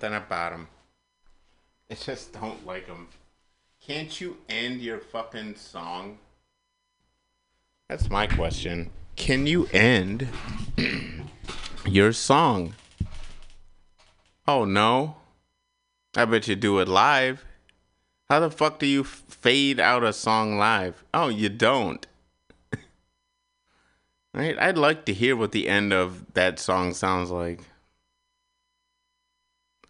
Something 0.00 0.16
about 0.16 0.52
them. 0.52 0.68
I 1.90 1.94
just 1.94 2.32
don't 2.32 2.66
like 2.66 2.86
them. 2.86 3.08
Can't 3.86 4.18
you 4.18 4.38
end 4.48 4.80
your 4.80 4.98
fucking 4.98 5.56
song? 5.56 6.18
That's 7.88 8.08
my 8.08 8.26
question. 8.26 8.90
Can 9.16 9.46
you 9.46 9.66
end 9.74 10.28
your 11.86 12.14
song? 12.14 12.74
Oh 14.48 14.64
no. 14.64 15.16
I 16.16 16.24
bet 16.24 16.48
you 16.48 16.56
do 16.56 16.78
it 16.78 16.88
live. 16.88 17.44
How 18.30 18.40
the 18.40 18.50
fuck 18.50 18.78
do 18.78 18.86
you 18.86 19.04
fade 19.04 19.78
out 19.78 20.02
a 20.02 20.14
song 20.14 20.56
live? 20.56 21.04
Oh, 21.12 21.28
you 21.28 21.50
don't. 21.50 22.06
right? 24.32 24.58
I'd 24.58 24.78
like 24.78 25.04
to 25.06 25.12
hear 25.12 25.36
what 25.36 25.52
the 25.52 25.68
end 25.68 25.92
of 25.92 26.32
that 26.32 26.58
song 26.58 26.94
sounds 26.94 27.30
like. 27.30 27.60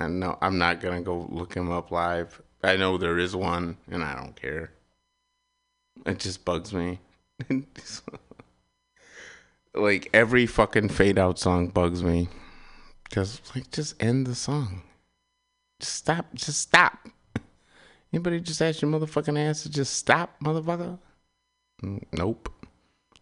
I 0.01 0.09
know 0.09 0.39
I'm 0.41 0.57
not 0.57 0.81
gonna 0.81 1.03
go 1.03 1.29
look 1.31 1.55
him 1.55 1.71
up 1.71 1.91
live. 1.91 2.41
I 2.63 2.77
know 2.77 2.97
there 2.97 3.19
is 3.19 3.37
one, 3.37 3.77
and 3.91 4.03
I 4.03 4.15
don't 4.17 4.35
care. 4.35 4.73
It 6.07 6.19
just 6.19 6.45
bugs 6.45 6.73
me. 6.73 6.99
like 9.75 10.09
every 10.13 10.47
fucking 10.47 10.89
fade 10.89 11.19
out 11.19 11.39
song 11.39 11.69
bugs 11.69 12.03
me. 12.03 12.29
Just 13.11 13.55
like 13.55 13.71
just 13.71 14.03
end 14.03 14.27
the 14.27 14.35
song. 14.35 14.83
Just 15.81 15.97
stop. 15.97 16.27
Just 16.35 16.61
stop. 16.61 17.09
Anybody 18.13 18.41
just 18.41 18.63
ask 18.63 18.81
your 18.81 18.91
motherfucking 18.91 19.39
ass 19.39 19.63
to 19.63 19.71
just 19.71 19.95
stop, 19.95 20.35
motherfucker? 20.43 20.99
Nope. 22.13 22.49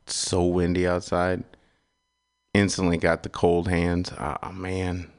It's 0.05 0.15
so 0.15 0.45
windy 0.45 0.87
outside. 0.87 1.43
Instantly 2.55 2.99
got 2.99 3.25
the 3.25 3.29
cold 3.29 3.69
hands. 3.69 4.13
Oh 4.17 4.53
man. 4.53 5.11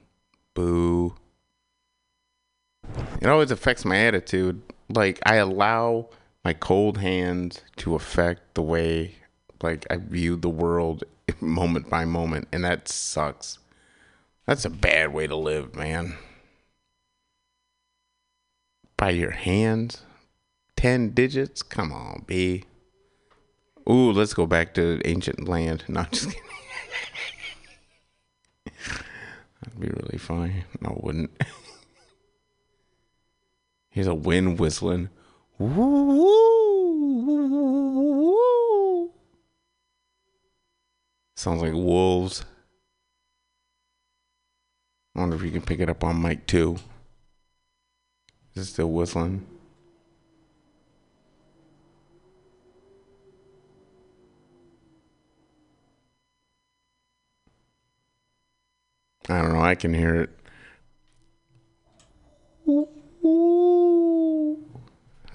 Boo. 0.54 1.16
It 3.22 3.28
always 3.28 3.52
affects 3.52 3.86
my 3.86 3.98
attitude. 3.98 4.62
Like 4.90 5.20
I 5.26 5.36
allow 5.36 6.10
my 6.44 6.54
cold 6.54 6.98
hands 6.98 7.62
to 7.78 7.96
affect 7.96 8.56
the 8.56 8.62
way 8.62 9.16
like 9.62 9.86
I 9.90 9.98
view 9.98 10.36
the 10.36 10.50
world 10.50 11.04
moment 11.42 11.90
by 11.90 12.06
moment 12.06 12.48
and 12.52 12.64
that 12.64 12.88
sucks. 12.88 13.60
That's 14.46 14.66
a 14.66 14.70
bad 14.70 15.14
way 15.14 15.28
to 15.28 15.36
live, 15.36 15.76
man 15.76 16.18
by 19.00 19.10
your 19.12 19.32
hands. 19.32 20.04
10 20.76 21.12
digits? 21.12 21.64
Come 21.64 21.94
on, 21.94 22.24
B. 22.28 22.66
Ooh, 23.90 24.12
let's 24.12 24.34
go 24.34 24.46
back 24.46 24.74
to 24.76 25.02
ancient 25.06 25.48
land. 25.48 25.86
No, 25.88 26.04
just 26.12 26.26
kidding. 26.26 26.42
That'd 29.64 29.80
be 29.80 29.88
really 29.88 30.18
funny. 30.18 30.66
No, 30.82 30.92
it 30.92 31.04
wouldn't. 31.04 31.32
Here's 33.90 34.08
a 34.08 34.14
wind 34.14 34.60
whistling. 34.60 35.10
Sounds 41.36 41.62
like 41.62 41.74
wolves. 41.74 42.46
I 45.16 45.20
wonder 45.20 45.36
if 45.36 45.42
you 45.42 45.52
can 45.52 45.62
pick 45.62 45.80
it 45.80 45.90
up 45.90 46.04
on 46.04 46.22
mic 46.22 46.46
too. 46.46 46.78
Is 48.56 48.68
it 48.68 48.72
still 48.72 48.92
whistling? 48.92 49.46
I 59.28 59.42
don't 59.42 59.54
know. 59.54 59.62
I 59.62 59.76
can 59.76 59.94
hear 59.94 60.16
it. 60.16 60.39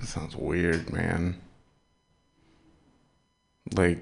That 0.00 0.06
sounds 0.06 0.36
weird, 0.36 0.92
man. 0.92 1.40
Like, 3.72 3.98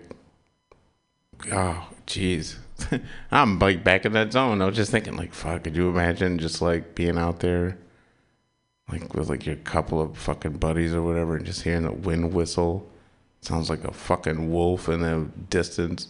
oh, 1.51 1.89
jeez. 2.07 2.57
I'm 3.31 3.59
like 3.59 3.85
back 3.85 4.05
in 4.05 4.13
that 4.13 4.33
zone. 4.33 4.61
I 4.61 4.67
was 4.67 4.77
just 4.77 4.91
thinking, 4.91 5.17
like, 5.17 5.33
fuck, 5.33 5.65
could 5.65 5.77
you 5.77 5.89
imagine 5.89 6.39
just 6.39 6.61
like 6.61 6.95
being 6.95 7.19
out 7.19 7.41
there? 7.41 7.79
like 8.93 9.15
with 9.15 9.29
like 9.29 9.47
your 9.47 9.57
couple 9.57 10.01
of 10.01 10.17
fucking 10.17 10.59
buddies 10.59 10.95
or 10.95 11.03
whatever, 11.03 11.37
and 11.37 11.47
just 11.47 11.63
hearing 11.63 11.85
the 11.85 11.93
wind 11.93 12.33
whistle. 12.33 12.89
Sounds 13.41 13.71
like 13.71 13.85
a 13.85 13.93
fucking 13.93 14.53
wolf 14.53 14.89
in 14.89 15.01
the 15.01 15.29
distance. 15.51 16.09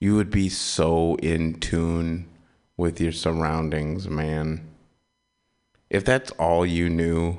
You 0.00 0.14
would 0.16 0.30
be 0.30 0.48
so 0.48 1.16
in 1.16 1.60
tune 1.60 2.26
with 2.76 3.00
your 3.00 3.12
surroundings, 3.12 4.08
man. 4.08 4.66
If 5.94 6.04
that's 6.04 6.30
all 6.32 6.66
you 6.66 6.90
knew 6.90 7.38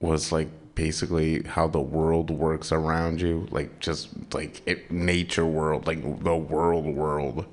was 0.00 0.30
like 0.30 0.48
basically 0.74 1.42
how 1.42 1.68
the 1.68 1.80
world 1.80 2.30
works 2.30 2.70
around 2.72 3.20
you, 3.20 3.48
like 3.50 3.80
just 3.80 4.08
like 4.34 4.60
it, 4.66 4.90
nature 4.90 5.46
world, 5.46 5.86
like 5.86 6.22
the 6.22 6.36
world 6.36 6.86
world 6.86 7.46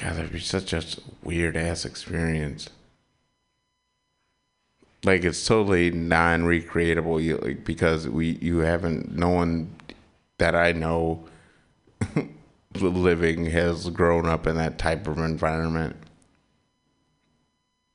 God, 0.00 0.14
that'd 0.16 0.32
be 0.32 0.40
such 0.40 0.72
a 0.72 0.82
weird 1.22 1.56
ass 1.56 1.84
experience. 1.84 2.70
Like 5.04 5.24
it's 5.24 5.46
totally 5.46 5.90
non-recreatable. 5.90 7.22
You 7.22 7.36
like 7.38 7.64
because 7.64 8.08
we 8.08 8.38
you 8.40 8.58
haven't 8.58 9.14
no 9.14 9.28
one 9.28 9.74
that 10.38 10.54
I 10.54 10.72
know 10.72 11.24
living 12.80 13.46
has 13.46 13.90
grown 13.90 14.26
up 14.26 14.46
in 14.46 14.56
that 14.56 14.78
type 14.78 15.06
of 15.06 15.18
environment. 15.18 15.96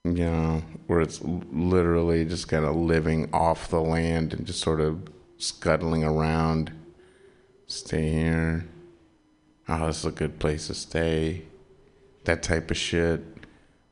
You 0.05 0.13
know, 0.13 0.63
where 0.87 1.01
it's 1.01 1.21
literally 1.21 2.23
just 2.25 2.47
kind 2.47 2.63
of 2.65 2.75
living 2.75 3.29
off 3.33 3.69
the 3.69 3.81
land 3.81 4.33
and 4.33 4.45
just 4.47 4.61
sort 4.61 4.79
of 4.79 5.09
scuttling 5.37 6.03
around. 6.03 6.71
Stay 7.67 8.09
here. 8.09 8.67
Oh, 9.67 9.87
this 9.87 9.99
is 9.99 10.05
a 10.05 10.11
good 10.11 10.39
place 10.39 10.67
to 10.67 10.73
stay 10.73 11.43
that 12.23 12.43
type 12.43 12.71
of 12.71 12.77
shit, 12.77 13.21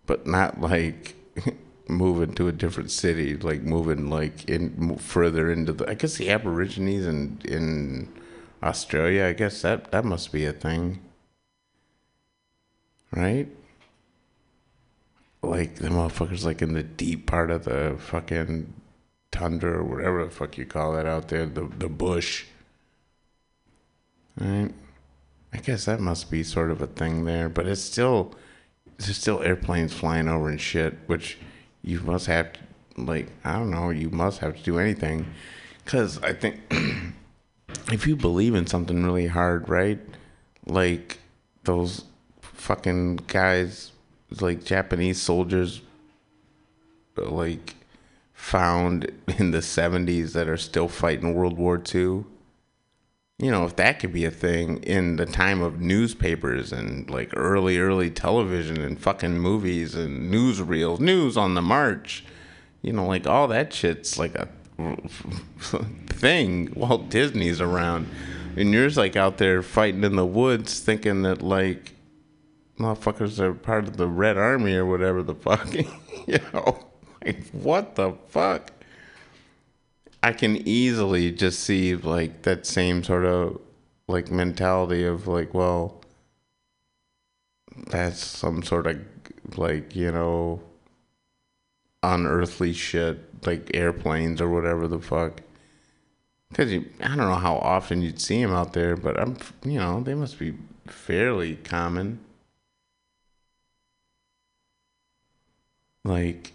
but 0.06 0.26
not 0.26 0.62
like 0.62 1.16
moving 1.90 2.34
to 2.36 2.48
a 2.48 2.52
different 2.52 2.92
city, 2.92 3.36
like 3.36 3.62
moving 3.62 4.10
like 4.10 4.48
in 4.50 4.98
further 4.98 5.52
into 5.52 5.74
the. 5.74 5.90
I 5.90 5.94
guess 5.96 6.16
the 6.18 6.30
Aborigines 6.30 7.06
in 7.06 7.42
in 7.46 8.14
Australia. 8.64 9.26
I 9.26 9.34
guess 9.34 9.62
that 9.62 9.92
that 9.92 10.06
must 10.06 10.32
be 10.32 10.46
a 10.46 10.54
thing, 10.54 11.02
right? 13.12 13.48
Like 15.50 15.76
the 15.76 15.90
motherfuckers 15.90 16.44
like 16.44 16.62
in 16.62 16.74
the 16.74 16.84
deep 16.84 17.26
part 17.26 17.52
of 17.52 17.66
the 17.66 17.96
fucking 18.00 18.74
tundra 19.32 19.80
or 19.80 19.84
whatever 19.84 20.26
the 20.26 20.32
fuck 20.32 20.58
you 20.58 20.66
call 20.66 20.94
that 20.94 21.06
out 21.06 21.30
there, 21.30 21.46
the 21.46 21.70
the 21.78 21.90
bush. 21.90 22.46
Right? 24.40 24.72
I 25.54 25.58
guess 25.58 25.86
that 25.86 26.00
must 26.00 26.30
be 26.30 26.44
sort 26.44 26.70
of 26.70 26.82
a 26.82 26.88
thing 26.88 27.26
there, 27.26 27.50
but 27.50 27.68
it's 27.68 27.82
still 27.82 28.36
there's 28.98 29.18
still 29.18 29.42
airplanes 29.42 29.94
flying 29.94 30.28
over 30.28 30.50
and 30.50 30.60
shit, 30.60 30.98
which 31.08 31.38
you 31.82 32.00
must 32.02 32.26
have 32.28 32.54
to, 32.54 32.60
like 32.98 33.30
I 33.44 33.54
don't 33.54 33.72
know, 33.72 33.90
you 33.90 34.10
must 34.10 34.40
have 34.40 34.56
to 34.58 34.64
do 34.64 34.80
anything 34.80 35.26
cuz 35.86 36.18
I 36.20 36.34
think 36.34 36.60
if 37.92 38.06
you 38.06 38.16
believe 38.16 38.56
in 38.56 38.68
something 38.68 39.04
really 39.04 39.28
hard, 39.28 39.70
right? 39.70 40.00
Like 40.66 41.20
those 41.64 42.06
fucking 42.42 43.18
guys 43.28 43.92
like 44.42 44.64
Japanese 44.64 45.22
soldiers 45.22 45.82
like 47.16 47.76
found 48.34 49.12
in 49.40 49.52
the 49.52 49.60
70s 49.60 50.34
that 50.34 50.48
are 50.48 50.58
still 50.58 50.88
fighting 50.88 51.34
World 51.34 51.58
War 51.58 51.82
II 51.94 52.26
you 53.40 53.52
know, 53.52 53.66
if 53.66 53.76
that 53.76 54.00
could 54.00 54.14
be 54.14 54.26
a 54.26 54.32
thing 54.32 54.82
in 54.82 55.18
the 55.18 55.26
time 55.26 55.62
of 55.62 55.80
newspapers 55.80 56.72
and 56.72 57.08
like 57.10 57.30
early, 57.36 57.78
early 57.78 58.10
television 58.10 58.82
and 58.82 59.00
fucking 59.00 59.38
movies 59.38 59.94
and 59.94 60.34
newsreels, 60.34 61.00
news 61.00 61.38
on 61.38 61.54
the 61.54 61.62
march, 61.62 62.24
you 62.82 62.92
know, 62.92 63.06
like 63.06 63.28
all 63.28 63.48
that 63.48 63.72
shit's 63.72 64.18
like 64.18 64.34
a 64.34 64.48
thing. 66.08 66.74
Walt 66.76 67.10
Disney's 67.10 67.62
around, 67.62 68.08
and 68.56 68.74
you're 68.74 68.90
like 68.90 69.16
out 69.16 69.38
there 69.38 69.62
fighting 69.62 70.04
in 70.04 70.16
the 70.16 70.26
woods, 70.26 70.80
thinking 70.80 71.22
that 71.22 71.44
like 71.44 71.94
motherfuckers 72.78 73.40
are 73.40 73.54
part 73.54 73.88
of 73.88 73.98
the 73.98 74.08
Red 74.08 74.38
Army 74.38 74.76
or 74.76 74.86
whatever 74.86 75.24
the 75.24 75.36
fuck, 75.36 75.74
you 75.74 76.40
know, 76.54 76.86
like 77.24 77.48
what 77.52 77.96
the 77.96 78.14
fuck. 78.30 78.72
I 80.24 80.34
can 80.34 80.58
easily 80.68 81.32
just 81.32 81.60
see 81.60 81.96
like 81.96 82.44
that 82.44 82.66
same 82.66 83.04
sort 83.04 83.26
of 83.26 83.62
like 84.08 84.32
mentality 84.32 85.04
of 85.04 85.28
like, 85.28 85.54
well, 85.54 86.02
that's 87.88 88.24
some 88.26 88.64
sort 88.64 88.88
of 88.88 89.00
like, 89.56 89.96
you 89.96 90.12
know, 90.12 90.62
unearthly 92.04 92.74
shit 92.74 93.46
like 93.46 93.72
airplanes 93.74 94.42
or 94.42 94.50
whatever 94.50 94.88
the 94.88 95.00
fuck. 95.00 95.42
Because 96.50 96.72
you, 96.72 96.86
I 97.02 97.10
don't 97.10 97.18
know 97.18 97.36
how 97.36 97.58
often 97.58 98.02
you'd 98.02 98.22
see 98.22 98.42
them 98.42 98.54
out 98.54 98.74
there, 98.74 98.96
but 98.96 99.20
I'm, 99.20 99.38
you 99.64 99.80
know, 99.80 100.02
they 100.02 100.14
must 100.14 100.40
be 100.40 100.54
fairly 100.88 101.56
common. 101.58 102.20
Like, 106.08 106.54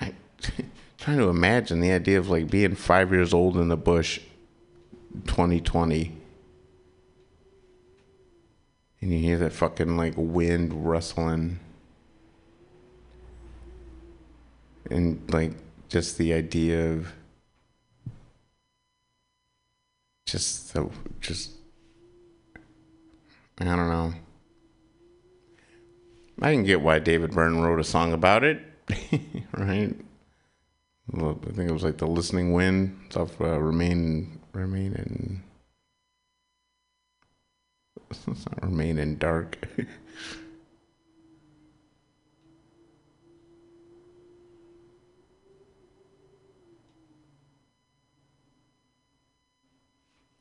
I 0.00 0.12
trying 0.98 1.18
to 1.18 1.28
imagine 1.28 1.80
the 1.80 1.90
idea 1.90 2.16
of 2.20 2.28
like 2.30 2.48
being 2.48 2.76
five 2.76 3.10
years 3.10 3.34
old 3.34 3.56
in 3.56 3.66
the 3.66 3.76
bush, 3.76 4.20
2020, 5.26 6.16
and 9.00 9.12
you 9.12 9.18
hear 9.18 9.36
that 9.38 9.52
fucking 9.52 9.96
like 9.96 10.14
wind 10.16 10.86
rustling, 10.86 11.58
and 14.88 15.20
like 15.32 15.54
just 15.88 16.18
the 16.18 16.32
idea 16.32 16.92
of 16.92 17.12
just 20.24 20.72
the 20.72 20.88
just 21.20 21.50
I 23.58 23.64
don't 23.64 23.88
know. 23.88 24.14
I 26.40 26.52
can 26.52 26.64
get 26.64 26.80
why 26.80 26.98
David 26.98 27.32
Byrne 27.32 27.60
wrote 27.60 27.80
a 27.80 27.84
song 27.84 28.12
about 28.12 28.44
it, 28.44 28.60
right? 29.52 29.94
I 31.12 31.34
think 31.52 31.70
it 31.70 31.72
was 31.72 31.84
like 31.84 31.98
the 31.98 32.06
listening 32.06 32.52
wind. 32.52 32.98
stuff. 33.10 33.40
uh, 33.40 33.58
remain 33.58 34.40
remain 34.52 34.94
in. 34.94 35.42
It's 38.10 38.46
not 38.46 38.62
remain 38.62 38.98
in 38.98 39.18
dark. 39.18 39.58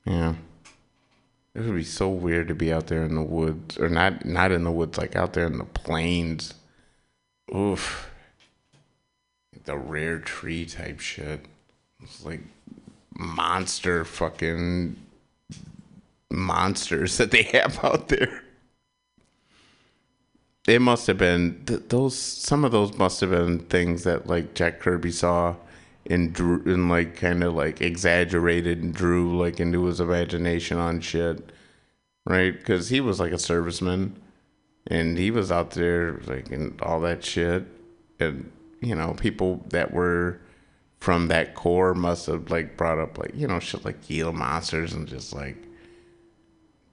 yeah. 0.05 0.35
It 1.56 1.62
would 1.62 1.76
be 1.76 1.84
so 1.84 2.10
weird 2.10 2.47
to 2.47 2.56
be 2.56 2.74
out 2.74 2.88
there 2.88 3.04
in 3.04 3.16
the 3.16 3.22
woods, 3.22 3.78
or 3.78 3.89
not 3.89 4.26
not 4.26 4.51
in 4.51 4.64
the 4.64 4.72
woods, 4.72 4.97
like 4.97 5.16
out 5.16 5.34
there 5.34 5.45
in 5.45 5.58
the 5.58 5.66
plains. 5.66 6.54
Oof 7.54 8.10
the 9.66 9.78
rare 9.78 10.20
tree 10.20 10.66
type 10.66 10.99
shit. 10.99 11.45
It's 12.01 12.26
like 12.26 12.41
monster 13.16 14.04
fucking 14.04 14.95
monsters 16.30 17.18
that 17.18 17.32
they 17.32 17.43
have 17.43 17.84
out 17.84 18.10
there. 18.10 18.43
It 20.68 20.82
must 20.82 21.08
have 21.08 21.18
been 21.18 21.62
th- 21.66 21.84
those. 21.89 22.18
Some 22.18 22.64
of 22.64 22.72
those 22.72 22.97
must 22.97 23.20
have 23.20 23.32
been 23.32 23.60
things 23.60 24.04
that 24.04 24.28
like 24.28 24.54
Jack 24.54 24.80
Kirby 24.80 25.12
saw 25.12 25.56
and 26.08 26.34
drew 26.34 26.62
and 26.66 26.89
like 26.89 27.16
kind 27.16 27.43
of 27.43 27.54
like 27.54 27.82
exaggerated 27.82 28.82
and 28.82 28.93
drew 28.93 29.38
like 29.38 29.60
into 29.60 29.86
his 29.86 29.99
imagination 29.99 30.78
on 30.78 31.01
shit, 31.01 31.51
right? 32.26 32.58
Because 32.58 32.89
he 32.89 32.99
was 33.01 33.20
like 33.20 33.32
a 33.32 33.36
serviceman, 33.36 34.14
and 34.88 35.18
he 35.18 35.32
was 35.32 35.51
out 35.51 35.72
there 35.72 36.20
like 36.26 36.51
and 36.51 36.80
all 36.82 36.99
that 37.01 37.24
shit, 37.24 37.66
and 38.20 38.51
you 38.82 38.95
know, 38.95 39.14
people 39.14 39.64
that 39.70 39.93
were 39.93 40.39
from 40.99 41.28
that 41.28 41.54
core 41.54 41.93
must 41.93 42.28
have 42.28 42.49
like 42.49 42.78
brought 42.78 42.99
up 42.99 43.18
like, 43.18 43.32
you 43.36 43.47
know, 43.47 43.60
shit 43.60 43.84
like 43.86 44.08
Gila 44.08 44.34
monsters 44.34 44.93
and 44.93 45.08
just 45.08 45.34
like 45.34 45.58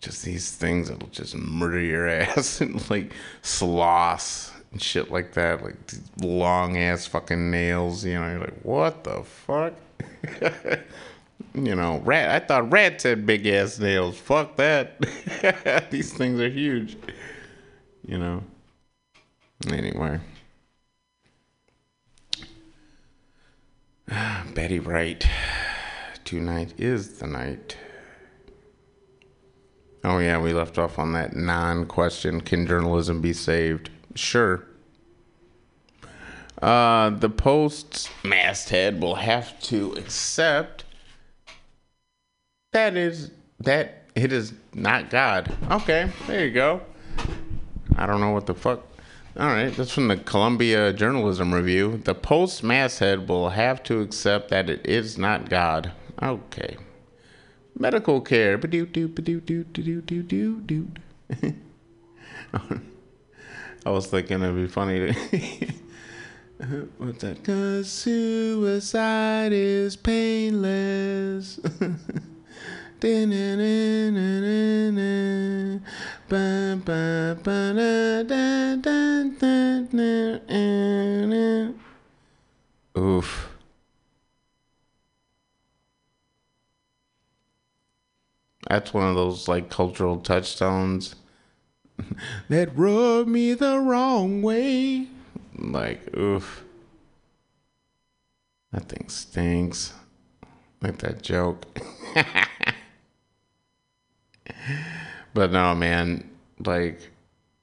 just 0.01 0.25
these 0.25 0.51
things 0.53 0.89
that'll 0.89 1.09
just 1.09 1.37
murder 1.37 1.81
your 1.81 2.09
ass 2.09 2.61
and 2.61 2.89
like 2.91 3.13
sloths 3.43 4.53
and 4.73 4.83
shit 4.83 5.11
like 5.11 5.33
that, 5.35 5.62
like 5.62 5.77
long 6.21 6.77
ass 6.77 7.07
fucking 7.07 7.51
nails, 7.51 8.05
you 8.05 8.14
know, 8.14 8.31
you're 8.31 8.41
like, 8.41 8.62
what 8.62 9.05
the 9.05 9.25
fuck? 9.25 9.75
you 11.55 11.75
know, 11.75 11.99
rat 12.05 12.43
I 12.43 12.47
thought 12.47 12.73
rats 12.73 13.03
had 13.05 13.27
big 13.27 13.47
ass 13.47 13.79
nails. 13.79 14.16
Fuck 14.16 14.57
that. 14.57 15.01
these 15.91 16.12
things 16.12 16.41
are 16.41 16.49
huge. 16.49 16.97
You 18.07 18.18
know. 18.18 18.45
Anyway. 19.68 20.21
Betty 24.55 24.79
Wright. 24.79 25.27
Tonight 26.25 26.75
is 26.79 27.18
the 27.18 27.27
night. 27.27 27.77
Oh, 30.03 30.18
yeah, 30.18 30.41
we 30.41 30.55
left 30.55 30.79
off 30.79 30.99
on 30.99 31.12
that 31.12 31.37
non 31.37 31.87
question 31.87 32.41
Can 32.41 32.66
journalism 32.66 33.21
be 33.21 33.33
saved? 33.33 33.91
Sure. 34.15 34.65
Uh, 36.61 37.11
the 37.11 37.31
Post's 37.31 38.11
masthead 38.23 39.01
will 39.01 39.15
have 39.15 39.59
to 39.63 39.93
accept 39.93 40.85
that 42.73 42.97
is 42.97 43.31
that 43.59 44.05
it 44.15 44.33
is 44.33 44.53
not 44.75 45.11
God. 45.11 45.57
Okay, 45.71 46.11
there 46.27 46.45
you 46.45 46.53
go. 46.53 46.83
I 47.97 48.07
don't 48.07 48.21
know 48.21 48.31
what 48.31 48.47
the 48.47 48.55
fuck 48.55 48.83
all 49.37 49.47
right, 49.47 49.75
that's 49.75 49.93
from 49.93 50.09
the 50.09 50.17
Columbia 50.17 50.93
Journalism 50.93 51.55
Review. 51.55 52.01
The 52.05 52.17
Post 52.17 52.65
masthead 52.65 53.29
will 53.29 53.51
have 53.51 53.81
to 53.85 54.01
accept 54.01 54.51
that 54.51 54.69
it 54.69 54.85
is 54.85 55.17
not 55.17 55.49
God. 55.49 55.93
Okay. 56.21 56.77
Medical 57.79 58.21
care 58.21 58.57
doo, 58.59 58.87
doo, 58.87 59.07
doo, 59.09 59.33
doo, 60.23 60.61
doo. 60.61 60.89
I 63.85 63.91
was 63.91 64.07
thinking 64.07 64.43
it'd 64.43 64.55
be 64.55 64.66
funny 64.68 65.12
to. 65.12 65.72
What's 66.99 67.22
that? 67.22 67.43
Cause 67.43 67.91
suicide 67.91 69.53
is 69.53 69.97
painless. 69.97 71.59
Oof. 82.99 83.49
That's 88.68 88.93
one 88.93 89.09
of 89.09 89.14
those 89.16 89.49
like 89.49 89.70
cultural 89.70 90.18
touchstones 90.18 91.14
that 92.48 92.76
rubbed 92.76 93.28
me 93.28 93.55
the 93.55 93.78
wrong 93.78 94.42
way. 94.42 95.09
Like, 95.57 96.16
oof. 96.16 96.64
That 98.72 98.88
thing 98.88 99.09
stinks. 99.09 99.92
Like 100.80 100.98
that 100.98 101.22
joke. 101.22 101.66
but 105.34 105.53
no, 105.53 105.74
man, 105.74 106.28
like 106.64 107.11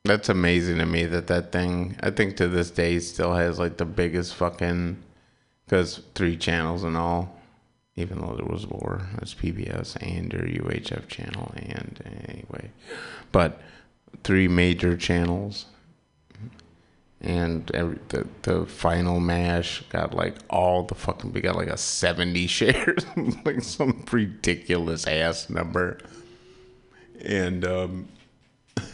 that's 0.04 0.30
amazing 0.30 0.78
to 0.78 0.86
me 0.86 1.06
that 1.06 1.28
that 1.28 1.52
thing. 1.52 1.96
I 2.02 2.12
think 2.12 2.38
to 2.38 2.48
this 2.48 2.72
day 2.72 3.00
still 3.00 3.34
has 3.34 3.60
like 3.60 3.78
the 3.78 3.86
biggest 3.86 4.36
fucking 4.36 4.98
because 5.66 6.02
three 6.16 6.38
channels 6.38 6.84
and 6.84 6.96
all. 6.96 7.34
Even 7.96 8.22
though 8.22 8.36
there 8.36 8.46
was 8.46 8.70
more, 8.70 9.08
it's 9.24 9.34
PBS 9.34 9.96
and 10.04 10.32
your 10.32 10.44
UHF 10.44 11.08
channel 11.08 11.52
and 11.56 12.00
anyway, 12.30 12.70
but 13.32 13.60
three 14.24 14.48
major 14.48 14.96
channels. 14.98 15.66
And 17.20 17.70
every, 17.74 17.98
the 18.10 18.28
the 18.44 18.66
final 18.68 19.18
M*A*S*H 19.18 19.90
got 19.90 20.14
like 20.14 20.36
all 20.50 20.84
the 20.84 20.94
fucking 20.94 21.34
we 21.34 21.42
got 21.42 21.56
like 21.56 21.68
a 21.68 21.78
70 21.78 22.46
shares 22.58 23.06
like 23.44 23.62
some 23.62 24.06
ridiculous 24.12 25.08
ass 25.08 25.50
number. 25.50 25.98
And 27.22 27.66
um 27.66 28.08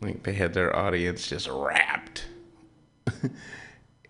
like 0.00 0.22
they 0.22 0.32
had 0.32 0.54
their 0.54 0.74
audience 0.74 1.28
just 1.28 1.48
wrapped. 1.48 2.26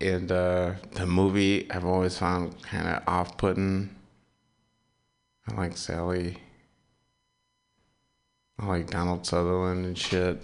And 0.01 0.33
uh 0.33 0.73
the 0.93 1.05
movie 1.05 1.71
i've 1.71 1.85
always 1.85 2.17
found 2.17 2.61
kind 2.63 2.87
of 2.87 3.03
off-putting. 3.07 3.89
I 5.47 5.53
like 5.55 5.77
sally 5.77 6.39
i 8.59 8.65
like 8.65 8.89
donald 8.89 9.25
sutherland 9.25 9.85
and 9.85 9.97
shit 9.97 10.41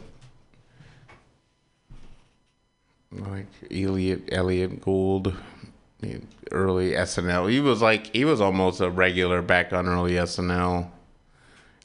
like 3.12 3.47
Elliot 3.72 4.30
Elliot 4.32 4.82
Gould, 4.82 5.36
early 6.51 6.91
SNL. 6.91 7.49
He 7.49 7.60
was 7.60 7.82
like 7.82 8.14
he 8.14 8.26
was 8.26 8.41
almost 8.41 8.82
a 8.82 8.89
regular 8.89 9.41
back 9.41 9.74
on 9.74 9.88
early 9.88 10.14
SNL. 10.14 10.89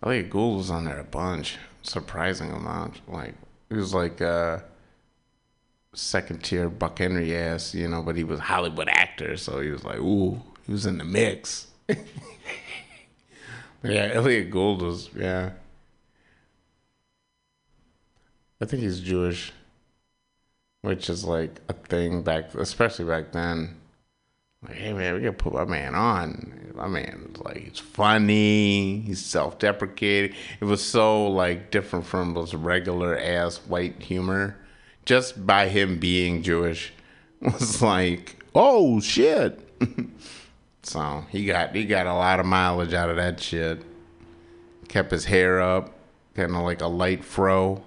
Elliot 0.03 0.31
Gould 0.31 0.59
was 0.59 0.70
on 0.70 0.85
there 0.85 1.01
a 1.01 1.05
bunch, 1.05 1.57
surprising 1.83 2.51
amount. 2.51 3.01
Like 3.09 3.35
he 3.68 3.77
was 3.77 3.95
like 3.95 4.20
uh 4.20 4.59
second 5.95 6.43
tier 6.43 6.68
Buck 6.68 6.99
Henry 6.99 7.35
ass, 7.37 7.75
you 7.75 7.89
know, 7.89 8.03
but 8.03 8.16
he 8.16 8.25
was 8.25 8.41
Hollywood 8.41 8.89
actor, 8.89 9.37
so 9.37 9.61
he 9.61 9.70
was 9.70 9.85
like, 9.85 9.99
ooh, 9.99 10.43
he 10.66 10.72
was 10.72 10.87
in 10.87 10.99
the 10.99 11.05
mix. 11.05 11.68
yeah, 13.83 14.11
Elliot 14.12 14.51
Gould 14.51 14.83
was 14.83 15.09
yeah. 15.16 15.51
I 18.65 18.67
think 18.67 18.83
he's 18.83 19.01
Jewish. 19.01 19.53
which 20.81 21.11
is 21.11 21.23
like 21.25 21.61
a 21.69 21.75
thing 21.75 22.23
back, 22.23 22.55
especially 22.55 23.05
back 23.05 23.33
then. 23.33 23.77
Like, 24.62 24.77
hey 24.77 24.95
man, 24.95 25.15
we 25.15 25.21
gotta 25.21 25.33
put 25.35 25.53
my 25.53 25.67
man 25.67 25.95
on. 25.95 26.73
My 26.75 26.89
man's 26.89 27.39
like, 27.41 27.59
he's 27.59 27.79
funny. 27.79 29.01
He's 29.01 29.23
self-deprecating. 29.23 30.35
It 30.61 30.65
was 30.65 30.83
so 30.83 31.27
like 31.27 31.71
different 31.71 32.07
from 32.07 32.33
those 32.33 32.55
regular 32.55 33.19
ass 33.19 33.59
white 33.59 34.03
humor. 34.03 34.57
Just 35.05 35.47
by 35.47 35.69
him 35.69 35.99
being 35.99 36.43
Jewish 36.43 36.91
was 37.43 37.83
like, 37.83 38.43
oh 38.55 38.99
shit. 39.01 39.61
so 40.83 41.27
he 41.29 41.45
got 41.45 41.75
he 41.75 41.85
got 41.85 42.07
a 42.07 42.15
lot 42.15 42.41
of 42.41 42.47
mileage 42.47 42.95
out 42.95 43.11
of 43.11 43.17
that 43.17 43.41
shit. 43.41 43.83
Kept 44.89 45.11
his 45.11 45.27
hair 45.27 45.61
up, 45.61 45.93
kind 46.35 46.57
of 46.57 46.62
like 46.62 46.81
a 46.81 46.87
light 46.87 47.25
fro. 47.25 47.83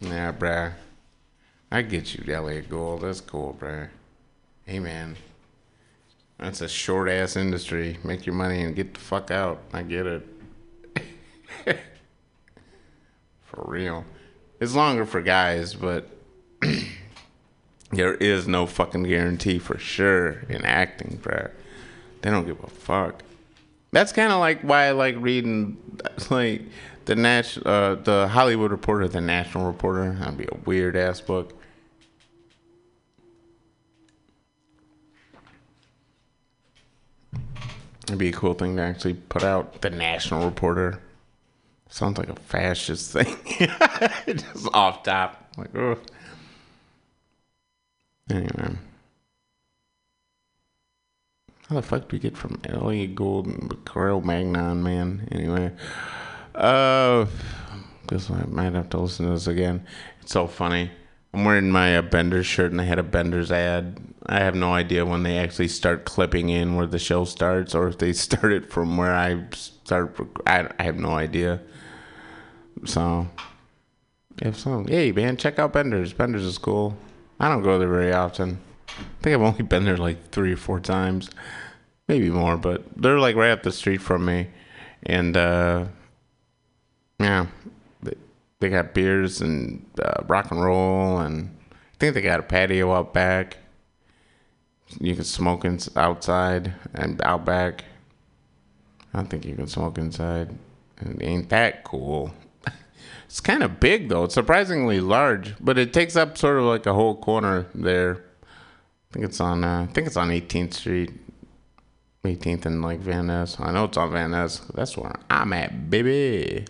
Yeah, 0.00 0.32
bruh. 0.32 0.72
I 1.70 1.82
get 1.82 2.14
you, 2.14 2.32
Elliot 2.32 2.70
Gould. 2.70 3.02
That's 3.02 3.20
cool, 3.20 3.56
bruh. 3.58 3.88
Hey, 4.64 4.78
man. 4.78 5.16
That's 6.38 6.60
a 6.60 6.68
short 6.68 7.08
ass 7.08 7.36
industry. 7.36 7.98
Make 8.04 8.24
your 8.24 8.34
money 8.34 8.62
and 8.62 8.76
get 8.76 8.94
the 8.94 9.00
fuck 9.00 9.30
out. 9.30 9.60
I 9.72 9.82
get 9.82 10.06
it. 10.06 10.26
for 13.42 13.64
real. 13.64 14.04
It's 14.60 14.74
longer 14.74 15.04
for 15.04 15.20
guys, 15.20 15.74
but 15.74 16.08
there 17.90 18.14
is 18.14 18.46
no 18.46 18.66
fucking 18.66 19.02
guarantee 19.02 19.58
for 19.58 19.78
sure 19.78 20.44
in 20.48 20.64
acting, 20.64 21.18
bruh. 21.22 21.50
They 22.22 22.30
don't 22.30 22.46
give 22.46 22.62
a 22.62 22.68
fuck. 22.68 23.22
That's 23.90 24.12
kind 24.12 24.32
of 24.32 24.38
like 24.38 24.60
why 24.62 24.86
I 24.86 24.90
like 24.92 25.16
reading, 25.18 25.76
like 26.30 26.62
the 27.08 27.16
Nash, 27.16 27.58
uh, 27.64 27.94
the 27.94 28.28
Hollywood 28.28 28.70
Reporter, 28.70 29.08
the 29.08 29.22
National 29.22 29.66
Reporter. 29.66 30.12
That'd 30.12 30.36
be 30.36 30.44
a 30.44 30.58
weird 30.66 30.94
ass 30.94 31.22
book. 31.22 31.54
It'd 38.02 38.18
be 38.18 38.28
a 38.28 38.32
cool 38.32 38.52
thing 38.52 38.76
to 38.76 38.82
actually 38.82 39.14
put 39.14 39.42
out. 39.42 39.80
The 39.80 39.88
National 39.88 40.44
Reporter. 40.44 41.00
Sounds 41.88 42.18
like 42.18 42.28
a 42.28 42.34
fascist 42.34 43.12
thing. 43.12 43.34
Just 44.26 44.68
off 44.74 45.02
top. 45.02 45.50
Like, 45.56 45.74
oh. 45.74 45.98
Anyway. 48.28 48.76
How 51.70 51.76
the 51.76 51.82
fuck 51.82 52.02
do 52.02 52.16
we 52.16 52.18
get 52.18 52.36
from 52.36 52.60
Elliot 52.64 53.14
Gould 53.14 53.46
and 53.46 53.82
Carl 53.86 54.20
Magnon, 54.20 54.82
man? 54.82 55.26
Anyway. 55.32 55.72
Uh, 56.58 57.26
because 58.02 58.30
I 58.30 58.44
might 58.46 58.72
have 58.72 58.90
to 58.90 58.98
listen 58.98 59.26
to 59.26 59.32
this 59.32 59.46
again. 59.46 59.86
It's 60.20 60.32
so 60.32 60.46
funny. 60.46 60.90
I'm 61.32 61.44
wearing 61.44 61.70
my 61.70 61.96
uh, 61.96 62.02
Benders 62.02 62.46
shirt 62.46 62.70
and 62.70 62.80
they 62.80 62.86
had 62.86 62.98
a 62.98 63.04
Benders 63.04 63.52
ad. 63.52 63.98
I 64.26 64.40
have 64.40 64.54
no 64.54 64.72
idea 64.72 65.06
when 65.06 65.22
they 65.22 65.38
actually 65.38 65.68
start 65.68 66.04
clipping 66.04 66.48
in 66.48 66.74
where 66.74 66.86
the 66.86 66.98
show 66.98 67.24
starts 67.24 67.74
or 67.74 67.88
if 67.88 67.98
they 67.98 68.12
start 68.14 68.52
it 68.52 68.72
from 68.72 68.96
where 68.96 69.14
I 69.14 69.44
start. 69.52 70.18
I, 70.46 70.68
I 70.78 70.82
have 70.82 70.96
no 70.96 71.10
idea. 71.10 71.60
So, 72.84 73.28
if 74.40 74.58
so, 74.58 74.84
hey 74.88 75.12
man, 75.12 75.36
check 75.36 75.58
out 75.58 75.72
Benders. 75.72 76.12
Benders 76.12 76.44
is 76.44 76.58
cool. 76.58 76.96
I 77.38 77.48
don't 77.48 77.62
go 77.62 77.78
there 77.78 77.88
very 77.88 78.12
often. 78.12 78.58
I 78.88 79.22
think 79.22 79.34
I've 79.34 79.42
only 79.42 79.62
been 79.62 79.84
there 79.84 79.96
like 79.96 80.30
three 80.30 80.54
or 80.54 80.56
four 80.56 80.80
times, 80.80 81.30
maybe 82.08 82.30
more, 82.30 82.56
but 82.56 82.82
they're 82.96 83.20
like 83.20 83.36
right 83.36 83.50
up 83.50 83.62
the 83.62 83.70
street 83.70 84.00
from 84.00 84.24
me. 84.24 84.48
And, 85.04 85.36
uh, 85.36 85.84
yeah, 87.18 87.46
they, 88.02 88.14
they 88.60 88.68
got 88.68 88.94
beers 88.94 89.40
and 89.40 89.84
uh, 90.02 90.22
rock 90.26 90.50
and 90.50 90.62
roll, 90.62 91.18
and 91.18 91.56
I 91.70 91.96
think 91.98 92.14
they 92.14 92.22
got 92.22 92.40
a 92.40 92.44
patio 92.44 92.92
out 92.92 93.12
back. 93.12 93.58
You 95.00 95.14
can 95.14 95.24
smoke 95.24 95.64
in, 95.64 95.78
outside 95.96 96.74
and 96.94 97.20
out 97.22 97.44
back. 97.44 97.84
I 99.12 99.18
don't 99.18 99.28
think 99.28 99.44
you 99.44 99.54
can 99.54 99.66
smoke 99.66 99.98
inside. 99.98 100.56
It 101.00 101.22
ain't 101.22 101.48
that 101.50 101.84
cool. 101.84 102.32
it's 103.26 103.40
kind 103.40 103.62
of 103.62 103.80
big 103.80 104.08
though. 104.08 104.24
It's 104.24 104.34
surprisingly 104.34 105.00
large, 105.00 105.54
but 105.60 105.78
it 105.78 105.92
takes 105.92 106.16
up 106.16 106.38
sort 106.38 106.58
of 106.58 106.64
like 106.64 106.86
a 106.86 106.94
whole 106.94 107.16
corner 107.16 107.66
there. 107.74 108.24
I 109.10 109.14
think 109.14 109.24
it's 109.24 109.40
on. 109.40 109.64
Uh, 109.64 109.86
I 109.88 109.92
think 109.92 110.06
it's 110.06 110.16
on 110.16 110.28
18th 110.28 110.74
Street, 110.74 111.12
18th 112.24 112.66
and 112.66 112.82
like 112.82 113.00
Van 113.00 113.26
Ness. 113.26 113.58
I 113.58 113.72
know 113.72 113.84
it's 113.84 113.96
on 113.96 114.12
Van 114.12 114.30
Ness. 114.32 114.58
That's 114.74 114.96
where 114.96 115.12
I'm 115.30 115.52
at, 115.52 115.90
baby. 115.90 116.66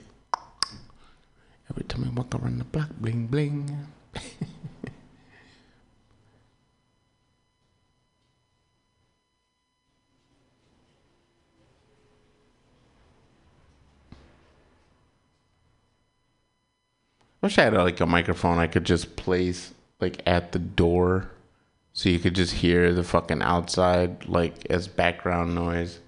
Every 1.79 1.87
time 1.87 2.05
I 2.07 2.11
walk 2.11 2.35
around 2.35 2.59
the 2.59 2.65
block, 2.65 2.89
bling 2.99 3.29
bling. 3.29 3.87
wish 17.41 17.59
I 17.59 17.63
had 17.63 17.75
like 17.75 18.01
a 18.01 18.07
microphone 18.07 18.59
I 18.59 18.67
could 18.67 18.83
just 18.83 19.15
place 19.15 19.73
like 20.01 20.21
at 20.27 20.51
the 20.51 20.59
door 20.59 21.31
so 21.93 22.09
you 22.09 22.19
could 22.19 22.35
just 22.35 22.55
hear 22.55 22.93
the 22.93 23.05
fucking 23.05 23.41
outside 23.41 24.27
like 24.27 24.67
as 24.69 24.89
background 24.89 25.55
noise. 25.55 26.01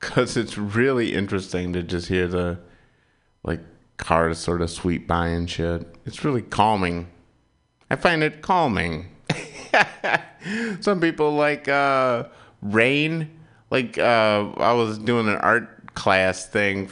Cause 0.00 0.36
it's 0.36 0.56
really 0.56 1.14
interesting 1.14 1.72
to 1.72 1.82
just 1.82 2.06
hear 2.06 2.28
the 2.28 2.60
like 3.42 3.58
cars 4.04 4.38
sort 4.38 4.60
of 4.60 4.70
sweep 4.70 5.06
by 5.06 5.28
and 5.28 5.48
shit. 5.48 5.86
It's 6.04 6.24
really 6.24 6.42
calming. 6.42 7.08
I 7.90 7.96
find 7.96 8.22
it 8.22 8.42
calming. 8.42 9.08
Some 10.80 11.00
people 11.00 11.34
like 11.34 11.68
uh, 11.68 12.24
rain. 12.60 13.30
Like 13.70 13.98
uh, 13.98 14.50
I 14.58 14.72
was 14.74 14.98
doing 14.98 15.26
an 15.26 15.36
art 15.36 15.94
class 15.94 16.46
thing, 16.46 16.88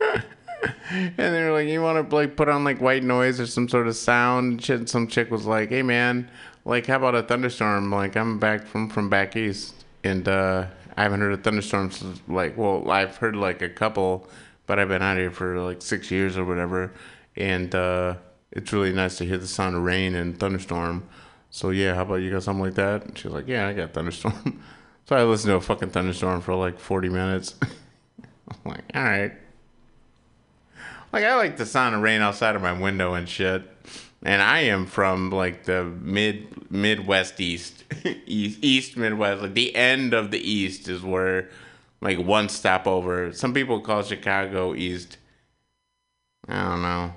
and 0.00 1.16
they 1.16 1.42
were 1.42 1.52
like, 1.52 1.68
"You 1.68 1.82
want 1.82 2.08
to 2.08 2.16
like 2.16 2.36
put 2.36 2.48
on 2.48 2.64
like 2.64 2.80
white 2.80 3.02
noise 3.02 3.40
or 3.40 3.46
some 3.46 3.68
sort 3.68 3.88
of 3.88 3.96
sound?" 3.96 4.62
Shit. 4.62 4.88
Some 4.88 5.08
chick 5.08 5.30
was 5.30 5.44
like, 5.46 5.70
"Hey 5.70 5.82
man, 5.82 6.30
like 6.64 6.86
how 6.86 6.96
about 6.96 7.16
a 7.16 7.22
thunderstorm? 7.22 7.90
Like 7.90 8.16
I'm 8.16 8.38
back 8.38 8.66
from 8.66 8.88
from 8.88 9.10
back 9.10 9.36
east, 9.36 9.84
and 10.04 10.26
uh, 10.26 10.66
I 10.96 11.02
haven't 11.02 11.20
heard 11.20 11.32
of 11.32 11.42
thunderstorms. 11.42 12.02
Like, 12.28 12.56
well, 12.56 12.90
I've 12.90 13.16
heard 13.16 13.36
like 13.36 13.60
a 13.60 13.68
couple." 13.68 14.28
But 14.66 14.78
I've 14.78 14.88
been 14.88 15.02
out 15.02 15.16
here 15.16 15.30
for 15.30 15.60
like 15.60 15.82
six 15.82 16.10
years 16.10 16.36
or 16.36 16.44
whatever, 16.44 16.92
and 17.36 17.74
uh, 17.74 18.14
it's 18.52 18.72
really 18.72 18.92
nice 18.92 19.18
to 19.18 19.24
hear 19.24 19.38
the 19.38 19.46
sound 19.46 19.76
of 19.76 19.82
rain 19.82 20.14
and 20.14 20.38
thunderstorm. 20.38 21.08
So 21.50 21.70
yeah, 21.70 21.94
how 21.94 22.02
about 22.02 22.16
you 22.16 22.30
got 22.30 22.42
something 22.42 22.64
like 22.64 22.74
that? 22.74 23.04
And 23.04 23.18
she's 23.18 23.32
like, 23.32 23.46
yeah, 23.46 23.68
I 23.68 23.72
got 23.72 23.92
thunderstorm. 23.92 24.62
so 25.04 25.16
I 25.16 25.22
listened 25.24 25.50
to 25.50 25.56
a 25.56 25.60
fucking 25.60 25.90
thunderstorm 25.90 26.40
for 26.40 26.54
like 26.54 26.78
forty 26.78 27.08
minutes. 27.08 27.54
I'm 27.62 28.72
like, 28.72 28.84
all 28.94 29.02
right. 29.02 29.32
Like 31.12 31.24
I 31.24 31.36
like 31.36 31.56
the 31.56 31.66
sound 31.66 31.94
of 31.94 32.02
rain 32.02 32.20
outside 32.20 32.56
of 32.56 32.62
my 32.62 32.72
window 32.72 33.14
and 33.14 33.28
shit. 33.28 33.62
And 34.24 34.40
I 34.42 34.60
am 34.60 34.86
from 34.86 35.30
like 35.30 35.64
the 35.64 35.84
mid 35.84 36.70
Midwest 36.70 37.40
East, 37.40 37.84
East 38.26 38.58
East 38.62 38.96
Midwest, 38.96 39.42
like 39.42 39.54
the 39.54 39.76
end 39.76 40.14
of 40.14 40.30
the 40.30 40.38
East 40.38 40.88
is 40.88 41.02
where 41.02 41.50
like 42.04 42.18
one 42.18 42.50
stop 42.50 42.86
over. 42.86 43.32
Some 43.32 43.54
people 43.54 43.80
call 43.80 44.02
Chicago 44.02 44.74
East. 44.74 45.16
I 46.46 46.62
don't 46.62 46.82
know. 46.82 47.14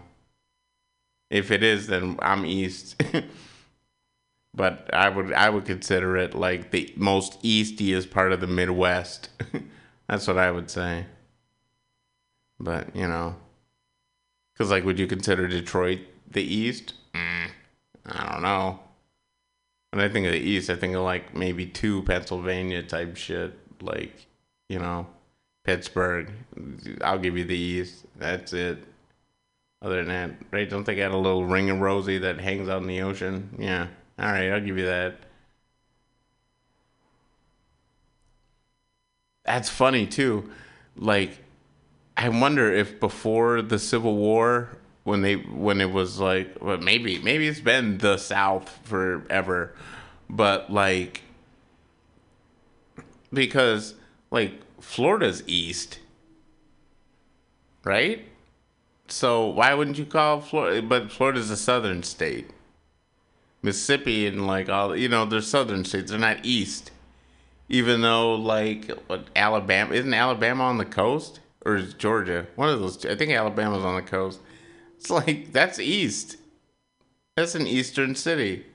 If 1.29 1.51
it 1.51 1.61
is, 1.61 1.88
then 1.88 2.17
I'm 2.21 2.45
East. 2.45 3.03
but 4.55 4.89
I 4.93 5.09
would 5.09 5.33
I 5.33 5.49
would 5.49 5.65
consider 5.65 6.15
it 6.15 6.33
like 6.33 6.71
the 6.71 6.91
most 6.95 7.38
eastiest 7.43 8.09
part 8.09 8.31
of 8.31 8.39
the 8.39 8.47
Midwest. 8.47 9.29
That's 10.07 10.25
what 10.25 10.38
I 10.38 10.51
would 10.51 10.71
say. 10.71 11.05
But 12.57 12.95
you 12.95 13.09
know, 13.09 13.35
because 14.53 14.71
like, 14.71 14.85
would 14.85 14.99
you 14.99 15.05
consider 15.05 15.49
Detroit 15.49 15.99
the 16.31 16.41
East? 16.41 16.93
Mm, 17.13 17.49
I 18.05 18.31
don't 18.31 18.41
know. 18.41 18.79
When 19.91 20.01
I 20.03 20.07
think 20.07 20.27
of 20.27 20.31
the 20.31 20.39
East, 20.39 20.69
I 20.69 20.75
think 20.77 20.95
of 20.95 21.03
like 21.03 21.35
maybe 21.35 21.65
two 21.65 22.03
Pennsylvania 22.03 22.83
type 22.83 23.17
shit, 23.17 23.53
like 23.81 24.27
you 24.70 24.80
know, 24.80 25.07
Pittsburgh. 25.63 26.32
I'll 27.01 27.20
give 27.20 27.38
you 27.38 27.45
the 27.45 27.57
East. 27.57 28.05
That's 28.15 28.53
it. 28.53 28.84
Other 29.82 29.97
than 29.97 30.07
that, 30.07 30.32
right? 30.51 30.70
Don't 30.70 30.86
they 30.86 30.95
got 30.95 31.11
a 31.11 31.18
little 31.18 31.45
ring 31.45 31.70
of 31.70 31.80
Rosie 31.80 32.18
that 32.20 32.39
hangs 32.39 32.68
out 32.68 32.82
in 32.82 32.88
the 32.88 33.01
ocean? 33.01 33.55
Yeah. 33.59 33.88
All 34.18 34.26
right, 34.26 34.49
I'll 34.49 34.61
give 34.61 34.78
you 34.78 34.86
that. 34.86 35.20
That's 39.45 39.70
funny 39.70 40.07
too. 40.07 40.49
Like, 40.95 41.43
I 42.18 42.30
wonder 42.30 42.74
if 42.74 42.99
before 42.99 43.61
the 43.61 43.78
Civil 43.78 44.15
War, 44.15 44.78
when 45.03 45.22
they 45.22 45.36
when 45.36 45.80
it 45.80 45.91
was 45.91 46.20
like, 46.20 46.57
well, 46.61 46.78
maybe 46.78 47.20
maybe 47.20 47.47
it's 47.47 47.61
been 47.61 47.99
the 47.99 48.18
South 48.18 48.68
forever, 48.84 49.74
but 50.30 50.70
like, 50.72 51.22
because 53.32 53.93
like 54.32 54.53
Florida's 54.80 55.43
east, 55.47 55.99
right? 57.84 58.25
So 59.07 59.47
why 59.47 59.73
wouldn't 59.73 59.97
you 59.97 60.05
call 60.05 60.41
Florida? 60.41 60.82
But 60.82 61.11
Florida's 61.11 61.49
a 61.49 61.57
southern 61.57 62.03
state. 62.03 62.49
Mississippi 63.61 64.27
and 64.27 64.45
like 64.45 64.69
all 64.69 64.95
you 64.95 65.10
know, 65.10 65.26
they're 65.26 65.41
southern 65.41 65.85
states. 65.85 66.11
They're 66.11 66.19
not 66.19 66.39
east. 66.43 66.91
Even 67.69 68.01
though 68.01 68.35
like 68.35 68.89
Alabama 69.35 69.93
isn't 69.93 70.14
Alabama 70.14 70.65
on 70.65 70.77
the 70.77 70.85
coast 70.85 71.39
or 71.65 71.76
is 71.76 71.93
Georgia 71.93 72.47
one 72.56 72.69
of 72.69 72.80
those? 72.80 73.06
I 73.06 73.15
think 73.15 73.31
Alabama's 73.31 73.84
on 73.84 73.95
the 73.95 74.01
coast. 74.01 74.39
It's 74.97 75.10
like 75.10 75.51
that's 75.51 75.80
east. 75.80 76.38
That's 77.35 77.56
an 77.56 77.68
eastern 77.68 78.15
city. 78.15 78.65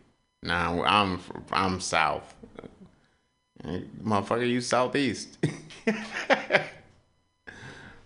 Nah, 0.43 0.83
I'm 0.83 1.21
I'm 1.53 1.81
south. 1.81 2.35
Motherfucker, 3.65 4.49
you 4.49 4.61
southeast. 4.61 5.39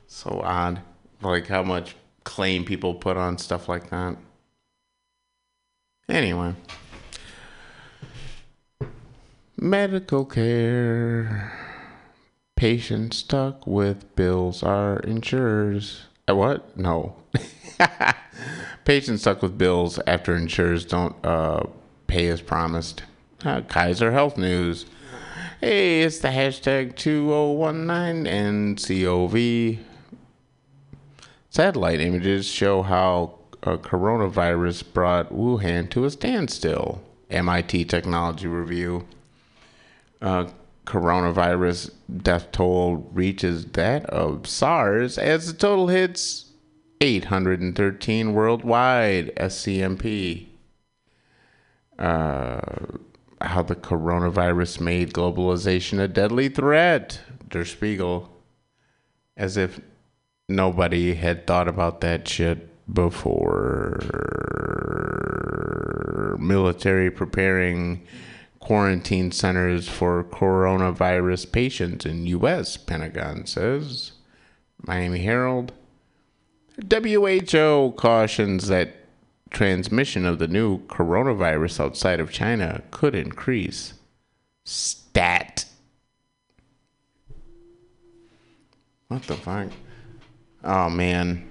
so 0.07 0.41
odd. 0.43 0.81
Like 1.23 1.47
how 1.47 1.63
much 1.63 1.97
claim 2.25 2.65
people 2.65 2.95
put 2.95 3.17
on 3.17 3.39
stuff 3.39 3.69
like 3.69 3.91
that. 3.91 4.17
Anyway. 6.09 6.55
Medical 9.57 10.25
care. 10.27 11.53
Patients 12.57 13.19
stuck 13.19 13.67
with 13.67 14.15
bills 14.17 14.63
are 14.63 14.99
insurers. 15.01 16.05
Uh, 16.29 16.37
what? 16.37 16.77
No. 16.77 17.17
Patients 18.85 19.23
stuck 19.23 19.43
with 19.43 19.57
bills 19.59 19.99
after 20.07 20.35
insurers 20.37 20.85
don't 20.85 21.17
uh, 21.25 21.65
pay 22.07 22.29
as 22.29 22.41
promised. 22.41 23.03
Uh, 23.45 23.63
Kaiser 23.63 24.13
Health 24.13 24.37
News. 24.37 24.87
Hey, 25.69 26.03
it's 26.03 26.21
the 26.21 26.29
hashtag 26.29 26.95
2019 26.95 28.77
NCOV. 28.77 29.81
Satellite 31.51 31.99
images 31.99 32.47
show 32.47 32.83
how 32.83 33.41
a 33.65 33.77
coronavirus 33.77 34.85
brought 34.93 35.33
Wuhan 35.33 35.91
to 35.91 36.05
a 36.05 36.11
standstill. 36.13 37.03
MIT 37.31 37.87
Technology 37.87 38.47
Review. 38.47 39.09
Uh, 40.23 40.47
coronavirus 40.85 41.91
death 42.23 42.53
toll 42.53 43.11
reaches 43.13 43.65
that 43.73 44.07
of 44.07 44.47
SARS 44.47 45.19
as 45.19 45.49
the 45.49 45.59
total 45.59 45.89
hits 45.89 46.53
813 47.01 48.35
worldwide. 48.35 49.35
SCMP. 49.35 50.47
Uh, 51.99 52.61
how 53.41 53.63
the 53.63 53.77
coronavirus 53.77 54.81
made 54.81 55.13
globalization 55.13 56.01
a 56.01 56.09
deadly 56.09 56.49
threat. 56.49 57.21
Der 57.49 57.65
Spiegel. 57.65 58.31
As 59.37 59.57
if 59.57 59.81
nobody 60.49 61.15
had 61.15 61.47
thought 61.47 61.69
about 61.69 62.01
that 62.01 62.27
shit 62.27 62.69
before. 62.93 63.99
Military 66.39 67.11
preparing 67.11 68.07
quarantine 68.61 69.31
centers 69.31 69.89
for 69.89 70.25
coronavirus 70.25 71.53
patients 71.53 72.05
in 72.07 72.27
U.S., 72.27 72.77
Pentagon 72.77 73.47
says. 73.47 74.13
Miami 74.83 75.21
Herald. 75.21 75.73
WHO 76.91 77.95
cautions 77.97 78.69
that 78.69 79.06
transmission 79.51 80.25
of 80.25 80.39
the 80.39 80.49
new 80.49 80.81
coronavirus 80.87 81.81
outside 81.81 82.21
of 82.21 82.31
China 82.31 82.83
could 82.91 83.15
increase. 83.15 83.95
Stat. 84.65 85.65
What 89.09 89.23
the 89.23 89.35
fuck? 89.35 89.69
Oh 90.65 90.91
man. 90.91 91.49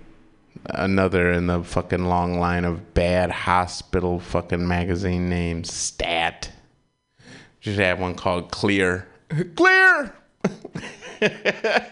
Another 0.66 1.32
in 1.32 1.48
the 1.48 1.64
fucking 1.64 2.06
long 2.06 2.40
line 2.40 2.66
of 2.66 2.94
bad 2.94 3.32
hospital 3.32 4.20
fucking 4.20 4.68
magazine 4.68 5.30
names. 5.30 5.72
Stat. 5.72 6.52
Just 7.62 7.80
have 7.80 8.00
one 8.00 8.16
called 8.16 8.52
Clear. 8.52 9.08
Clear! 9.56 10.16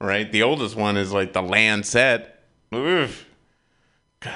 right? 0.00 0.30
The 0.30 0.42
oldest 0.42 0.76
one 0.76 0.96
is 0.96 1.12
like 1.12 1.32
the 1.32 1.42
Lancet. 1.42 2.34
Oof. 2.74 3.25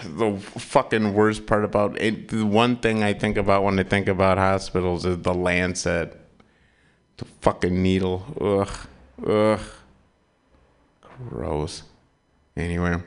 The 0.04 0.38
fucking 0.38 1.14
worst 1.14 1.46
part 1.46 1.64
about 1.64 2.00
it, 2.00 2.28
the 2.28 2.44
one 2.44 2.76
thing 2.76 3.02
I 3.02 3.12
think 3.12 3.36
about 3.36 3.64
when 3.64 3.78
I 3.78 3.82
think 3.82 4.08
about 4.08 4.38
hospitals 4.38 5.04
is 5.04 5.18
the 5.22 5.34
Lancet. 5.34 6.16
The 7.16 7.24
fucking 7.40 7.82
needle. 7.82 8.24
Ugh. 8.40 8.88
Ugh. 9.26 9.60
Gross. 11.28 11.82
Anyway. 12.56 13.02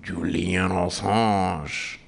Julian 0.00 0.70
Assange. 0.70 1.98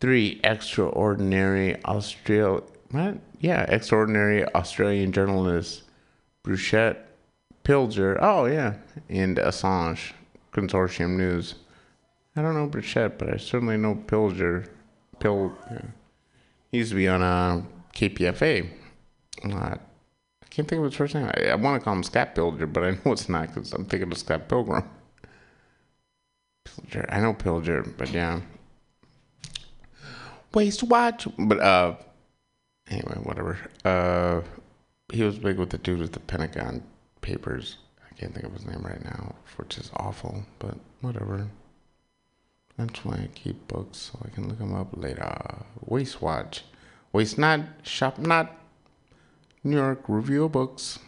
Three 0.00 0.40
extraordinary 0.44 1.82
Australia. 1.84 2.62
What? 2.90 3.18
Yeah, 3.40 3.62
extraordinary 3.62 4.44
Australian 4.54 5.12
journalists. 5.12 5.82
Bruchette, 6.42 7.08
Pilger. 7.64 8.18
Oh, 8.20 8.46
yeah. 8.46 8.74
And 9.08 9.36
Assange. 9.36 10.12
Consortium 10.54 11.16
News. 11.16 11.56
I 12.36 12.42
don't 12.42 12.54
know 12.54 12.66
Bruchette, 12.66 13.18
but 13.18 13.32
I 13.32 13.36
certainly 13.36 13.76
know 13.76 13.94
Pilger. 13.94 14.68
Pil. 15.20 15.56
He 16.70 16.78
used 16.78 16.90
to 16.90 16.96
be 16.96 17.08
on 17.08 17.22
uh, 17.22 17.62
KPFA. 17.94 18.68
Uh, 19.44 19.54
I 19.56 19.78
can't 20.50 20.66
think 20.66 20.80
of 20.80 20.84
his 20.84 20.94
first 20.94 21.14
name. 21.14 21.30
I, 21.36 21.48
I 21.48 21.54
want 21.54 21.80
to 21.80 21.84
call 21.84 21.94
him 21.94 22.02
Scott 22.02 22.34
Pilger, 22.34 22.72
but 22.72 22.84
I 22.84 22.90
know 22.90 23.12
it's 23.12 23.28
not 23.28 23.48
because 23.48 23.72
I'm 23.72 23.84
thinking 23.84 24.10
of 24.10 24.18
Scott 24.18 24.48
Pilgrim. 24.48 24.88
Pilger. 26.64 27.06
I 27.08 27.20
know 27.20 27.34
Pilger, 27.34 27.96
but 27.96 28.10
yeah. 28.10 28.40
Waste 30.52 30.82
watch. 30.84 31.28
But, 31.38 31.60
uh, 31.60 31.96
anyway, 32.90 33.18
whatever. 33.22 33.58
Uh, 33.84 34.40
he 35.12 35.22
was 35.22 35.38
big 35.38 35.58
with 35.58 35.70
the 35.70 35.78
dude 35.78 36.00
with 36.00 36.12
the 36.12 36.20
Pentagon 36.20 36.82
Papers. 37.20 37.76
I 38.14 38.20
can't 38.20 38.34
think 38.34 38.46
of 38.46 38.52
his 38.52 38.66
name 38.66 38.82
right 38.82 39.04
now, 39.04 39.34
which 39.56 39.78
is 39.78 39.90
awful, 39.96 40.44
but 40.58 40.76
whatever. 41.00 41.48
That's 42.76 43.04
why 43.04 43.14
I 43.14 43.28
keep 43.34 43.68
books 43.68 44.10
so 44.12 44.18
I 44.24 44.30
can 44.30 44.48
look 44.48 44.58
them 44.58 44.74
up 44.74 44.96
later. 44.96 45.64
Waste 45.84 46.20
Watch. 46.20 46.64
Waste 47.12 47.38
Not, 47.38 47.60
Shop 47.82 48.18
Not. 48.18 48.56
New 49.62 49.76
York 49.76 50.02
Review 50.08 50.44
of 50.44 50.52
Books. 50.52 50.98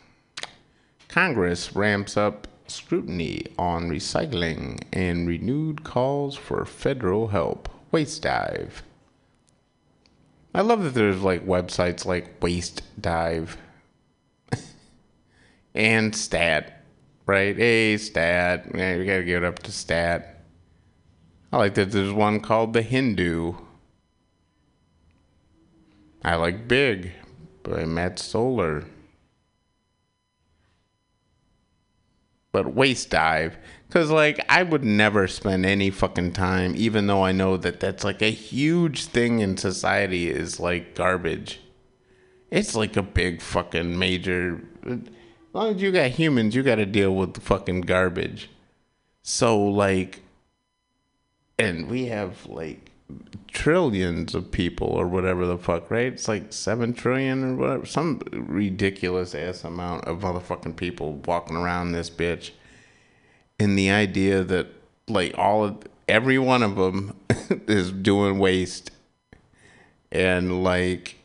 Congress 1.09 1.74
ramps 1.74 2.16
up 2.16 2.47
scrutiny 2.69 3.47
on 3.59 3.89
recycling 3.89 4.83
and 4.93 5.28
renewed 5.28 5.85
calls 5.85 6.37
for 6.37 6.65
federal 6.65 7.28
help. 7.28 7.69
Waste 7.91 8.23
Dive. 8.23 8.83
I 10.55 10.62
love 10.62 10.83
that 10.85 10.95
there's 10.95 11.20
like 11.20 11.47
websites 11.47 12.07
like 12.07 12.43
Waste 12.43 12.83
Dive 13.01 13.59
and 15.74 16.15
Stat, 16.15 16.76
right? 17.27 17.57
Hey, 17.57 17.97
Stat. 17.98 18.66
Yeah, 18.74 18.97
we 18.97 19.05
gotta 19.05 19.24
give 19.24 19.43
it 19.43 19.47
up 19.47 19.59
to 19.61 19.73
Stat. 19.73 20.44
I 21.53 21.59
like 21.59 21.74
that 21.74 21.90
there's 21.93 22.12
one 22.12 22.40
called 22.40 22.73
The 22.73 22.82
Hindu. 22.82 23.55
I 26.24 26.35
like 26.35 26.66
Big 26.66 27.12
by 27.62 27.85
Matt 27.85 28.19
Stoller. 28.19 28.85
But 32.53 32.74
Waste 32.74 33.11
Dive, 33.11 33.59
because 33.86 34.11
like 34.11 34.44
I 34.48 34.62
would 34.62 34.82
never 34.82 35.28
spend 35.28 35.66
any 35.66 35.90
fucking 35.90 36.32
time, 36.32 36.74
even 36.74 37.07
though 37.07 37.23
I 37.23 37.32
know 37.32 37.57
that 37.59 37.81
that's 37.81 38.03
like 38.03 38.23
a 38.23 38.31
huge 38.31 39.05
thing 39.05 39.40
in 39.40 39.57
society 39.57 40.31
is 40.31 40.59
like 40.59 40.94
garbage. 40.94 41.61
It's 42.51 42.74
like 42.74 42.97
a 42.97 43.03
big 43.03 43.43
fucking 43.43 43.98
major. 43.98 44.62
Long 45.57 45.74
as 45.74 45.81
you 45.81 45.91
got 45.91 46.11
humans, 46.11 46.55
you 46.55 46.62
got 46.62 46.74
to 46.74 46.85
deal 46.85 47.15
with 47.15 47.33
the 47.33 47.41
fucking 47.41 47.81
garbage. 47.81 48.51
So 49.23 49.59
like, 49.59 50.20
and 51.59 51.89
we 51.89 52.09
have 52.09 52.45
like 52.45 52.91
trillions 53.49 54.35
of 54.35 54.51
people 54.53 54.89
or 54.89 55.09
whatever 55.09 55.47
the 55.47 55.57
fuck, 55.57 55.91
right? 55.91 56.12
It's 56.12 56.28
like 56.28 56.53
seven 56.53 56.93
trillion 56.93 57.43
or 57.43 57.55
whatever, 57.55 57.87
some 57.87 58.20
ridiculous 58.31 59.35
ass 59.35 59.65
amount 59.65 60.05
of 60.05 60.19
motherfucking 60.19 60.77
people 60.77 61.15
walking 61.24 61.57
around 61.57 61.93
this 61.93 62.11
bitch. 62.11 62.51
And 63.59 63.78
the 63.78 63.89
idea 63.91 64.45
that 64.45 64.66
like 65.09 65.39
all 65.39 65.65
of 65.65 65.78
every 66.07 66.39
one 66.39 66.62
of 66.62 66.77
them 66.77 67.19
is 67.66 67.93
doing 67.93 68.39
waste, 68.39 68.91
and 70.12 70.62
like 70.62 71.15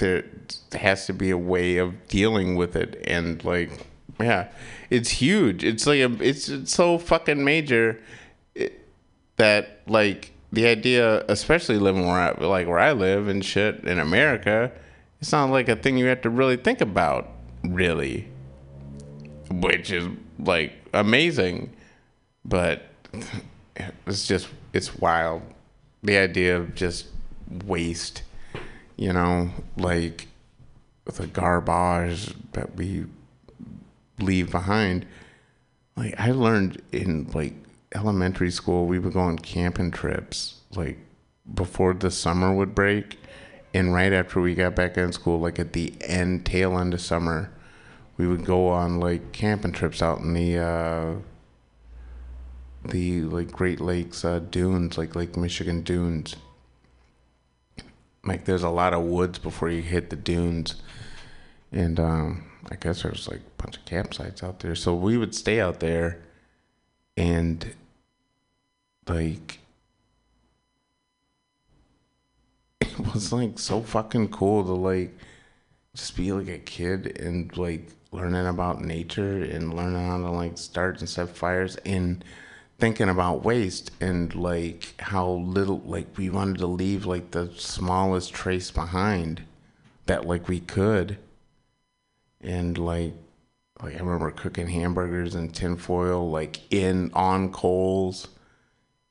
there 0.00 0.24
has 0.72 1.06
to 1.06 1.12
be 1.12 1.30
a 1.30 1.38
way 1.38 1.76
of 1.76 2.08
dealing 2.08 2.56
with 2.56 2.74
it, 2.74 3.02
and 3.06 3.42
like 3.44 3.70
yeah, 4.20 4.48
it's 4.90 5.10
huge. 5.10 5.64
It's 5.64 5.86
like 5.86 6.00
a, 6.00 6.12
it's, 6.20 6.48
it's 6.48 6.74
so 6.74 6.98
fucking 6.98 7.42
major 7.42 8.00
that 9.36 9.80
like 9.86 10.32
the 10.52 10.66
idea, 10.66 11.24
especially 11.28 11.78
living 11.78 12.06
where 12.06 12.16
I, 12.16 12.44
like 12.44 12.66
where 12.66 12.78
I 12.78 12.92
live 12.92 13.28
and 13.28 13.44
shit 13.44 13.84
in 13.84 13.98
America, 13.98 14.70
it's 15.20 15.32
not 15.32 15.50
like 15.50 15.68
a 15.68 15.76
thing 15.76 15.96
you 15.96 16.06
have 16.06 16.22
to 16.22 16.30
really 16.30 16.56
think 16.56 16.80
about, 16.80 17.28
really, 17.64 18.28
which 19.50 19.90
is 19.90 20.08
like 20.38 20.72
amazing, 20.92 21.72
but 22.44 22.86
it's 24.06 24.26
just 24.26 24.48
it's 24.72 24.98
wild. 24.98 25.42
The 26.02 26.16
idea 26.16 26.56
of 26.56 26.74
just 26.74 27.06
waste, 27.66 28.22
you 29.00 29.14
know, 29.14 29.48
like 29.78 30.28
the 31.06 31.26
garbage 31.26 32.34
that 32.52 32.76
we 32.76 33.06
leave 34.18 34.50
behind. 34.50 35.06
Like 35.96 36.14
I 36.20 36.32
learned 36.32 36.82
in 36.92 37.30
like 37.32 37.54
elementary 37.94 38.50
school, 38.50 38.84
we 38.86 38.98
would 38.98 39.14
go 39.14 39.20
on 39.20 39.38
camping 39.38 39.90
trips 39.90 40.60
like 40.76 40.98
before 41.52 41.94
the 41.94 42.10
summer 42.10 42.52
would 42.52 42.74
break, 42.74 43.18
and 43.72 43.94
right 43.94 44.12
after 44.12 44.38
we 44.38 44.54
got 44.54 44.76
back 44.76 44.98
in 44.98 45.12
school, 45.12 45.40
like 45.40 45.58
at 45.58 45.72
the 45.72 45.94
end 46.02 46.44
tail 46.44 46.78
end 46.78 46.92
of 46.92 47.00
summer, 47.00 47.50
we 48.18 48.26
would 48.26 48.44
go 48.44 48.68
on 48.68 49.00
like 49.00 49.32
camping 49.32 49.72
trips 49.72 50.02
out 50.02 50.18
in 50.18 50.34
the 50.34 50.58
uh, 50.58 51.14
the 52.84 53.22
like 53.22 53.50
Great 53.50 53.80
Lakes 53.80 54.26
uh, 54.26 54.40
dunes, 54.40 54.98
like 54.98 55.16
Lake 55.16 55.38
Michigan 55.38 55.80
dunes. 55.80 56.36
Like 58.24 58.44
there's 58.44 58.62
a 58.62 58.70
lot 58.70 58.92
of 58.92 59.02
woods 59.02 59.38
before 59.38 59.70
you 59.70 59.82
hit 59.82 60.10
the 60.10 60.16
dunes, 60.16 60.76
and 61.72 61.98
um, 61.98 62.44
I 62.70 62.76
guess 62.76 63.02
there's 63.02 63.28
like 63.28 63.40
a 63.40 63.62
bunch 63.62 63.78
of 63.78 63.84
campsites 63.84 64.42
out 64.42 64.60
there. 64.60 64.74
So 64.74 64.94
we 64.94 65.16
would 65.16 65.34
stay 65.34 65.60
out 65.60 65.80
there, 65.80 66.20
and 67.16 67.74
like 69.08 69.58
it 72.80 73.14
was 73.14 73.32
like 73.32 73.58
so 73.58 73.80
fucking 73.80 74.28
cool 74.28 74.64
to 74.64 74.72
like 74.72 75.16
just 75.94 76.16
be 76.16 76.32
like 76.32 76.48
a 76.48 76.58
kid 76.58 77.18
and 77.18 77.56
like 77.56 77.88
learning 78.12 78.46
about 78.46 78.80
nature 78.80 79.42
and 79.42 79.74
learning 79.74 80.06
how 80.06 80.18
to 80.18 80.30
like 80.30 80.58
start 80.58 81.00
and 81.00 81.08
set 81.08 81.28
fires 81.28 81.76
and 81.86 82.24
thinking 82.80 83.10
about 83.10 83.44
waste 83.44 83.90
and 84.00 84.34
like 84.34 84.94
how 84.98 85.28
little 85.28 85.80
like 85.84 86.16
we 86.16 86.30
wanted 86.30 86.58
to 86.58 86.66
leave 86.66 87.04
like 87.04 87.30
the 87.30 87.52
smallest 87.56 88.32
trace 88.32 88.70
behind 88.70 89.42
that 90.06 90.26
like 90.26 90.48
we 90.48 90.60
could. 90.60 91.18
And 92.40 92.78
like 92.78 93.12
like 93.82 93.94
I 93.94 93.98
remember 93.98 94.30
cooking 94.30 94.66
hamburgers 94.66 95.34
in 95.34 95.50
tinfoil 95.50 96.30
like 96.30 96.60
in 96.72 97.10
on 97.14 97.52
coals 97.52 98.28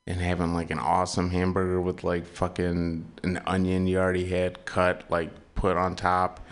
and 0.06 0.20
having 0.20 0.52
like 0.52 0.70
an 0.70 0.80
awesome 0.80 1.30
hamburger 1.30 1.80
with 1.80 2.02
like 2.02 2.26
fucking 2.26 3.06
an 3.22 3.40
onion 3.46 3.86
you 3.86 3.98
already 3.98 4.26
had 4.26 4.64
cut 4.64 5.08
like 5.08 5.30
put 5.54 5.76
on 5.76 5.96
top. 5.96 6.40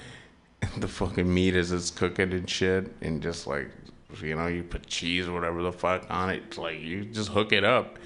And 0.60 0.82
the 0.82 0.88
fucking 0.88 1.32
meat 1.32 1.54
as 1.54 1.70
it's 1.70 1.88
cooking 1.92 2.32
and 2.32 2.50
shit 2.50 2.92
and 3.00 3.22
just 3.22 3.46
like 3.46 3.70
you 4.22 4.34
know 4.34 4.46
you 4.46 4.62
put 4.62 4.86
cheese 4.86 5.28
or 5.28 5.32
whatever 5.32 5.62
the 5.62 5.72
fuck 5.72 6.06
on 6.08 6.30
it 6.30 6.56
like 6.56 6.80
you 6.80 7.04
just 7.04 7.28
hook 7.30 7.52
it 7.52 7.64
up 7.64 7.98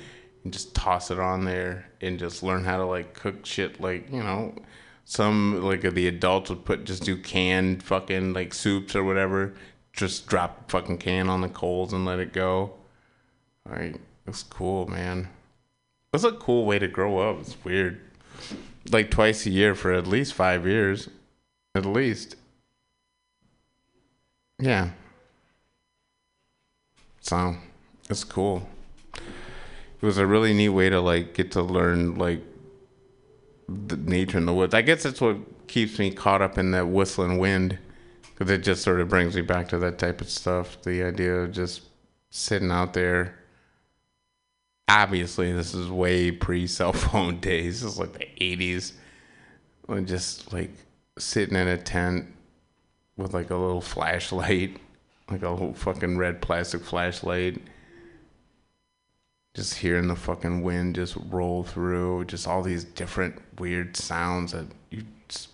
and 0.45 0.53
just 0.53 0.75
toss 0.75 1.11
it 1.11 1.19
on 1.19 1.45
there 1.45 1.87
and 2.01 2.19
just 2.19 2.43
learn 2.43 2.65
how 2.65 2.77
to 2.77 2.85
like 2.85 3.15
cook 3.15 3.47
shit 3.47 3.81
like 3.81 4.11
you 4.11 4.23
know 4.23 4.55
some 5.05 5.63
like 5.63 5.83
the 5.83 6.09
adults 6.09 6.51
would 6.51 6.65
put 6.65 6.85
just 6.85 7.05
do 7.05 7.17
canned 7.17 7.83
fucking 7.83 8.33
like 8.33 8.53
soups 8.53 8.97
or 8.97 9.05
whatever 9.05 9.55
just 9.93 10.27
drop 10.27 10.71
fucking 10.71 10.99
can 10.99 11.29
on 11.29 11.41
the 11.41 11.49
coals 11.49 11.93
and 11.93 12.05
let 12.05 12.19
it 12.19 12.33
go 12.33 12.73
like 13.69 13.97
it's 14.27 14.43
cool 14.43 14.87
man 14.89 15.29
that's 16.13 16.25
a 16.25 16.33
cool 16.33 16.67
way 16.67 16.79
to 16.79 16.89
grow 16.89 17.19
up. 17.19 17.41
It's 17.41 17.57
weird. 17.65 17.99
Like 18.91 19.11
twice 19.11 19.47
a 19.47 19.51
year 19.51 19.75
for 19.75 19.93
at 19.93 20.07
least 20.07 20.35
five 20.35 20.67
years. 20.67 21.09
At 21.75 21.87
least. 21.87 22.37
Yeah. 24.59 24.91
So 27.23 27.57
it's 28.11 28.25
cool. 28.25 28.69
It 29.15 30.07
was 30.07 30.19
a 30.19 30.27
really 30.27 30.53
neat 30.53 30.71
way 30.71 30.91
to 30.91 31.01
like 31.01 31.35
get 31.35 31.53
to 31.53 31.63
learn 31.63 32.17
like 32.17 32.43
the 33.69 33.97
nature 33.97 34.39
in 34.39 34.47
the 34.47 34.53
woods. 34.53 34.75
I 34.75 34.83
guess 34.83 35.05
that's 35.05 35.21
what 35.21 35.37
keeps 35.69 35.99
me 35.99 36.11
caught 36.11 36.43
up 36.43 36.59
in 36.59 36.73
that 36.73 36.89
whistling 36.89 37.39
wind 37.39 37.79
because 38.23 38.51
it 38.51 38.63
just 38.63 38.83
sort 38.83 39.01
of 39.01 39.09
brings 39.09 39.35
me 39.35 39.43
back 39.43 39.69
to 39.69 39.79
that 39.79 39.99
type 39.99 40.21
of 40.21 40.29
stuff. 40.29 40.83
The 40.83 41.03
idea 41.03 41.35
of 41.37 41.53
just 41.53 41.83
sitting 42.31 42.71
out 42.71 42.93
there 42.93 43.39
obviously 44.93 45.53
this 45.53 45.75
is 45.75 45.89
way 45.91 46.31
pre 46.31 46.67
cell 46.67 46.93
phone 46.93 47.41
days. 47.41 47.83
Is 47.83 47.99
like 47.99 48.13
the 48.13 48.29
eighties. 48.43 48.95
Just 50.05 50.53
like 50.53 50.71
sitting 51.19 51.57
in 51.57 51.69
a 51.69 51.77
tent 51.77 52.27
with 53.17 53.35
like 53.35 53.51
a 53.51 53.57
little 53.57 53.81
flashlight, 53.81 54.79
like 55.33 55.43
a 55.43 55.51
little 55.51 55.75
fucking 55.75 56.19
red 56.19 56.41
plastic 56.41 56.83
flashlight. 56.83 57.61
Just 59.55 59.75
hearing 59.79 60.09
the 60.09 60.17
fucking 60.17 60.63
wind 60.63 60.95
just 60.95 61.17
roll 61.29 61.63
through, 61.63 62.25
just 62.25 62.49
all 62.49 62.63
these 62.63 62.85
different 62.85 63.41
weird 63.59 63.97
sounds 63.97 64.53
that 64.53 64.67
you 64.91 65.05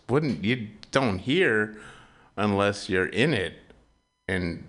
wouldn't, 0.09 0.45
you 0.45 0.69
don't 0.93 1.19
hear 1.19 1.77
unless 2.37 2.89
you're 2.89 3.07
in 3.07 3.35
it. 3.35 3.55
And 4.29 4.65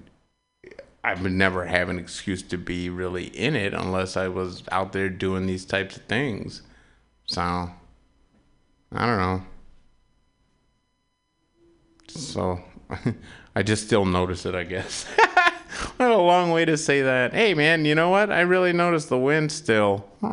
I 1.04 1.14
would 1.14 1.32
never 1.32 1.66
have 1.66 1.90
an 1.90 2.00
excuse 2.00 2.42
to 2.44 2.58
be 2.58 2.90
really 2.90 3.26
in 3.26 3.56
it 3.56 3.74
unless 3.74 4.18
I 4.18 4.28
was 4.28 4.64
out 4.72 4.92
there 4.92 5.10
doing 5.10 5.46
these 5.46 5.66
types 5.66 5.98
of 5.98 6.04
things. 6.04 6.62
So, 7.26 7.42
I 7.42 9.06
don't 9.06 9.18
know. 9.18 9.44
So, 12.08 12.60
I 13.60 13.62
just 13.62 13.84
still 13.84 14.06
notice 14.06 14.46
it, 14.46 14.56
I 14.56 14.64
guess. 14.64 15.04
what 15.98 16.10
a 16.12 16.16
long 16.16 16.52
way 16.52 16.64
to 16.64 16.78
say 16.78 17.02
that. 17.02 17.34
Hey, 17.34 17.54
man, 17.54 17.84
you 17.84 17.94
know 17.94 18.10
what? 18.10 18.32
I 18.32 18.40
really 18.40 18.72
notice 18.72 19.04
the 19.08 19.18
wind 19.18 19.52
still. 19.52 20.08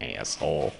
Asshole. 0.00 0.72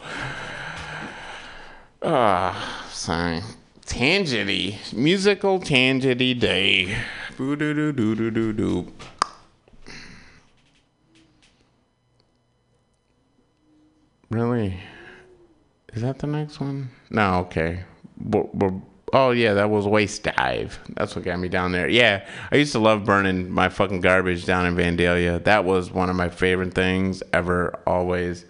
Ah, 2.02 2.82
oh, 2.84 2.90
sorry. 2.90 3.42
Tangenty. 3.86 4.92
Musical 4.92 5.60
Tangenty 5.60 6.36
Day. 6.36 6.98
Boo 7.36 7.54
doo 7.54 7.72
doo 7.72 7.92
doo 7.92 8.16
doo 8.16 8.32
doo 8.32 8.52
doo. 8.52 8.92
Really? 14.30 14.80
Is 15.92 16.02
that 16.02 16.18
the 16.18 16.26
next 16.26 16.58
one? 16.58 16.90
No, 17.08 17.36
okay. 17.42 17.84
We're, 18.18 18.48
we're, 18.52 18.80
oh, 19.12 19.30
yeah, 19.30 19.54
that 19.54 19.70
was 19.70 19.86
Waste 19.86 20.24
Dive. 20.24 20.78
That's 20.90 21.14
what 21.14 21.24
got 21.24 21.38
me 21.38 21.48
down 21.48 21.72
there. 21.72 21.88
Yeah, 21.88 22.26
I 22.50 22.56
used 22.56 22.72
to 22.72 22.78
love 22.78 23.04
burning 23.04 23.50
my 23.50 23.68
fucking 23.68 24.00
garbage 24.00 24.44
down 24.44 24.66
in 24.66 24.74
Vandalia. 24.76 25.42
That 25.44 25.64
was 25.64 25.90
one 25.90 26.10
of 26.10 26.16
my 26.16 26.28
favorite 26.28 26.74
things 26.74 27.22
ever, 27.32 27.80
always. 27.86 28.44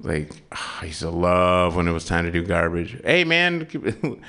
Like, 0.00 0.32
I 0.50 0.86
used 0.86 1.00
to 1.00 1.10
love 1.10 1.76
when 1.76 1.86
it 1.86 1.92
was 1.92 2.04
time 2.04 2.24
to 2.24 2.30
do 2.30 2.44
garbage. 2.44 3.00
Hey, 3.04 3.24
man, 3.24 3.68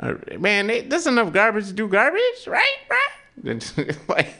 uh, 0.00 0.14
man, 0.38 0.88
there's 0.88 1.06
enough 1.06 1.32
garbage 1.32 1.66
to 1.66 1.72
do 1.72 1.88
garbage, 1.88 2.46
right? 2.46 2.76
Right? 2.88 3.08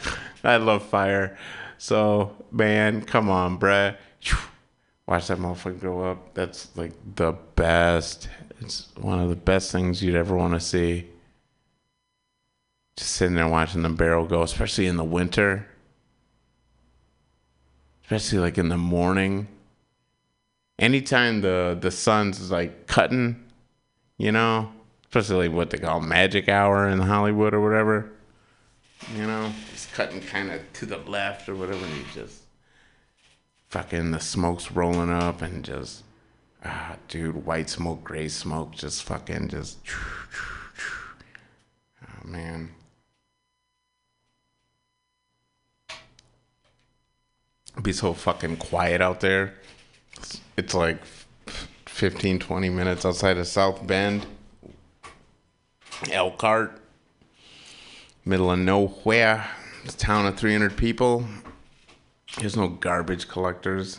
I 0.44 0.56
love 0.56 0.86
fire. 0.86 1.36
So, 1.78 2.44
man, 2.50 3.02
come 3.02 3.28
on, 3.28 3.58
bruh. 3.58 3.96
Watch 5.06 5.28
that 5.28 5.38
motherfucker 5.38 5.80
go 5.80 6.02
up. 6.02 6.34
That's 6.34 6.76
like 6.76 6.92
the 7.14 7.32
best. 7.54 8.28
It's 8.60 8.88
one 8.96 9.18
of 9.18 9.28
the 9.28 9.36
best 9.36 9.70
things 9.70 10.02
you'd 10.02 10.14
ever 10.14 10.34
want 10.34 10.54
to 10.54 10.60
see. 10.60 11.08
Just 12.96 13.12
sitting 13.12 13.34
there 13.34 13.48
watching 13.48 13.82
the 13.82 13.90
barrel 13.90 14.26
go, 14.26 14.42
especially 14.42 14.86
in 14.86 14.96
the 14.96 15.04
winter. 15.04 15.66
Especially 18.04 18.38
like 18.38 18.56
in 18.56 18.68
the 18.68 18.78
morning. 18.78 19.48
Anytime 20.78 21.40
the 21.40 21.76
the 21.80 21.90
sun's 21.90 22.50
like 22.50 22.86
cutting 22.86 23.46
you 24.18 24.32
know, 24.32 24.72
especially 25.04 25.48
what 25.48 25.70
they 25.70 25.78
call 25.78 26.00
magic 26.00 26.48
hour 26.48 26.88
in 26.88 26.98
Hollywood 27.00 27.54
or 27.54 27.60
whatever. 27.60 28.10
You 29.14 29.26
know, 29.26 29.52
it's 29.72 29.86
cutting 29.86 30.20
kind 30.22 30.50
of 30.50 30.60
to 30.74 30.86
the 30.86 30.98
left 30.98 31.48
or 31.48 31.54
whatever, 31.54 31.84
and 31.84 31.96
you 31.96 32.04
just 32.14 32.42
fucking 33.68 34.10
the 34.10 34.20
smoke's 34.20 34.72
rolling 34.72 35.10
up 35.10 35.42
and 35.42 35.64
just 35.64 36.02
ah, 36.66 36.96
dude, 37.08 37.44
white 37.46 37.70
smoke, 37.70 38.04
gray 38.04 38.28
smoke, 38.28 38.72
just 38.72 39.02
fucking 39.04 39.48
just. 39.48 39.78
Oh 42.02 42.26
man. 42.26 42.70
Be 47.82 47.92
so 47.92 48.14
fucking 48.14 48.56
quiet 48.56 49.00
out 49.00 49.20
there. 49.20 49.54
It's, 50.16 50.40
it's 50.56 50.74
like 50.74 50.98
15, 51.86 52.38
20 52.38 52.68
minutes 52.70 53.04
outside 53.04 53.36
of 53.36 53.46
South 53.46 53.86
Bend. 53.86 54.26
Elkhart, 56.10 56.80
middle 58.24 58.50
of 58.50 58.58
nowhere. 58.58 59.48
It's 59.84 59.94
a 59.94 59.98
town 59.98 60.26
of 60.26 60.36
300 60.36 60.76
people. 60.76 61.26
There's 62.38 62.56
no 62.56 62.68
garbage 62.68 63.28
collectors. 63.28 63.98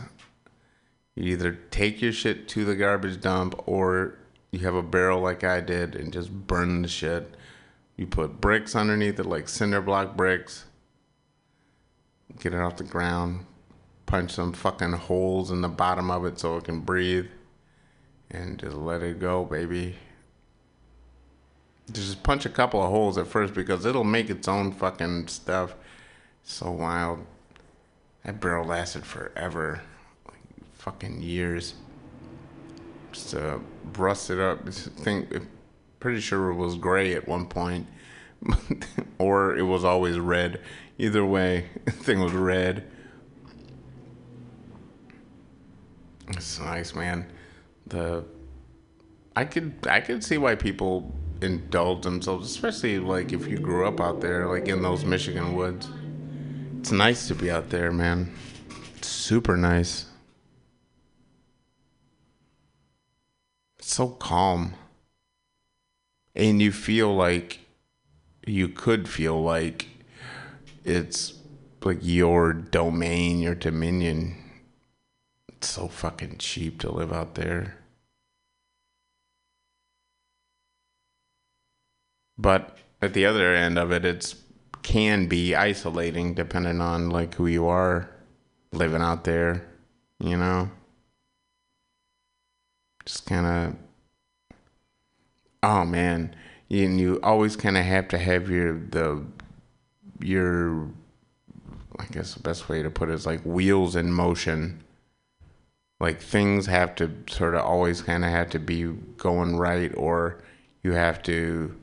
You 1.18 1.34
either 1.34 1.58
take 1.72 2.00
your 2.00 2.12
shit 2.12 2.48
to 2.50 2.64
the 2.64 2.76
garbage 2.76 3.20
dump 3.20 3.68
or 3.68 4.20
you 4.52 4.60
have 4.60 4.76
a 4.76 4.84
barrel 4.84 5.20
like 5.20 5.44
I 5.44 5.62
did 5.62 5.96
and 5.96 6.14
just 6.14 6.32
burn 6.32 6.84
the 6.84 6.88
shit. 6.88 7.34
You 7.96 8.06
put 8.06 8.40
bricks 8.40 8.76
underneath 8.76 9.20
it, 9.20 9.26
like 9.26 9.50
cinder 9.50 9.82
block 9.82 10.16
bricks. 10.16 10.66
get 12.40 12.54
it 12.54 12.60
off 12.60 12.78
the 12.78 12.84
ground, 12.84 13.48
punch 14.06 14.34
some 14.34 14.54
fucking 14.54 14.94
holes 14.94 15.50
in 15.50 15.62
the 15.62 15.68
bottom 15.68 16.12
of 16.12 16.24
it 16.24 16.38
so 16.40 16.58
it 16.58 16.66
can 16.66 16.82
breathe, 16.82 17.26
and 18.30 18.60
just 18.60 18.76
let 18.76 19.02
it 19.02 19.20
go, 19.20 19.44
baby. 19.44 19.96
Just 21.92 22.22
punch 22.22 22.46
a 22.46 22.50
couple 22.50 22.84
of 22.84 22.92
holes 22.92 23.18
at 23.18 23.26
first 23.26 23.56
because 23.56 23.88
it'll 23.88 24.04
make 24.04 24.30
its 24.30 24.48
own 24.48 24.72
fucking 24.72 25.30
stuff. 25.30 25.74
So 26.44 26.70
wild. 26.70 27.26
That 28.24 28.40
barrel 28.40 28.68
lasted 28.68 29.04
forever, 29.04 29.82
fucking 30.88 31.22
years. 31.22 31.74
Just 33.12 33.36
uh, 33.36 33.60
rusted 33.98 34.40
up. 34.40 34.64
This 34.64 34.88
thing, 34.88 35.28
pretty 36.00 36.22
sure 36.22 36.50
it 36.50 36.56
was 36.56 36.76
gray 36.76 37.14
at 37.14 37.28
one 37.28 37.46
point, 37.46 37.88
or 39.18 39.58
it 39.58 39.64
was 39.64 39.84
always 39.84 40.18
red. 40.18 40.62
Either 40.98 41.26
way, 41.26 41.66
the 41.86 41.92
thing 41.92 42.22
was 42.22 42.32
red. 42.32 42.86
It's 46.30 46.58
nice, 46.62 46.96
man. 46.96 47.30
The 47.88 48.24
I 49.36 49.44
could 49.44 49.74
I 49.90 50.00
could 50.00 50.24
see 50.24 50.38
why 50.38 50.56
people 50.56 51.14
indulge 51.42 52.04
themselves, 52.04 52.50
especially 52.50 53.00
like 53.00 53.34
if 53.34 53.46
you 53.46 53.58
grew 53.58 53.86
up 53.86 54.00
out 54.00 54.22
there, 54.22 54.48
like 54.48 54.70
in 54.70 54.82
those 54.82 55.04
Michigan 55.04 55.54
woods. 55.54 55.90
It's 56.80 56.94
nice 56.94 57.28
to 57.28 57.36
be 57.36 57.52
out 57.52 57.70
there, 57.70 57.92
man. 57.92 58.34
It's 58.96 59.10
super 59.10 59.58
nice. 59.58 60.06
It's 63.77 63.77
so 63.90 64.10
calm. 64.10 64.74
And 66.36 66.62
you 66.62 66.72
feel 66.72 67.16
like 67.16 67.60
you 68.46 68.70
could 68.70 69.10
feel 69.10 69.42
like 69.42 69.88
it's 70.84 71.34
like 71.84 72.00
your 72.02 72.54
domain, 72.54 73.40
your 73.40 73.56
dominion. 73.56 74.36
It's 75.48 75.70
so 75.70 75.88
fucking 75.88 76.38
cheap 76.38 76.80
to 76.82 76.92
live 76.92 77.12
out 77.12 77.36
there. 77.36 77.78
But 82.38 82.78
at 83.02 83.14
the 83.14 83.26
other 83.26 83.56
end 83.56 83.80
of 83.80 83.92
it, 83.92 84.06
it's 84.06 84.36
can 84.84 85.28
be 85.28 85.56
isolating 85.56 86.34
depending 86.34 86.80
on 86.80 87.10
like 87.10 87.36
who 87.36 87.48
you 87.48 87.68
are 87.68 88.10
living 88.72 89.02
out 89.02 89.24
there, 89.24 89.66
you 90.20 90.38
know. 90.38 90.70
Just 93.08 93.26
kind 93.26 93.46
of 93.46 93.76
oh 95.64 95.86
man, 95.86 96.36
and 96.70 97.00
you 97.00 97.22
always 97.24 97.56
kind 97.56 97.78
of 97.78 97.86
have 97.86 98.10
to 98.10 98.18
have 98.18 98.50
your 98.50 98.78
the 98.78 99.24
your 100.20 100.90
I 101.98 102.06
guess 102.12 102.34
the 102.34 102.42
best 102.42 102.68
way 102.68 102.84
to 102.84 102.90
put 102.90 103.10
it 103.10 103.14
is 103.14 103.26
like 103.26 103.40
wheels 103.44 103.96
in 103.96 104.12
motion. 104.12 104.84
Like 106.02 106.22
things 106.22 106.66
have 106.66 106.96
to 106.96 107.10
sort 107.30 107.56
of 107.56 107.62
always 107.62 108.02
kind 108.02 108.26
of 108.26 108.32
have 108.32 108.50
to 108.50 108.60
be 108.60 108.84
going 109.16 109.56
right, 109.56 109.96
or 109.96 110.44
you 110.84 110.92
have 110.92 111.24
to 111.24 111.78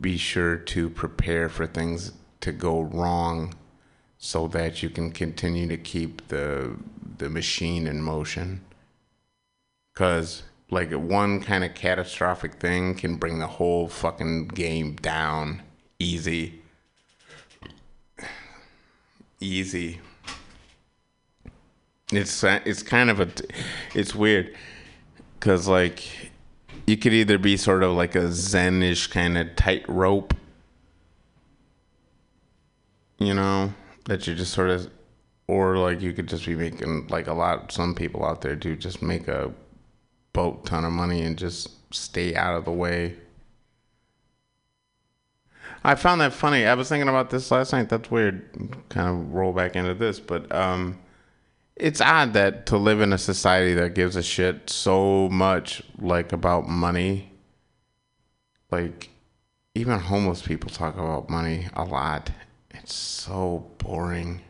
be 0.00 0.16
sure 0.16 0.56
to 0.56 0.88
prepare 0.88 1.50
for 1.50 1.66
things 1.66 2.12
to 2.40 2.52
go 2.52 2.80
wrong 2.80 3.52
so 4.16 4.48
that 4.48 4.82
you 4.82 4.88
can 4.88 5.10
continue 5.12 5.68
to 5.68 5.76
keep 5.76 6.26
the 6.28 6.74
the 7.18 7.28
machine 7.28 7.86
in 7.86 8.00
motion 8.00 8.62
cuz 9.94 10.42
like 10.70 10.90
one 10.92 11.40
kind 11.40 11.64
of 11.64 11.74
catastrophic 11.74 12.54
thing 12.54 12.94
can 12.94 13.16
bring 13.16 13.38
the 13.38 13.46
whole 13.46 13.88
fucking 13.88 14.48
game 14.48 14.94
down. 14.96 15.62
Easy. 15.98 16.62
Easy. 19.38 20.00
It's 22.10 22.42
it's 22.42 22.82
kind 22.82 23.10
of 23.10 23.20
a 23.20 23.28
it's 23.94 24.14
weird. 24.14 24.54
Cuz 25.40 25.68
like 25.68 26.32
you 26.86 26.96
could 26.96 27.12
either 27.12 27.38
be 27.38 27.56
sort 27.56 27.82
of 27.82 27.92
like 27.92 28.14
a 28.14 28.28
zenish 28.28 29.10
kind 29.10 29.38
of 29.38 29.54
tightrope, 29.56 30.34
you 33.18 33.34
know, 33.34 33.72
that 34.06 34.26
you 34.26 34.34
just 34.34 34.52
sort 34.52 34.70
of, 34.70 34.90
or 35.46 35.76
like 35.76 36.00
you 36.00 36.12
could 36.12 36.28
just 36.28 36.44
be 36.44 36.54
making 36.54 37.06
like 37.08 37.26
a 37.26 37.32
lot. 37.32 37.70
Some 37.72 37.94
people 37.94 38.24
out 38.24 38.40
there 38.40 38.56
do 38.56 38.74
just 38.74 39.02
make 39.02 39.28
a 39.28 39.52
boat 40.32 40.66
ton 40.66 40.84
of 40.84 40.92
money 40.92 41.22
and 41.22 41.36
just 41.36 41.70
stay 41.94 42.34
out 42.34 42.56
of 42.56 42.64
the 42.64 42.72
way. 42.72 43.16
I 45.84 45.94
found 45.96 46.20
that 46.20 46.32
funny. 46.32 46.64
I 46.66 46.74
was 46.74 46.88
thinking 46.88 47.08
about 47.08 47.30
this 47.30 47.50
last 47.50 47.72
night. 47.72 47.88
That's 47.88 48.10
weird. 48.10 48.76
Kind 48.88 49.08
of 49.08 49.32
roll 49.32 49.52
back 49.52 49.74
into 49.74 49.94
this, 49.94 50.20
but 50.20 50.50
um, 50.54 50.98
it's 51.76 52.00
odd 52.00 52.32
that 52.34 52.66
to 52.66 52.76
live 52.76 53.00
in 53.00 53.12
a 53.12 53.18
society 53.18 53.74
that 53.74 53.94
gives 53.94 54.16
a 54.16 54.22
shit 54.22 54.68
so 54.70 55.28
much 55.30 55.82
like 55.98 56.32
about 56.32 56.68
money 56.68 57.32
like 58.70 59.10
even 59.74 59.98
homeless 59.98 60.42
people 60.42 60.70
talk 60.70 60.94
about 60.94 61.30
money 61.30 61.66
a 61.74 61.84
lot 61.84 62.30
it's 62.70 62.94
so 62.94 63.70
boring 63.78 64.40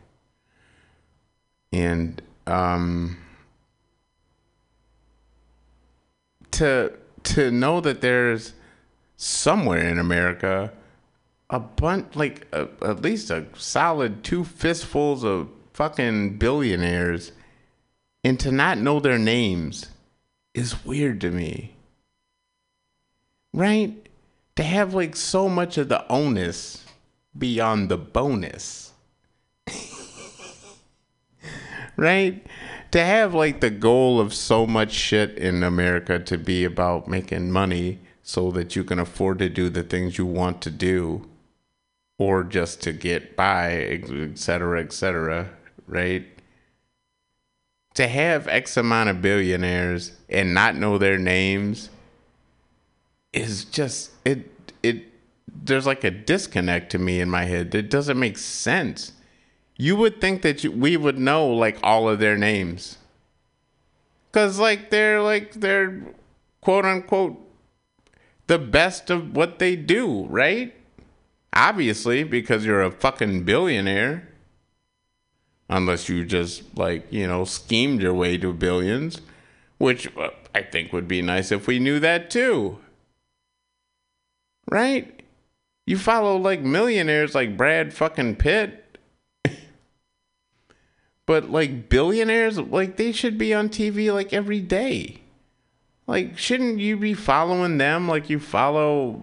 and 1.71 2.21
um 2.45 3.17
to 6.53 6.93
to 7.23 7.51
know 7.51 7.81
that 7.81 8.01
there's 8.01 8.53
somewhere 9.15 9.87
in 9.87 9.99
america 9.99 10.71
a 11.49 11.59
bunch 11.59 12.15
like 12.15 12.47
a, 12.51 12.67
at 12.81 13.01
least 13.01 13.29
a 13.29 13.45
solid 13.55 14.23
two 14.23 14.43
fistfuls 14.43 15.23
of 15.23 15.49
fucking 15.73 16.37
billionaires 16.37 17.31
and 18.23 18.39
to 18.39 18.51
not 18.51 18.77
know 18.77 18.99
their 18.99 19.19
names 19.19 19.87
is 20.53 20.85
weird 20.85 21.19
to 21.21 21.31
me. 21.31 21.75
Right? 23.53 24.07
To 24.55 24.63
have 24.63 24.93
like 24.93 25.15
so 25.15 25.49
much 25.49 25.77
of 25.77 25.89
the 25.89 26.09
onus 26.11 26.85
beyond 27.37 27.89
the 27.89 27.97
bonus. 27.97 28.93
right? 31.97 32.45
To 32.93 33.03
have 33.03 33.33
like 33.33 33.59
the 33.59 33.69
goal 33.69 34.19
of 34.19 34.33
so 34.33 34.65
much 34.65 34.91
shit 34.91 35.37
in 35.37 35.63
America 35.63 36.19
to 36.19 36.37
be 36.37 36.63
about 36.63 37.07
making 37.07 37.51
money 37.51 37.99
so 38.21 38.51
that 38.51 38.75
you 38.75 38.83
can 38.83 38.99
afford 38.99 39.39
to 39.39 39.49
do 39.49 39.69
the 39.69 39.83
things 39.83 40.17
you 40.17 40.25
want 40.25 40.61
to 40.61 40.69
do 40.69 41.27
or 42.19 42.43
just 42.43 42.81
to 42.83 42.93
get 42.93 43.35
by, 43.35 43.71
et 43.73 44.37
cetera, 44.37 44.79
et 44.79 44.93
cetera 44.93 45.49
right? 45.87 46.25
To 47.95 48.07
have 48.07 48.47
X 48.47 48.77
amount 48.77 49.09
of 49.09 49.21
billionaires 49.21 50.11
and 50.29 50.53
not 50.53 50.75
know 50.75 50.97
their 50.97 51.17
names 51.17 51.89
is 53.31 53.65
just 53.65 54.11
it 54.25 54.71
it 54.81 55.05
there's 55.47 55.85
like 55.85 56.03
a 56.03 56.11
disconnect 56.11 56.91
to 56.91 56.99
me 56.99 57.19
in 57.19 57.29
my 57.29 57.45
head. 57.45 57.73
It 57.75 57.89
doesn't 57.89 58.19
make 58.19 58.37
sense. 58.37 59.13
You 59.75 59.95
would 59.95 60.21
think 60.21 60.41
that 60.43 60.63
you, 60.63 60.71
we 60.71 60.97
would 60.97 61.17
know 61.17 61.47
like 61.47 61.77
all 61.81 62.07
of 62.07 62.19
their 62.19 62.37
names. 62.37 62.97
Cuz 64.31 64.59
like 64.59 64.89
they're 64.89 65.21
like 65.21 65.53
they're 65.53 66.01
quote 66.61 66.85
unquote 66.85 67.39
the 68.47 68.59
best 68.59 69.09
of 69.09 69.35
what 69.35 69.59
they 69.59 69.75
do, 69.75 70.25
right? 70.25 70.73
Obviously, 71.53 72.23
because 72.23 72.65
you're 72.65 72.81
a 72.81 72.91
fucking 72.91 73.43
billionaire 73.43 74.33
unless 75.69 76.09
you 76.09 76.25
just 76.25 76.77
like 76.77 77.05
you 77.11 77.27
know 77.27 77.45
schemed 77.45 78.01
your 78.01 78.13
way 78.13 78.37
to 78.37 78.53
billions 78.53 79.21
which 79.77 80.15
uh, 80.17 80.29
i 80.53 80.61
think 80.61 80.91
would 80.93 81.07
be 81.07 81.21
nice 81.21 81.51
if 81.51 81.67
we 81.67 81.79
knew 81.79 81.99
that 81.99 82.29
too 82.29 82.77
right 84.69 85.23
you 85.85 85.97
follow 85.97 86.37
like 86.37 86.61
millionaires 86.61 87.33
like 87.33 87.57
brad 87.57 87.93
fucking 87.93 88.35
pitt 88.35 88.82
but 91.25 91.49
like 91.49 91.89
billionaires 91.89 92.59
like 92.59 92.97
they 92.97 93.11
should 93.11 93.37
be 93.37 93.53
on 93.53 93.69
tv 93.69 94.13
like 94.13 94.33
every 94.33 94.59
day. 94.59 95.21
Like 96.07 96.37
shouldn't 96.37 96.79
you 96.79 96.97
be 96.97 97.13
following 97.13 97.77
them 97.77 98.07
like 98.07 98.29
you 98.29 98.39
follow 98.39 99.21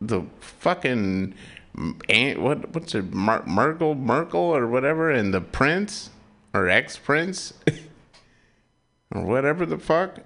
the 0.00 0.22
fucking 0.40 1.34
Aunt, 2.08 2.40
what 2.40 2.72
what's 2.72 2.94
it 2.94 3.12
Mer- 3.12 3.44
Merkel 3.46 3.94
Merkel 3.94 4.40
or 4.40 4.66
whatever 4.68 5.10
and 5.10 5.34
the 5.34 5.40
prince 5.40 6.10
or 6.52 6.68
ex 6.68 6.96
prince 6.96 7.52
or 9.14 9.24
whatever 9.24 9.66
the 9.66 9.78
fuck 9.78 10.20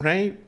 right? 0.00 0.38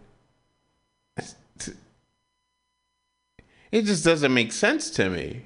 It 3.70 3.82
just 3.82 4.04
doesn't 4.04 4.32
make 4.32 4.52
sense 4.52 4.88
to 4.90 5.10
me. 5.10 5.42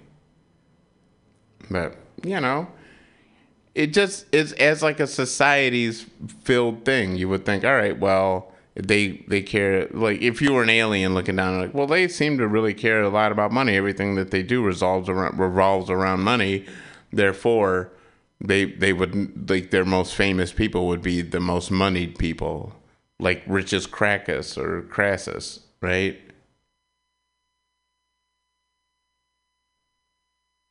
But 1.70 1.96
you 2.22 2.40
know 2.40 2.68
it 3.74 3.92
just 3.92 4.26
is 4.32 4.52
as 4.54 4.82
like 4.82 5.00
a 5.00 5.06
society's 5.06 6.06
filled 6.42 6.84
thing 6.84 7.16
you 7.16 7.28
would 7.28 7.44
think 7.44 7.64
all 7.64 7.74
right 7.74 7.98
well 7.98 8.52
they 8.74 9.24
they 9.28 9.42
care 9.42 9.88
like 9.92 10.20
if 10.22 10.40
you 10.40 10.52
were 10.52 10.62
an 10.62 10.70
alien 10.70 11.14
looking 11.14 11.36
down 11.36 11.60
like 11.60 11.74
well 11.74 11.86
they 11.86 12.06
seem 12.08 12.38
to 12.38 12.46
really 12.46 12.74
care 12.74 13.02
a 13.02 13.08
lot 13.08 13.32
about 13.32 13.50
money 13.52 13.76
everything 13.76 14.14
that 14.14 14.30
they 14.30 14.42
do 14.42 14.62
resolves 14.62 15.08
around 15.08 15.38
revolves 15.38 15.90
around 15.90 16.20
money 16.20 16.64
Therefore, 17.12 17.90
they 18.40 18.66
they 18.66 18.92
would 18.92 19.50
like 19.50 19.70
their 19.70 19.84
most 19.84 20.14
famous 20.14 20.52
people 20.52 20.86
would 20.88 21.02
be 21.02 21.22
the 21.22 21.40
most 21.40 21.70
moneyed 21.70 22.18
people, 22.18 22.74
like 23.18 23.42
richest 23.46 23.90
Crackus 23.90 24.56
or 24.58 24.82
Crassus, 24.82 25.60
right? 25.80 26.20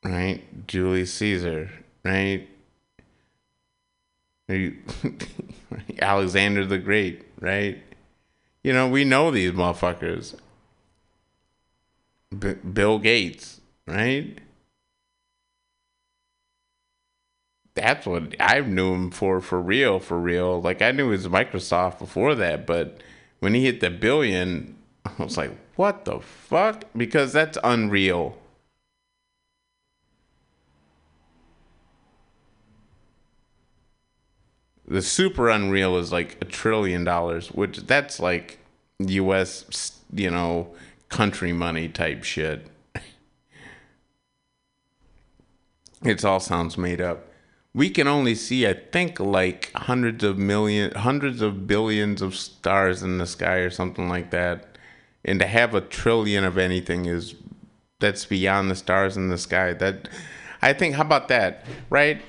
Right, 0.04 0.66
Julius 0.66 1.12
Caesar, 1.14 1.70
right? 2.04 2.48
Alexander 6.00 6.64
the 6.64 6.78
Great, 6.78 7.26
right? 7.40 7.82
You 8.62 8.72
know, 8.72 8.88
we 8.88 9.04
know 9.04 9.30
these 9.30 9.52
motherfuckers. 9.52 10.34
B- 12.36 12.54
Bill 12.54 12.98
Gates, 12.98 13.60
right? 13.86 14.38
That's 17.74 18.06
what 18.06 18.34
I 18.40 18.60
knew 18.60 18.92
him 18.94 19.10
for, 19.10 19.40
for 19.40 19.60
real, 19.60 20.00
for 20.00 20.18
real. 20.18 20.60
Like 20.60 20.82
I 20.82 20.90
knew 20.90 21.08
was 21.08 21.28
Microsoft 21.28 21.98
before 21.98 22.34
that, 22.34 22.66
but 22.66 23.00
when 23.38 23.54
he 23.54 23.64
hit 23.64 23.80
the 23.80 23.90
billion, 23.90 24.76
I 25.04 25.22
was 25.22 25.36
like, 25.36 25.52
what 25.76 26.04
the 26.04 26.20
fuck? 26.20 26.84
Because 26.96 27.32
that's 27.32 27.56
unreal. 27.62 28.36
The 34.88 35.02
super 35.02 35.50
unreal 35.50 35.98
is 35.98 36.10
like 36.10 36.38
a 36.40 36.46
trillion 36.46 37.04
dollars, 37.04 37.48
which 37.48 37.78
that's 37.86 38.18
like 38.18 38.58
US, 38.98 40.00
you 40.12 40.30
know, 40.30 40.74
country 41.10 41.52
money 41.52 41.88
type 41.88 42.24
shit. 42.24 42.66
it 46.04 46.24
all 46.24 46.40
sounds 46.40 46.78
made 46.78 47.02
up. 47.02 47.26
We 47.74 47.90
can 47.90 48.08
only 48.08 48.34
see, 48.34 48.66
I 48.66 48.72
think, 48.72 49.20
like 49.20 49.70
hundreds 49.74 50.24
of 50.24 50.38
million, 50.38 50.92
hundreds 50.94 51.42
of 51.42 51.66
billions 51.66 52.22
of 52.22 52.34
stars 52.34 53.02
in 53.02 53.18
the 53.18 53.26
sky 53.26 53.56
or 53.56 53.70
something 53.70 54.08
like 54.08 54.30
that. 54.30 54.78
And 55.22 55.38
to 55.40 55.46
have 55.46 55.74
a 55.74 55.82
trillion 55.82 56.44
of 56.44 56.56
anything 56.56 57.04
is 57.04 57.34
that's 58.00 58.24
beyond 58.24 58.70
the 58.70 58.74
stars 58.74 59.16
in 59.18 59.28
the 59.28 59.38
sky. 59.38 59.74
That 59.74 60.08
I 60.62 60.72
think. 60.72 60.94
How 60.94 61.02
about 61.02 61.28
that? 61.28 61.66
Right? 61.90 62.22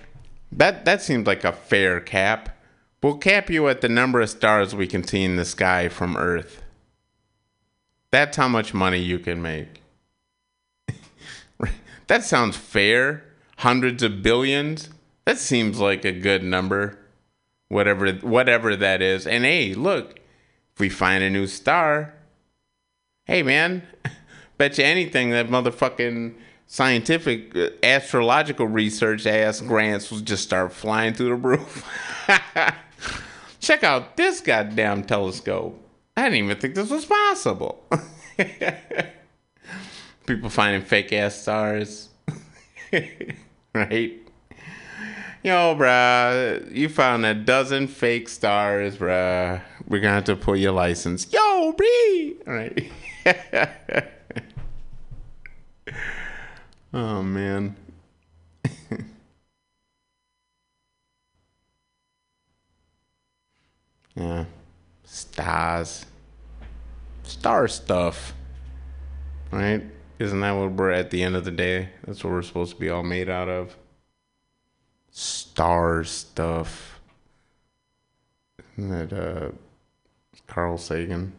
That 0.51 0.85
that 0.85 1.01
seems 1.01 1.27
like 1.27 1.43
a 1.43 1.51
fair 1.51 1.99
cap. 1.99 2.57
We'll 3.01 3.17
cap 3.17 3.49
you 3.49 3.67
at 3.67 3.81
the 3.81 3.89
number 3.89 4.19
of 4.19 4.29
stars 4.29 4.75
we 4.75 4.87
can 4.87 5.03
see 5.03 5.23
in 5.23 5.37
the 5.37 5.45
sky 5.45 5.87
from 5.87 6.17
Earth. 6.17 6.63
That's 8.11 8.35
how 8.35 8.47
much 8.47 8.73
money 8.73 8.97
you 8.97 9.19
can 9.19 9.41
make. 9.41 9.81
that 12.07 12.23
sounds 12.23 12.57
fair. 12.57 13.23
Hundreds 13.57 14.03
of 14.03 14.23
billions. 14.23 14.89
That 15.25 15.37
seems 15.37 15.79
like 15.79 16.03
a 16.03 16.11
good 16.11 16.43
number. 16.43 16.97
Whatever 17.67 18.11
whatever 18.13 18.75
that 18.75 19.01
is. 19.01 19.27
And 19.27 19.45
hey, 19.45 19.73
look, 19.75 20.19
if 20.73 20.79
we 20.79 20.89
find 20.89 21.23
a 21.23 21.29
new 21.29 21.45
star, 21.45 22.15
hey 23.25 23.43
man, 23.43 23.83
bet 24.57 24.77
you 24.77 24.83
anything 24.83 25.29
that 25.29 25.49
motherfucking 25.49 26.33
scientific 26.69 27.55
uh, 27.55 27.69
astrological 27.81 28.67
research 28.67 29.25
ass 29.25 29.59
grants 29.59 30.11
will 30.11 30.19
just 30.19 30.43
start 30.43 30.71
flying 30.71 31.13
through 31.13 31.29
the 31.29 31.35
roof. 31.35 31.85
Check 33.59 33.83
out 33.83 34.15
this 34.15 34.39
goddamn 34.39 35.03
telescope. 35.03 35.83
I 36.15 36.23
didn't 36.23 36.45
even 36.45 36.57
think 36.57 36.75
this 36.75 36.89
was 36.89 37.05
possible. 37.05 37.83
People 40.25 40.49
finding 40.49 40.83
fake 40.83 41.11
ass 41.11 41.41
stars. 41.41 42.09
right? 43.73 44.13
Yo, 45.41 45.75
bruh, 45.75 46.75
you 46.75 46.87
found 46.87 47.25
a 47.25 47.33
dozen 47.33 47.87
fake 47.87 48.29
stars, 48.29 48.97
bruh. 48.97 49.59
We're 49.87 50.01
gonna 50.01 50.13
have 50.13 50.25
to 50.25 50.35
pull 50.35 50.55
your 50.55 50.73
license. 50.73 51.31
Yo! 51.33 51.39
All 51.39 51.75
right. 52.45 52.91
Oh, 56.93 57.23
man. 57.23 57.75
yeah. 64.15 64.45
Stars. 65.03 66.05
Star 67.23 67.67
stuff. 67.67 68.33
Right? 69.51 69.83
Isn't 70.19 70.41
that 70.41 70.51
what 70.51 70.71
we're 70.73 70.91
at 70.91 71.11
the 71.11 71.23
end 71.23 71.35
of 71.35 71.45
the 71.45 71.51
day? 71.51 71.89
That's 72.05 72.23
what 72.23 72.33
we're 72.33 72.41
supposed 72.41 72.73
to 72.73 72.79
be 72.79 72.89
all 72.89 73.03
made 73.03 73.29
out 73.29 73.47
of. 73.47 73.75
Star 75.11 76.03
stuff. 76.03 76.99
Isn't 78.77 78.91
that 78.91 79.13
uh 79.13 79.51
Carl 80.47 80.77
Sagan? 80.77 81.33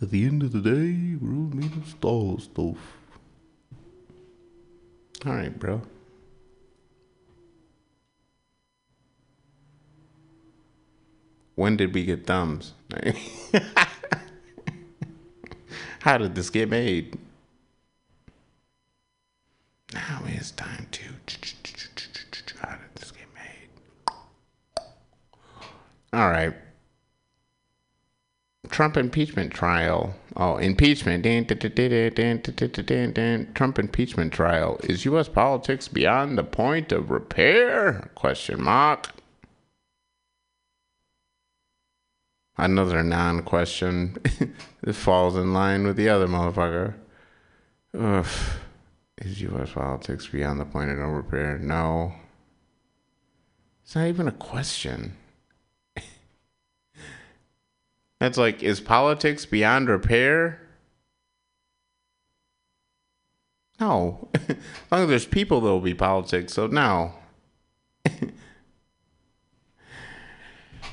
At 0.00 0.10
the 0.10 0.24
end 0.24 0.42
of 0.42 0.52
the 0.52 0.60
day, 0.60 1.16
we're 1.20 1.36
all 1.36 1.50
made 1.54 1.76
of 1.76 1.86
star 1.86 2.38
stuff. 2.40 3.01
Alright, 5.24 5.56
bro. 5.58 5.82
When 11.54 11.76
did 11.76 11.94
we 11.94 12.04
get 12.04 12.26
thumbs? 12.26 12.72
How 16.00 16.18
did 16.18 16.34
this 16.34 16.50
get 16.50 16.68
made? 16.68 17.16
Now 19.94 20.22
it's 20.26 20.50
time 20.50 20.88
to. 20.90 21.04
How 22.58 22.76
did 22.76 22.94
this 22.96 23.12
get 23.12 23.28
made? 23.34 23.68
All 26.12 26.30
right. 26.30 26.54
Trump 28.72 28.96
impeachment 28.96 29.52
trial. 29.52 30.14
Oh, 30.34 30.56
impeachment. 30.56 31.24
Trump 33.54 33.78
impeachment 33.78 34.32
trial. 34.32 34.80
Is 34.82 35.04
U.S. 35.04 35.28
politics 35.28 35.88
beyond 35.88 36.38
the 36.38 36.42
point 36.42 36.90
of 36.90 37.10
repair? 37.10 38.10
Question 38.14 38.62
mark. 38.62 39.10
Another 42.56 43.02
non-question. 43.02 44.16
it 44.82 44.94
falls 44.94 45.36
in 45.36 45.52
line 45.52 45.86
with 45.86 45.96
the 45.96 46.08
other 46.08 46.26
motherfucker. 46.26 46.94
Ugh. 47.98 48.26
Is 49.18 49.42
U.S. 49.42 49.72
politics 49.72 50.26
beyond 50.28 50.58
the 50.58 50.64
point 50.64 50.90
of 50.90 50.96
no 50.96 51.08
repair? 51.08 51.58
No. 51.58 52.14
It's 53.84 53.94
not 53.94 54.06
even 54.06 54.28
a 54.28 54.32
question. 54.32 55.18
That's 58.22 58.38
like, 58.38 58.62
is 58.62 58.80
politics 58.80 59.44
beyond 59.46 59.88
repair? 59.88 60.60
No. 63.80 64.28
as 64.48 64.56
long 64.92 65.02
as 65.02 65.08
there's 65.08 65.26
people, 65.26 65.60
there 65.60 65.72
will 65.72 65.80
be 65.80 65.92
politics. 65.92 66.52
So 66.52 66.68
no. 66.68 67.14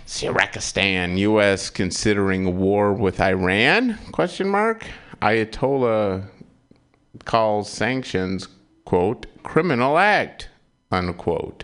Syraqistan, 0.07 1.19
U.S. 1.19 1.69
considering 1.69 2.57
war 2.57 2.93
with 2.93 3.22
Iran? 3.22 3.99
Question 4.11 4.49
mark. 4.49 4.88
Ayatollah 5.22 6.27
calls 7.26 7.69
sanctions, 7.69 8.47
quote, 8.85 9.27
criminal 9.43 9.99
act, 9.99 10.49
unquote. 10.91 11.64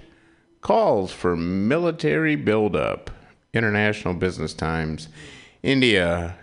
Calls 0.62 1.12
for 1.12 1.36
military 1.36 2.36
buildup. 2.36 3.10
International 3.56 4.14
Business 4.14 4.54
Times. 4.54 5.08
India. 5.66 6.38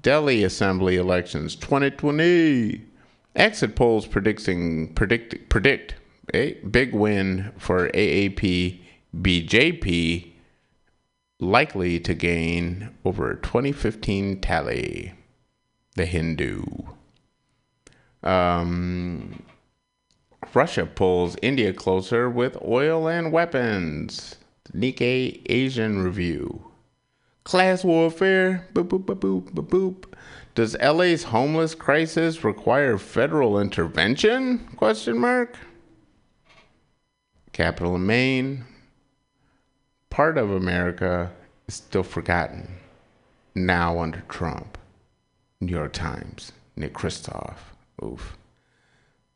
Delhi 0.00 0.42
Assembly 0.42 0.96
elections 0.96 1.54
2020. 1.54 2.80
Exit 3.36 3.76
polls 3.76 4.06
predicting 4.06 4.94
predict 4.94 5.50
predict 5.50 5.96
a 6.32 6.54
big 6.54 6.94
win 6.94 7.52
for 7.58 7.90
AAP 7.90 8.80
BJP 9.14 10.32
likely 11.38 12.00
to 12.00 12.14
gain 12.14 12.94
over 13.04 13.34
2015 13.34 14.40
tally. 14.40 15.12
The 15.96 16.06
Hindu. 16.06 16.64
Um, 18.22 19.42
Russia 20.54 20.86
pulls 20.86 21.36
India 21.42 21.74
closer 21.74 22.30
with 22.30 22.56
oil 22.62 23.08
and 23.08 23.30
weapons. 23.30 24.36
Nikkei 24.72 25.42
Asian 25.50 26.02
Review. 26.02 26.67
Class 27.48 27.82
warfare. 27.82 28.68
Boop, 28.74 28.88
boop, 28.88 29.06
boop, 29.06 29.20
boop, 29.20 29.50
boop, 29.52 29.68
boop. 29.68 30.04
Does 30.54 30.76
LA's 30.82 31.22
homeless 31.22 31.74
crisis 31.74 32.44
require 32.44 32.98
federal 32.98 33.58
intervention? 33.58 34.58
Question 34.76 35.16
mark. 35.18 35.56
Capital 37.52 37.94
of 37.94 38.02
Maine. 38.02 38.66
Part 40.10 40.36
of 40.36 40.50
America 40.50 41.32
is 41.66 41.76
still 41.76 42.02
forgotten. 42.02 42.68
Now 43.54 43.98
under 43.98 44.20
Trump. 44.28 44.76
New 45.62 45.72
York 45.72 45.94
Times. 45.94 46.52
Nick 46.76 46.92
Kristof. 46.92 47.56
Oof. 48.04 48.36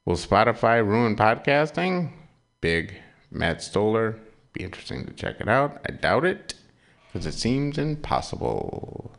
Will 0.04 0.16
Spotify 0.16 0.86
ruin 0.86 1.16
podcasting? 1.16 2.12
big 2.60 2.92
Matt 3.30 3.62
Stoller. 3.62 4.18
Be 4.52 4.64
interesting 4.64 5.06
to 5.06 5.14
check 5.14 5.40
it 5.40 5.48
out. 5.48 5.80
I 5.88 5.92
doubt 5.92 6.26
it 6.26 6.56
because 7.12 7.26
it 7.26 7.32
seems 7.32 7.76
impossible. 7.76 9.12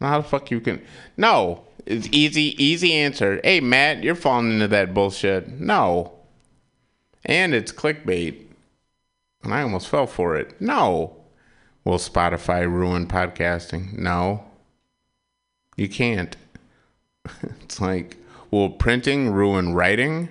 How 0.00 0.20
the 0.20 0.28
fuck 0.28 0.50
you 0.50 0.60
can? 0.60 0.82
No, 1.16 1.64
it's 1.86 2.08
easy. 2.12 2.54
Easy 2.62 2.92
answer. 2.92 3.40
Hey 3.42 3.60
Matt, 3.60 4.04
you're 4.04 4.14
falling 4.14 4.52
into 4.52 4.68
that 4.68 4.94
bullshit. 4.94 5.48
No, 5.60 6.12
and 7.24 7.54
it's 7.54 7.72
clickbait. 7.72 8.40
And 9.42 9.52
I 9.52 9.62
almost 9.62 9.88
fell 9.88 10.06
for 10.06 10.36
it. 10.36 10.60
No. 10.60 11.16
Will 11.84 11.98
Spotify 11.98 12.70
ruin 12.70 13.06
podcasting? 13.06 13.98
No. 13.98 14.44
You 15.76 15.88
can't. 15.88 16.34
it's 17.60 17.80
like, 17.80 18.16
will 18.50 18.70
printing 18.70 19.30
ruin 19.32 19.74
writing? 19.74 20.30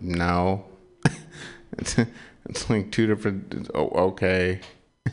No. 0.00 0.64
it's, 2.52 2.68
like 2.68 2.92
two 2.92 3.06
different. 3.06 3.70
Oh, 3.74 3.88
okay. 4.10 4.60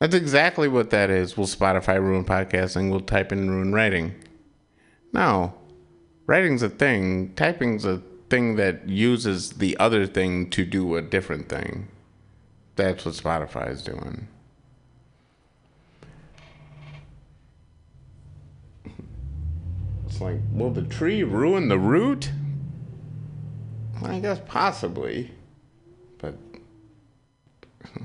That's 0.00 0.14
exactly 0.14 0.66
what 0.66 0.88
that 0.90 1.10
is. 1.10 1.36
Will 1.36 1.44
Spotify 1.44 2.00
ruin 2.00 2.24
podcasting? 2.24 2.90
Will 2.90 3.00
type 3.00 3.30
in 3.30 3.50
ruin 3.50 3.74
writing? 3.74 4.14
No. 5.12 5.52
Writing's 6.26 6.62
a 6.62 6.70
thing. 6.70 7.34
Typing's 7.34 7.84
a 7.84 8.00
thing 8.30 8.56
that 8.56 8.88
uses 8.88 9.50
the 9.50 9.76
other 9.78 10.06
thing 10.06 10.48
to 10.50 10.64
do 10.64 10.96
a 10.96 11.02
different 11.02 11.50
thing. 11.50 11.88
That's 12.76 13.04
what 13.04 13.14
Spotify 13.14 13.70
is 13.70 13.82
doing. 13.82 14.28
It's 20.06 20.20
like, 20.22 20.40
will 20.50 20.70
the 20.70 20.82
tree 20.82 21.22
ruin 21.22 21.68
the 21.68 21.78
root? 21.78 22.30
I 24.02 24.18
guess 24.20 24.40
possibly. 24.46 25.32
But 26.18 26.36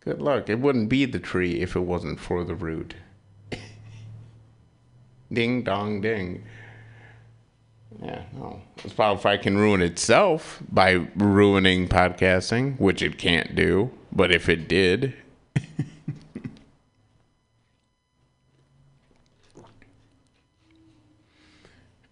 good 0.00 0.20
luck. 0.20 0.48
It 0.48 0.60
wouldn't 0.60 0.88
be 0.88 1.04
the 1.04 1.18
tree 1.18 1.60
if 1.60 1.76
it 1.76 1.80
wasn't 1.80 2.20
for 2.20 2.44
the 2.44 2.54
root. 2.54 2.94
ding 5.32 5.62
dong 5.62 6.00
ding. 6.00 6.44
Yeah, 8.02 8.22
no. 8.32 8.62
Spotify 8.78 9.40
can 9.40 9.56
ruin 9.56 9.82
itself 9.82 10.62
by 10.70 11.06
ruining 11.16 11.88
podcasting, 11.88 12.78
which 12.78 13.02
it 13.02 13.18
can't 13.18 13.56
do. 13.56 13.90
But 14.12 14.30
if 14.30 14.48
it 14.48 14.68
did. 14.68 15.14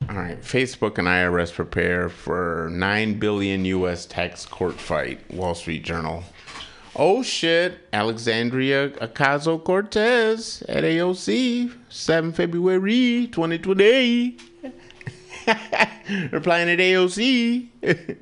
All 0.08 0.14
right, 0.14 0.40
Facebook 0.40 0.98
and 0.98 1.08
IRS 1.08 1.52
prepare 1.52 2.08
for 2.08 2.68
9 2.70 3.18
billion 3.18 3.64
US 3.64 4.06
tax 4.06 4.46
court 4.46 4.74
fight, 4.74 5.18
Wall 5.32 5.54
Street 5.56 5.82
Journal. 5.82 6.22
Oh 6.94 7.24
shit, 7.24 7.80
Alexandria 7.92 8.90
Ocasio 8.90 9.62
Cortez 9.62 10.62
at 10.68 10.84
AOC, 10.84 11.74
7 11.88 12.32
February 12.32 13.28
2020. 13.32 14.36
Replying 16.30 16.70
at 16.70 16.78
AOC. 16.78 17.68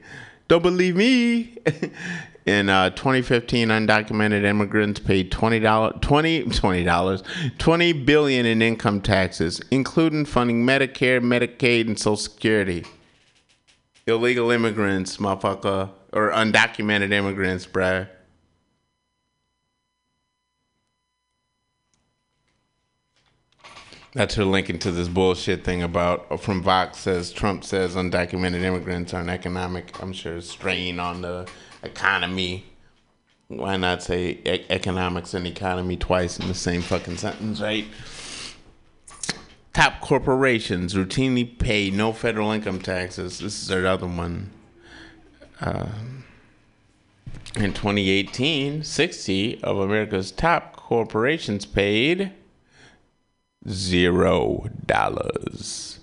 Don't 0.48 0.62
believe 0.62 0.96
me. 0.96 1.58
In 2.46 2.68
uh, 2.68 2.90
2015, 2.90 3.68
undocumented 3.68 4.44
immigrants 4.44 5.00
paid 5.00 5.32
twenty 5.32 5.60
dollars, 5.60 5.94
twenty 6.02 6.44
twenty 6.44 6.84
dollars, 6.84 7.22
twenty 7.56 7.94
billion 7.94 8.44
in 8.44 8.60
income 8.60 9.00
taxes, 9.00 9.62
including 9.70 10.26
funding 10.26 10.64
Medicare, 10.66 11.22
Medicaid, 11.22 11.86
and 11.86 11.98
Social 11.98 12.16
Security. 12.16 12.84
Illegal 14.06 14.50
immigrants, 14.50 15.16
motherfucker, 15.16 15.88
or 16.12 16.30
undocumented 16.32 17.12
immigrants, 17.12 17.66
bruh. 17.66 18.08
That's 24.12 24.36
her 24.36 24.44
linking 24.44 24.78
to 24.80 24.92
this 24.92 25.08
bullshit 25.08 25.64
thing 25.64 25.82
about 25.82 26.26
uh, 26.30 26.36
from 26.36 26.62
Vox 26.62 26.98
says 26.98 27.32
Trump 27.32 27.64
says 27.64 27.96
undocumented 27.96 28.62
immigrants 28.62 29.12
are 29.12 29.20
an 29.22 29.28
economic, 29.28 30.00
I'm 30.00 30.12
sure, 30.12 30.40
strain 30.40 31.00
on 31.00 31.22
the 31.22 31.48
economy. 31.84 32.64
Why 33.48 33.76
not 33.76 34.02
say 34.02 34.38
e- 34.44 34.66
economics 34.70 35.34
and 35.34 35.46
economy 35.46 35.96
twice 35.96 36.38
in 36.38 36.48
the 36.48 36.54
same 36.54 36.82
fucking 36.82 37.18
sentence, 37.18 37.60
right? 37.60 37.86
Top 39.72 40.00
corporations 40.00 40.94
routinely 40.94 41.58
pay 41.58 41.90
no 41.90 42.12
federal 42.12 42.52
income 42.52 42.80
taxes. 42.80 43.40
This 43.40 43.62
is 43.62 43.70
another 43.70 44.06
one. 44.06 44.50
Uh, 45.60 45.88
in 47.56 47.72
2018, 47.72 48.82
60 48.82 49.62
of 49.62 49.78
America's 49.78 50.32
top 50.32 50.74
corporations 50.74 51.66
paid 51.66 52.32
zero 53.68 54.68
dollars. 54.86 56.00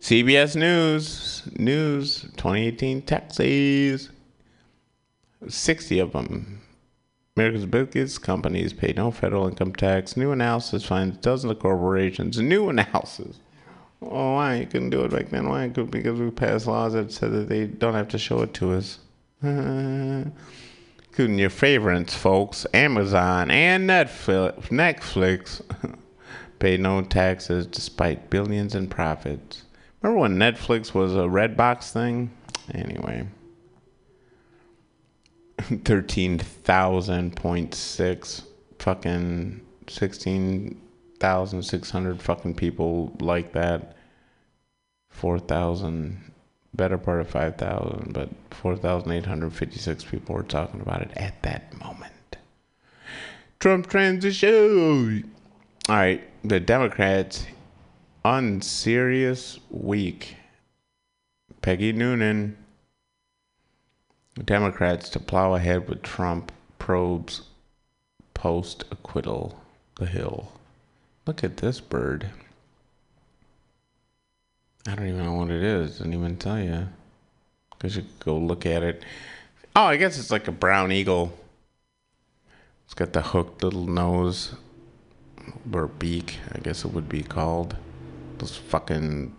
CBS 0.00 0.56
News, 0.56 1.42
News 1.56 2.22
2018 2.36 3.02
taxes. 3.02 4.10
60 5.48 5.98
of 5.98 6.12
them. 6.12 6.60
America's 7.36 7.66
biggest 7.66 8.22
companies 8.22 8.72
pay 8.72 8.92
no 8.92 9.10
federal 9.10 9.48
income 9.48 9.74
tax. 9.74 10.16
New 10.16 10.32
analysis 10.32 10.84
finds 10.84 11.16
dozens 11.18 11.50
of 11.50 11.58
corporations. 11.58 12.38
New 12.38 12.68
analysis. 12.68 13.40
Oh, 14.02 14.34
why 14.34 14.56
you 14.56 14.66
couldn't 14.66 14.90
do 14.90 15.02
it 15.02 15.12
back 15.12 15.30
then? 15.30 15.48
Why? 15.48 15.68
Because 15.68 16.18
we 16.18 16.30
passed 16.30 16.66
laws 16.66 16.92
that 16.92 17.12
said 17.12 17.32
that 17.32 17.48
they 17.48 17.66
don't 17.66 17.94
have 17.94 18.08
to 18.08 18.18
show 18.18 18.42
it 18.42 18.52
to 18.54 18.72
us. 18.72 18.98
Including 19.42 21.38
your 21.38 21.50
favorites, 21.50 22.14
folks, 22.14 22.66
Amazon 22.74 23.50
and 23.50 23.88
Netflix. 23.88 24.68
Netflix. 24.68 25.62
pay 26.62 26.76
no 26.76 27.02
taxes 27.02 27.66
despite 27.66 28.30
billions 28.30 28.76
in 28.76 28.86
profits. 28.86 29.64
Remember 30.00 30.20
when 30.20 30.36
Netflix 30.36 30.94
was 30.94 31.12
a 31.12 31.28
red 31.28 31.56
box 31.56 31.92
thing? 31.92 32.30
Anyway. 32.72 33.26
13,000.6 35.62 38.42
fucking 38.78 39.60
16,600 39.88 42.22
fucking 42.22 42.54
people 42.54 43.16
like 43.20 43.52
that. 43.52 43.96
4,000 45.10 46.32
better 46.74 46.98
part 46.98 47.20
of 47.20 47.28
5,000, 47.28 48.12
but 48.12 48.28
4,856 48.50 50.04
people 50.04 50.34
were 50.34 50.42
talking 50.42 50.80
about 50.80 51.02
it 51.02 51.12
at 51.16 51.40
that 51.42 51.72
moment. 51.78 52.12
Trump 53.60 53.88
transition. 53.88 55.30
All 55.88 55.96
right, 55.96 56.22
the 56.44 56.60
Democrats 56.60 57.46
on 58.24 58.62
serious 58.62 59.58
week. 59.70 60.36
Peggy 61.60 61.92
Noonan. 61.92 62.56
Democrats 64.44 65.08
to 65.10 65.20
plow 65.20 65.54
ahead 65.54 65.88
with 65.88 66.02
Trump 66.02 66.52
probes 66.78 67.42
post 68.34 68.84
acquittal. 68.90 69.60
The 69.96 70.06
Hill. 70.06 70.52
Look 71.26 71.44
at 71.44 71.58
this 71.58 71.80
bird. 71.80 72.30
I 74.86 74.94
don't 74.94 75.06
even 75.06 75.24
know 75.24 75.34
what 75.34 75.50
it 75.50 75.62
is. 75.62 75.98
Didn't 75.98 76.14
even 76.14 76.36
tell 76.36 76.58
you. 76.58 76.88
Because 77.70 77.96
you 77.96 78.04
go 78.20 78.36
look 78.36 78.66
at 78.66 78.82
it. 78.82 79.04
Oh, 79.76 79.84
I 79.84 79.96
guess 79.96 80.18
it's 80.18 80.30
like 80.30 80.48
a 80.48 80.52
brown 80.52 80.90
eagle. 80.90 81.38
It's 82.84 82.94
got 82.94 83.12
the 83.12 83.22
hooked 83.22 83.62
little 83.62 83.86
nose 83.86 84.54
or 85.72 85.86
beak, 85.86 86.38
I 86.52 86.58
guess 86.58 86.84
it 86.84 86.92
would 86.92 87.08
be 87.08 87.22
called. 87.22 87.76
Those 88.38 88.56
fucking 88.56 89.34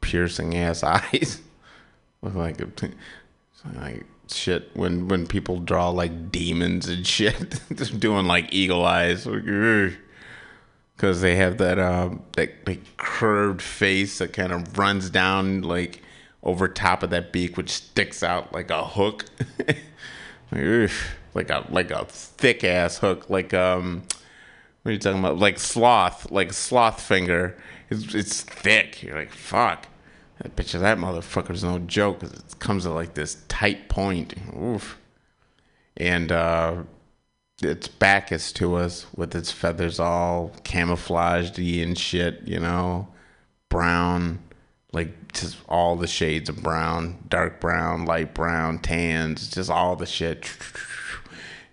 piercing 0.00 0.56
ass 0.56 0.82
eyes. 0.84 1.40
Look 2.22 2.34
like 2.34 2.60
a, 2.60 2.68
like 3.74 4.06
shit 4.28 4.70
when 4.74 5.08
when 5.08 5.26
people 5.26 5.60
draw 5.60 5.90
like 5.90 6.30
demons 6.30 6.88
and 6.88 7.06
shit. 7.06 7.60
Just 7.74 8.00
doing 8.00 8.26
like 8.26 8.52
eagle 8.52 8.84
eyes. 8.84 9.26
Because 10.96 11.20
they 11.20 11.36
have 11.36 11.58
that 11.58 11.78
um 11.78 12.22
that 12.32 12.66
like 12.66 12.96
curved 12.96 13.62
face 13.62 14.18
that 14.18 14.32
kind 14.32 14.52
of 14.52 14.78
runs 14.78 15.10
down 15.10 15.62
like 15.62 16.02
over 16.42 16.68
top 16.68 17.02
of 17.02 17.10
that 17.10 17.32
beak, 17.32 17.56
which 17.56 17.70
sticks 17.70 18.22
out 18.22 18.52
like 18.52 18.70
a 18.70 18.84
hook, 18.84 19.24
like 20.52 21.50
a 21.50 21.66
like 21.70 21.90
a 21.90 22.04
thick 22.06 22.64
ass 22.64 22.98
hook, 22.98 23.28
like 23.28 23.52
um 23.52 24.02
what 24.86 24.90
are 24.90 24.92
you 24.92 25.00
talking 25.00 25.18
about? 25.18 25.40
Like 25.40 25.58
sloth, 25.58 26.30
like 26.30 26.52
sloth 26.52 27.00
finger. 27.00 27.56
It's, 27.90 28.14
it's 28.14 28.42
thick. 28.42 29.02
You're 29.02 29.16
like, 29.16 29.32
fuck. 29.32 29.88
That 30.42 30.56
picture 30.56 30.78
of 30.78 30.82
that 30.82 30.98
motherfucker's 30.98 31.64
no 31.64 31.78
joke. 31.78 32.22
It 32.22 32.58
comes 32.58 32.84
at 32.86 32.92
like 32.92 33.14
this 33.14 33.42
tight 33.48 33.88
point. 33.88 34.34
Oof. 34.54 34.98
And 35.96 36.30
uh, 36.30 36.82
its 37.62 37.88
back 37.88 38.32
is 38.32 38.52
to 38.52 38.74
us 38.76 39.06
with 39.16 39.34
its 39.34 39.50
feathers 39.50 39.98
all 39.98 40.52
camouflaged 40.62 41.58
and 41.58 41.96
shit, 41.96 42.42
you 42.44 42.60
know, 42.60 43.08
brown. 43.70 44.40
like 44.92 45.32
just 45.32 45.56
all 45.68 45.96
the 45.96 46.06
shades 46.06 46.48
of 46.48 46.62
brown, 46.62 47.18
dark 47.28 47.60
brown, 47.60 48.04
light 48.04 48.34
brown, 48.34 48.78
tans, 48.78 49.48
just 49.50 49.70
all 49.70 49.96
the 49.96 50.06
shit. 50.06 50.50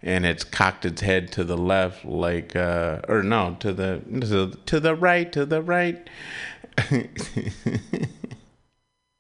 And 0.01 0.25
it's 0.25 0.43
cocked 0.43 0.85
its 0.85 1.01
head 1.01 1.31
to 1.33 1.45
the 1.45 1.55
left, 1.57 2.03
like, 2.03 2.55
uh, 2.57 2.99
or 3.07 3.23
no, 3.23 3.55
to 3.61 3.71
the 3.71 4.01
to, 4.21 4.51
to 4.65 4.79
the 4.81 4.95
right, 4.95 5.31
to 5.31 5.45
the 5.45 5.61
right, 5.61 6.09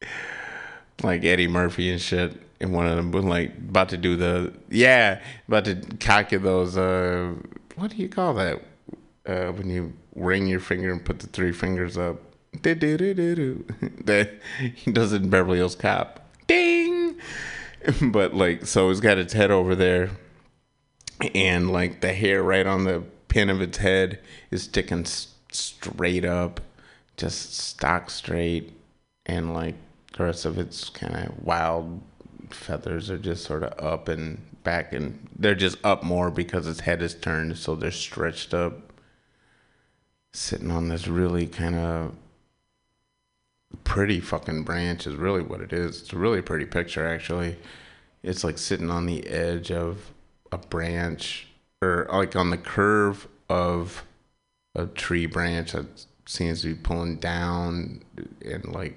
like 1.03 1.23
Eddie 1.23 1.47
Murphy 1.47 1.91
and 1.91 2.01
shit. 2.01 2.39
And 2.59 2.73
one 2.73 2.87
of 2.87 2.95
them 2.95 3.11
was 3.11 3.25
like 3.25 3.57
about 3.57 3.89
to 3.89 3.97
do 3.97 4.15
the 4.15 4.53
yeah, 4.69 5.21
about 5.47 5.65
to 5.65 5.75
cock 5.99 6.29
those. 6.29 6.77
Uh, 6.77 7.33
what 7.75 7.91
do 7.91 7.97
you 7.97 8.07
call 8.07 8.33
that? 8.35 8.61
Uh, 9.25 9.51
when 9.51 9.69
you 9.69 9.93
ring 10.15 10.47
your 10.47 10.59
finger 10.59 10.91
and 10.91 11.03
put 11.03 11.19
the 11.19 11.27
three 11.27 11.51
fingers 11.51 11.97
up 11.97 12.21
that 14.05 14.31
he 14.75 14.91
does 14.91 15.13
it 15.13 15.23
in 15.23 15.29
Beverly 15.29 15.57
Hills 15.57 15.75
Cop. 15.75 16.27
Ding! 16.47 17.15
But 18.01 18.33
like, 18.33 18.65
so 18.65 18.89
it's 18.89 19.01
got 19.01 19.17
its 19.17 19.33
head 19.33 19.51
over 19.51 19.75
there, 19.75 20.11
and 21.35 21.69
like 21.69 21.99
the 21.99 22.13
hair 22.13 22.41
right 22.41 22.65
on 22.65 22.85
the 22.85 23.03
pin 23.27 23.49
of 23.49 23.61
its 23.61 23.79
head 23.79 24.19
is 24.51 24.63
sticking 24.63 25.03
straight 25.03 26.23
up, 26.23 26.61
just 27.17 27.53
stock 27.53 28.09
straight, 28.09 28.71
and 29.25 29.53
like 29.53 29.75
the 30.13 30.23
rest 30.23 30.45
of 30.45 30.57
its 30.57 30.89
kind 30.89 31.15
of 31.15 31.43
wild 31.43 32.01
feathers 32.49 33.09
are 33.09 33.17
just 33.17 33.43
sort 33.45 33.63
of 33.63 33.83
up 33.83 34.07
and 34.07 34.39
back, 34.63 34.93
and 34.93 35.27
they're 35.37 35.55
just 35.55 35.77
up 35.83 36.03
more 36.03 36.31
because 36.31 36.67
its 36.67 36.81
head 36.81 37.01
is 37.01 37.15
turned, 37.15 37.57
so 37.57 37.75
they're 37.75 37.91
stretched 37.91 38.53
up, 38.53 38.93
sitting 40.33 40.71
on 40.71 40.87
this 40.87 41.07
really 41.07 41.47
kind 41.47 41.75
of 41.75 42.13
pretty 43.83 44.19
fucking 44.19 44.63
branch 44.63 45.07
is 45.07 45.15
really 45.15 45.41
what 45.41 45.61
it 45.61 45.73
is. 45.73 46.01
It's 46.01 46.13
a 46.13 46.17
really 46.17 46.41
pretty 46.41 46.65
picture 46.65 47.07
actually. 47.07 47.57
It's 48.21 48.43
like 48.43 48.57
sitting 48.57 48.89
on 48.89 49.05
the 49.05 49.27
edge 49.27 49.71
of 49.71 50.11
a 50.51 50.57
branch 50.57 51.47
or 51.81 52.07
like 52.11 52.35
on 52.35 52.51
the 52.51 52.57
curve 52.57 53.27
of 53.49 54.03
a 54.75 54.85
tree 54.85 55.25
branch 55.25 55.73
that 55.73 56.05
seems 56.25 56.61
to 56.61 56.67
be 56.67 56.75
pulling 56.75 57.17
down 57.17 58.03
and 58.45 58.65
like 58.71 58.95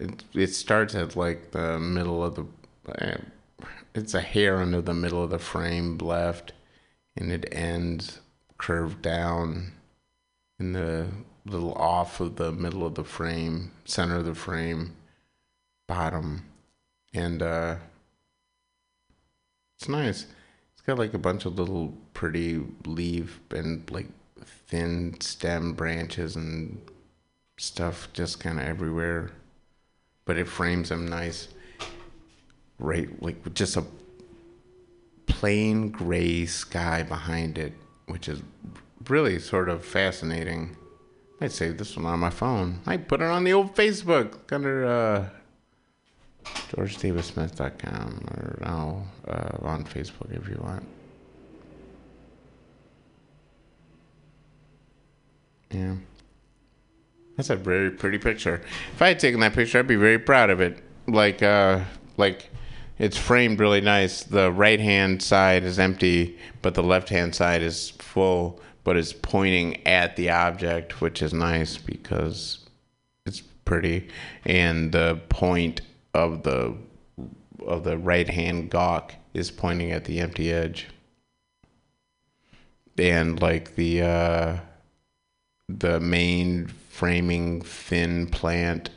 it 0.00 0.24
it 0.34 0.48
starts 0.48 0.94
at 0.94 1.16
like 1.16 1.52
the 1.52 1.78
middle 1.78 2.24
of 2.24 2.34
the 2.34 2.46
it's 3.94 4.14
a 4.14 4.20
hair 4.20 4.56
under 4.58 4.80
the 4.80 4.94
middle 4.94 5.22
of 5.22 5.30
the 5.30 5.38
frame 5.38 5.98
left 5.98 6.52
and 7.16 7.30
it 7.30 7.48
ends 7.52 8.20
curved 8.58 9.02
down 9.02 9.72
in 10.58 10.72
the 10.72 11.06
little 11.46 11.72
off 11.74 12.20
of 12.20 12.36
the 12.36 12.52
middle 12.52 12.86
of 12.86 12.94
the 12.94 13.04
frame, 13.04 13.72
center 13.84 14.16
of 14.16 14.24
the 14.26 14.34
frame, 14.34 14.94
bottom, 15.88 16.44
and 17.14 17.42
uh, 17.42 17.76
it's 19.78 19.88
nice. 19.88 20.26
It's 20.72 20.82
got 20.82 20.98
like 20.98 21.14
a 21.14 21.18
bunch 21.18 21.44
of 21.44 21.58
little 21.58 21.94
pretty 22.14 22.62
leaf 22.84 23.40
and 23.50 23.90
like 23.90 24.08
thin 24.68 25.18
stem 25.20 25.72
branches 25.72 26.36
and 26.36 26.80
stuff 27.58 28.08
just 28.12 28.40
kind 28.40 28.60
of 28.60 28.66
everywhere, 28.66 29.32
but 30.30 30.38
it 30.38 30.46
frames 30.46 30.90
them 30.90 31.08
nice. 31.08 31.48
Right, 32.78 33.08
like 33.20 33.52
just 33.52 33.76
a 33.76 33.84
plain 35.26 35.90
gray 35.90 36.46
sky 36.46 37.02
behind 37.02 37.58
it, 37.58 37.72
which 38.06 38.28
is 38.28 38.40
really 39.08 39.40
sort 39.40 39.68
of 39.68 39.84
fascinating. 39.84 40.76
I'd 41.40 41.50
save 41.50 41.78
this 41.78 41.96
one 41.96 42.06
on 42.06 42.20
my 42.20 42.30
phone. 42.30 42.78
I 42.86 42.96
put 42.98 43.20
it 43.20 43.24
on 43.24 43.42
the 43.42 43.52
old 43.52 43.74
Facebook 43.74 44.52
under 44.52 44.86
uh, 44.86 45.28
GeorgeDavisSmith.com 46.44 48.28
or 48.30 48.58
no, 48.62 49.02
uh, 49.26 49.66
on 49.66 49.82
Facebook 49.82 50.32
if 50.32 50.48
you 50.48 50.60
want. 50.62 50.86
Yeah. 55.72 55.96
That's 57.40 57.50
a 57.50 57.56
very 57.56 57.90
pretty 57.90 58.18
picture. 58.18 58.60
If 58.92 59.00
I 59.00 59.08
had 59.08 59.18
taken 59.18 59.40
that 59.40 59.54
picture, 59.54 59.78
I'd 59.78 59.86
be 59.86 59.96
very 59.96 60.18
proud 60.18 60.50
of 60.50 60.60
it. 60.60 60.82
Like, 61.06 61.42
uh, 61.42 61.80
like 62.18 62.50
it's 62.98 63.16
framed 63.16 63.60
really 63.60 63.80
nice. 63.80 64.22
The 64.22 64.52
right 64.52 64.78
hand 64.78 65.22
side 65.22 65.64
is 65.64 65.78
empty, 65.78 66.38
but 66.60 66.74
the 66.74 66.82
left 66.82 67.08
hand 67.08 67.34
side 67.34 67.62
is 67.62 67.90
full 67.90 68.60
but 68.84 68.96
it's 68.96 69.12
pointing 69.12 69.86
at 69.86 70.16
the 70.16 70.30
object, 70.30 71.00
which 71.00 71.22
is 71.22 71.32
nice 71.32 71.76
because 71.76 72.66
it's 73.26 73.40
pretty. 73.64 74.08
And 74.44 74.92
the 74.92 75.20
point 75.28 75.80
of 76.14 76.42
the 76.42 76.76
of 77.66 77.84
the 77.84 77.98
right 77.98 78.28
hand 78.28 78.70
gawk 78.70 79.14
is 79.34 79.50
pointing 79.50 79.92
at 79.92 80.04
the 80.04 80.20
empty 80.20 80.52
edge. 80.52 80.88
And 82.98 83.40
like 83.40 83.76
the 83.76 84.02
uh, 84.02 84.56
the 85.68 86.00
main 86.00 86.72
framing 87.00 87.62
thin 87.62 88.26
plant 88.26 88.90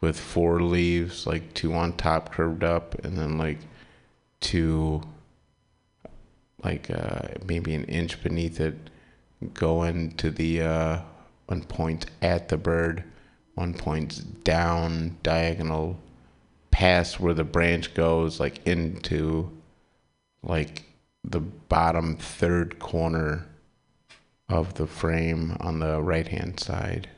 with 0.00 0.18
four 0.18 0.60
leaves, 0.60 1.24
like 1.24 1.54
two 1.54 1.72
on 1.72 1.92
top 1.92 2.32
curved 2.32 2.64
up, 2.64 2.96
and 3.04 3.16
then 3.16 3.38
like 3.38 3.60
two 4.40 5.00
like 6.64 6.90
uh, 6.90 7.28
maybe 7.46 7.76
an 7.76 7.84
inch 7.84 8.20
beneath 8.24 8.58
it 8.58 8.74
going 9.54 10.10
to 10.16 10.32
the 10.32 10.60
uh, 10.60 10.98
one 11.46 11.62
point 11.62 12.06
at 12.20 12.48
the 12.48 12.56
bird, 12.56 13.04
one 13.54 13.72
point 13.72 14.42
down 14.42 15.16
diagonal, 15.22 15.96
past 16.72 17.20
where 17.20 17.34
the 17.34 17.44
branch 17.44 17.94
goes, 17.94 18.40
like 18.40 18.66
into 18.66 19.48
like 20.42 20.82
the 21.22 21.38
bottom 21.38 22.16
third 22.16 22.80
corner 22.80 23.46
of 24.48 24.74
the 24.74 24.88
frame 24.88 25.56
on 25.60 25.78
the 25.78 26.02
right 26.02 26.26
hand 26.26 26.58
side. 26.58 27.08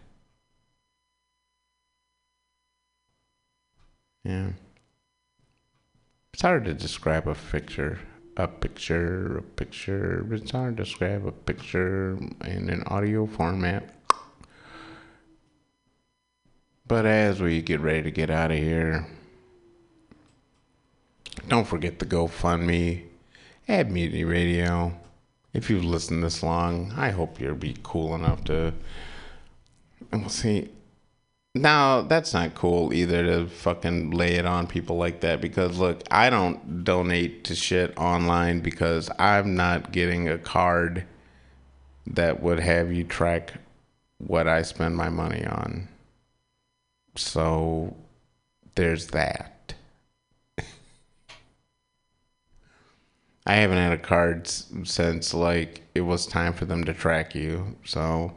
Yeah. 4.25 4.51
It's 6.33 6.43
hard 6.43 6.65
to 6.67 6.75
describe 6.75 7.27
a 7.27 7.35
picture 7.35 7.99
a 8.37 8.49
picture, 8.49 9.39
a 9.39 9.43
picture. 9.43 10.27
It's 10.33 10.51
hard 10.51 10.77
to 10.77 10.85
describe 10.85 11.27
a 11.27 11.33
picture 11.33 12.19
in 12.45 12.71
an 12.71 12.83
audio 12.87 13.27
format. 13.27 13.95
But 16.87 17.07
as 17.07 17.41
we 17.41 17.63
get 17.63 17.81
ready 17.81 18.03
to 18.03 18.11
get 18.11 18.31
out 18.31 18.51
of 18.51 18.59
here, 18.59 19.07
don't 21.49 21.67
forget 21.67 21.99
the 21.99 22.07
GoFundMe 22.07 23.05
at 23.69 23.91
Mutiny 23.91 24.25
Radio. 24.25 24.99
If 25.53 25.71
you've 25.71 25.85
listened 25.85 26.25
this 26.25 26.43
long, 26.43 26.93
I 26.97 27.11
hope 27.11 27.41
you'll 27.41 27.55
be 27.55 27.77
cool 27.83 28.15
enough 28.15 28.45
to. 28.45 28.73
And 30.11 30.23
we'll 30.23 30.31
see. 30.31 30.71
Now, 31.55 32.03
that's 32.03 32.33
not 32.33 32.55
cool 32.55 32.93
either 32.93 33.25
to 33.25 33.49
fucking 33.49 34.11
lay 34.13 34.35
it 34.37 34.47
on 34.47 34.67
people 34.69 34.97
like 34.97 35.21
that 35.21 35.41
because 35.41 35.79
look, 35.79 36.03
I 36.11 36.31
don't 36.31 36.85
donate 36.85 37.43
to 37.45 37.57
shit 37.57 37.93
online 37.99 38.61
because 38.61 39.11
I'm 39.19 39.57
not 39.57 39.91
getting 39.91 40.29
a 40.29 40.39
card 40.39 41.07
that 42.07 42.41
would 42.43 42.61
have 42.61 42.93
you 42.93 43.05
track 43.05 43.55
what 44.19 44.47
I 44.47 44.63
spend 44.63 44.97
my 44.97 45.09
money 45.09 45.45
on. 45.45 45.89
So 47.17 47.97
there's 48.77 49.09
that. 49.09 49.75
I 53.47 53.55
haven't 53.55 53.79
had 53.79 53.93
a 53.93 53.99
card 53.99 54.47
since 54.47 55.35
like 55.35 55.83
it 55.95 56.03
was 56.03 56.27
time 56.27 56.53
for 56.53 56.65
them 56.65 56.85
to 56.85 56.95
track 56.95 57.35
you. 57.35 57.77
So 57.85 58.33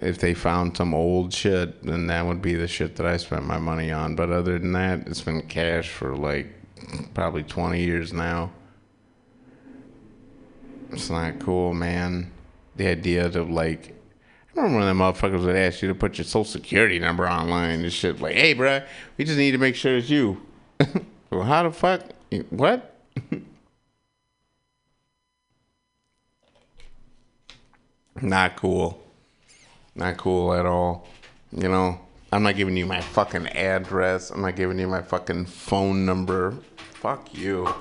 if 0.00 0.18
they 0.18 0.34
found 0.34 0.76
some 0.76 0.92
old 0.94 1.32
shit, 1.32 1.82
then 1.82 2.06
that 2.08 2.26
would 2.26 2.42
be 2.42 2.54
the 2.54 2.68
shit 2.68 2.96
that 2.96 3.06
I 3.06 3.16
spent 3.16 3.46
my 3.46 3.58
money 3.58 3.90
on. 3.90 4.14
But 4.14 4.30
other 4.30 4.58
than 4.58 4.72
that, 4.72 5.06
it's 5.06 5.22
been 5.22 5.40
cash 5.42 5.88
for 5.88 6.14
like 6.14 6.48
probably 7.14 7.42
20 7.42 7.82
years 7.82 8.12
now. 8.12 8.50
It's 10.92 11.08
not 11.10 11.38
cool, 11.40 11.72
man. 11.72 12.30
The 12.76 12.88
idea 12.88 13.26
of 13.26 13.50
like, 13.50 13.94
I 14.54 14.60
remember 14.60 14.78
when 14.78 14.86
the 14.86 15.04
motherfuckers 15.04 15.44
would 15.44 15.56
ask 15.56 15.80
you 15.80 15.88
to 15.88 15.94
put 15.94 16.18
your 16.18 16.26
social 16.26 16.44
security 16.44 16.98
number 16.98 17.28
online 17.28 17.80
and 17.80 17.92
shit. 17.92 18.20
Like, 18.20 18.34
hey, 18.34 18.54
bruh, 18.54 18.86
we 19.16 19.24
just 19.24 19.38
need 19.38 19.52
to 19.52 19.58
make 19.58 19.76
sure 19.76 19.96
it's 19.96 20.10
you. 20.10 20.42
well, 21.30 21.42
how 21.42 21.62
the 21.62 21.70
fuck? 21.72 22.02
What? 22.50 22.94
not 28.20 28.56
cool. 28.56 29.05
Not 29.96 30.18
cool 30.18 30.52
at 30.52 30.66
all. 30.66 31.08
You 31.50 31.68
know, 31.68 31.98
I'm 32.30 32.42
not 32.42 32.56
giving 32.56 32.76
you 32.76 32.84
my 32.84 33.00
fucking 33.00 33.46
address. 33.48 34.30
I'm 34.30 34.42
not 34.42 34.54
giving 34.54 34.78
you 34.78 34.86
my 34.86 35.00
fucking 35.00 35.46
phone 35.46 36.04
number. 36.04 36.54
Fuck 36.76 37.34
you. 37.34 37.74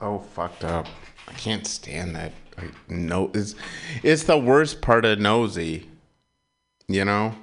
So 0.00 0.18
fucked 0.18 0.64
up. 0.64 0.86
I 1.28 1.32
can't 1.34 1.66
stand 1.66 2.16
that. 2.16 2.32
Like, 2.58 2.72
no, 2.90 3.30
it's, 3.34 3.54
it's 4.02 4.24
the 4.24 4.36
worst 4.36 4.82
part 4.82 5.04
of 5.04 5.20
nosy. 5.20 5.88
You 6.88 7.04
know? 7.04 7.34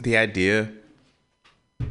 The 0.00 0.16
idea, 0.16 0.70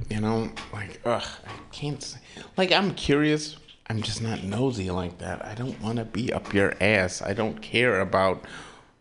you 0.09 0.21
know, 0.21 0.49
like, 0.71 1.01
ugh, 1.03 1.23
I 1.45 1.51
can't 1.73 2.17
like, 2.55 2.71
I'm 2.71 2.93
curious. 2.93 3.57
I'm 3.89 4.01
just 4.01 4.21
not 4.21 4.43
nosy 4.43 4.91
like 4.91 5.19
that. 5.19 5.45
I 5.45 5.55
don't 5.55 5.81
want 5.81 5.97
to 5.97 6.05
be 6.05 6.33
up 6.33 6.53
your 6.53 6.73
ass. 6.81 7.21
I 7.21 7.33
don't 7.33 7.61
care 7.61 8.01
about 8.01 8.43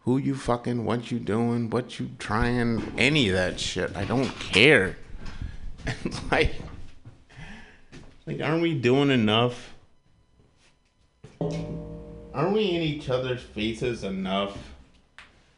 who 0.00 0.16
you 0.16 0.36
fucking, 0.36 0.84
what 0.84 1.10
you 1.10 1.18
doing, 1.18 1.68
what 1.70 1.98
you 1.98 2.10
trying, 2.20 2.92
any 2.96 3.28
of 3.28 3.34
that 3.34 3.58
shit. 3.58 3.96
I 3.96 4.04
don't 4.04 4.30
care. 4.38 4.96
like, 6.30 6.54
like, 8.26 8.40
aren't 8.40 8.62
we 8.62 8.74
doing 8.74 9.10
enough? 9.10 9.74
Aren't 11.40 12.52
we 12.52 12.70
in 12.70 12.82
each 12.82 13.10
other's 13.10 13.42
faces 13.42 14.04
enough 14.04 14.56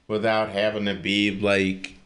without 0.07 0.49
having 0.49 0.87
to 0.87 0.95
be 0.95 1.39
like, 1.39 1.98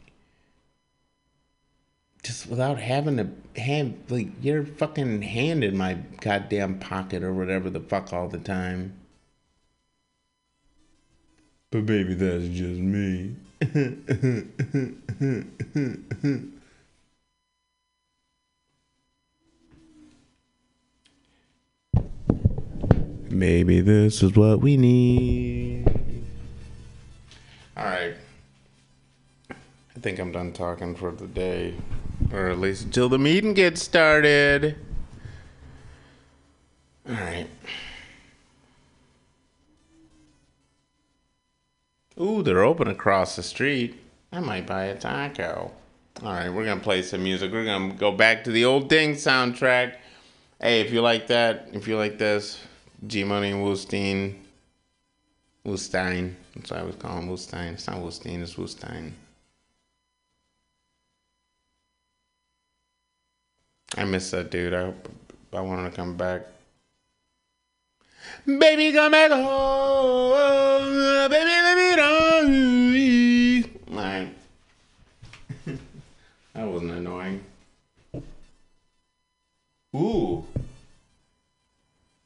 just 2.23 2.47
without 2.47 2.79
having 2.79 3.17
to 3.17 3.27
have 3.61 3.93
like 4.09 4.29
your 4.41 4.65
fucking 4.65 5.21
hand 5.21 5.63
in 5.63 5.77
my 5.77 5.95
goddamn 6.21 6.79
pocket 6.79 7.21
or 7.21 7.33
whatever 7.33 7.69
the 7.69 7.81
fuck 7.81 8.11
all 8.13 8.27
the 8.29 8.39
time? 8.39 8.97
But 11.69 11.85
baby, 11.85 12.13
that's 12.13 12.47
just 12.47 12.79
me. 12.79 13.35
Maybe 23.29 23.81
this 23.81 24.21
is 24.21 24.35
what 24.35 24.61
we 24.61 24.77
need. 24.77 25.87
All 27.75 27.85
right. 27.85 28.13
I 29.49 29.99
think 29.99 30.19
I'm 30.19 30.31
done 30.31 30.53
talking 30.53 30.95
for 30.95 31.11
the 31.11 31.25
day, 31.25 31.73
or 32.31 32.49
at 32.49 32.59
least 32.59 32.85
until 32.85 33.09
the 33.09 33.19
meeting 33.19 33.53
gets 33.53 33.81
started. 33.81 34.75
All 37.07 37.15
right. 37.15 37.47
Ooh, 42.19 42.43
they're 42.43 42.63
open 42.63 42.87
across 42.87 43.35
the 43.35 43.43
street. 43.43 43.99
I 44.31 44.39
might 44.39 44.67
buy 44.67 44.85
a 44.85 44.95
taco. 44.95 45.71
All 46.21 46.31
right, 46.31 46.49
we're 46.49 46.65
gonna 46.65 46.79
play 46.79 47.01
some 47.01 47.23
music. 47.23 47.51
We're 47.51 47.65
gonna 47.65 47.93
go 47.93 48.11
back 48.11 48.43
to 48.43 48.51
the 48.51 48.65
old 48.65 48.87
Ding 48.87 49.13
soundtrack. 49.13 49.95
Hey, 50.61 50.81
if 50.81 50.93
you 50.93 51.01
like 51.01 51.27
that, 51.27 51.69
if 51.73 51.87
you 51.87 51.97
like 51.97 52.17
this, 52.17 52.61
G 53.07 53.23
Money 53.23 53.51
and 53.51 53.63
Woostein. 53.63 54.35
Wustein. 55.65 56.35
That's 56.55 56.71
what 56.71 56.79
I 56.79 56.83
was 56.83 56.95
calling 56.95 57.27
Wustein. 57.27 57.73
It's 57.73 57.87
not 57.87 57.97
Wustein, 57.97 58.41
it's 58.41 58.55
Wustein. 58.55 59.13
I 63.95 64.05
miss 64.05 64.31
that 64.31 64.49
dude. 64.49 64.73
I 64.73 64.91
I 65.53 65.61
want 65.61 65.81
him 65.81 65.91
to 65.91 65.95
come 65.95 66.17
back. 66.17 66.47
Baby, 68.45 68.91
come 68.91 69.11
back 69.11 69.31
home. 69.31 71.29
Baby, 71.29 71.45
let 71.45 71.77
me 71.77 71.95
know. 71.95 73.63
Alright. 73.97 74.35
that 76.53 76.67
wasn't 76.67 76.91
annoying. 76.91 77.41
Ooh. 79.95 80.43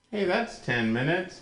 Hey, 0.09 0.23
that's 0.23 0.59
10 0.59 0.93
minutes. 0.93 1.41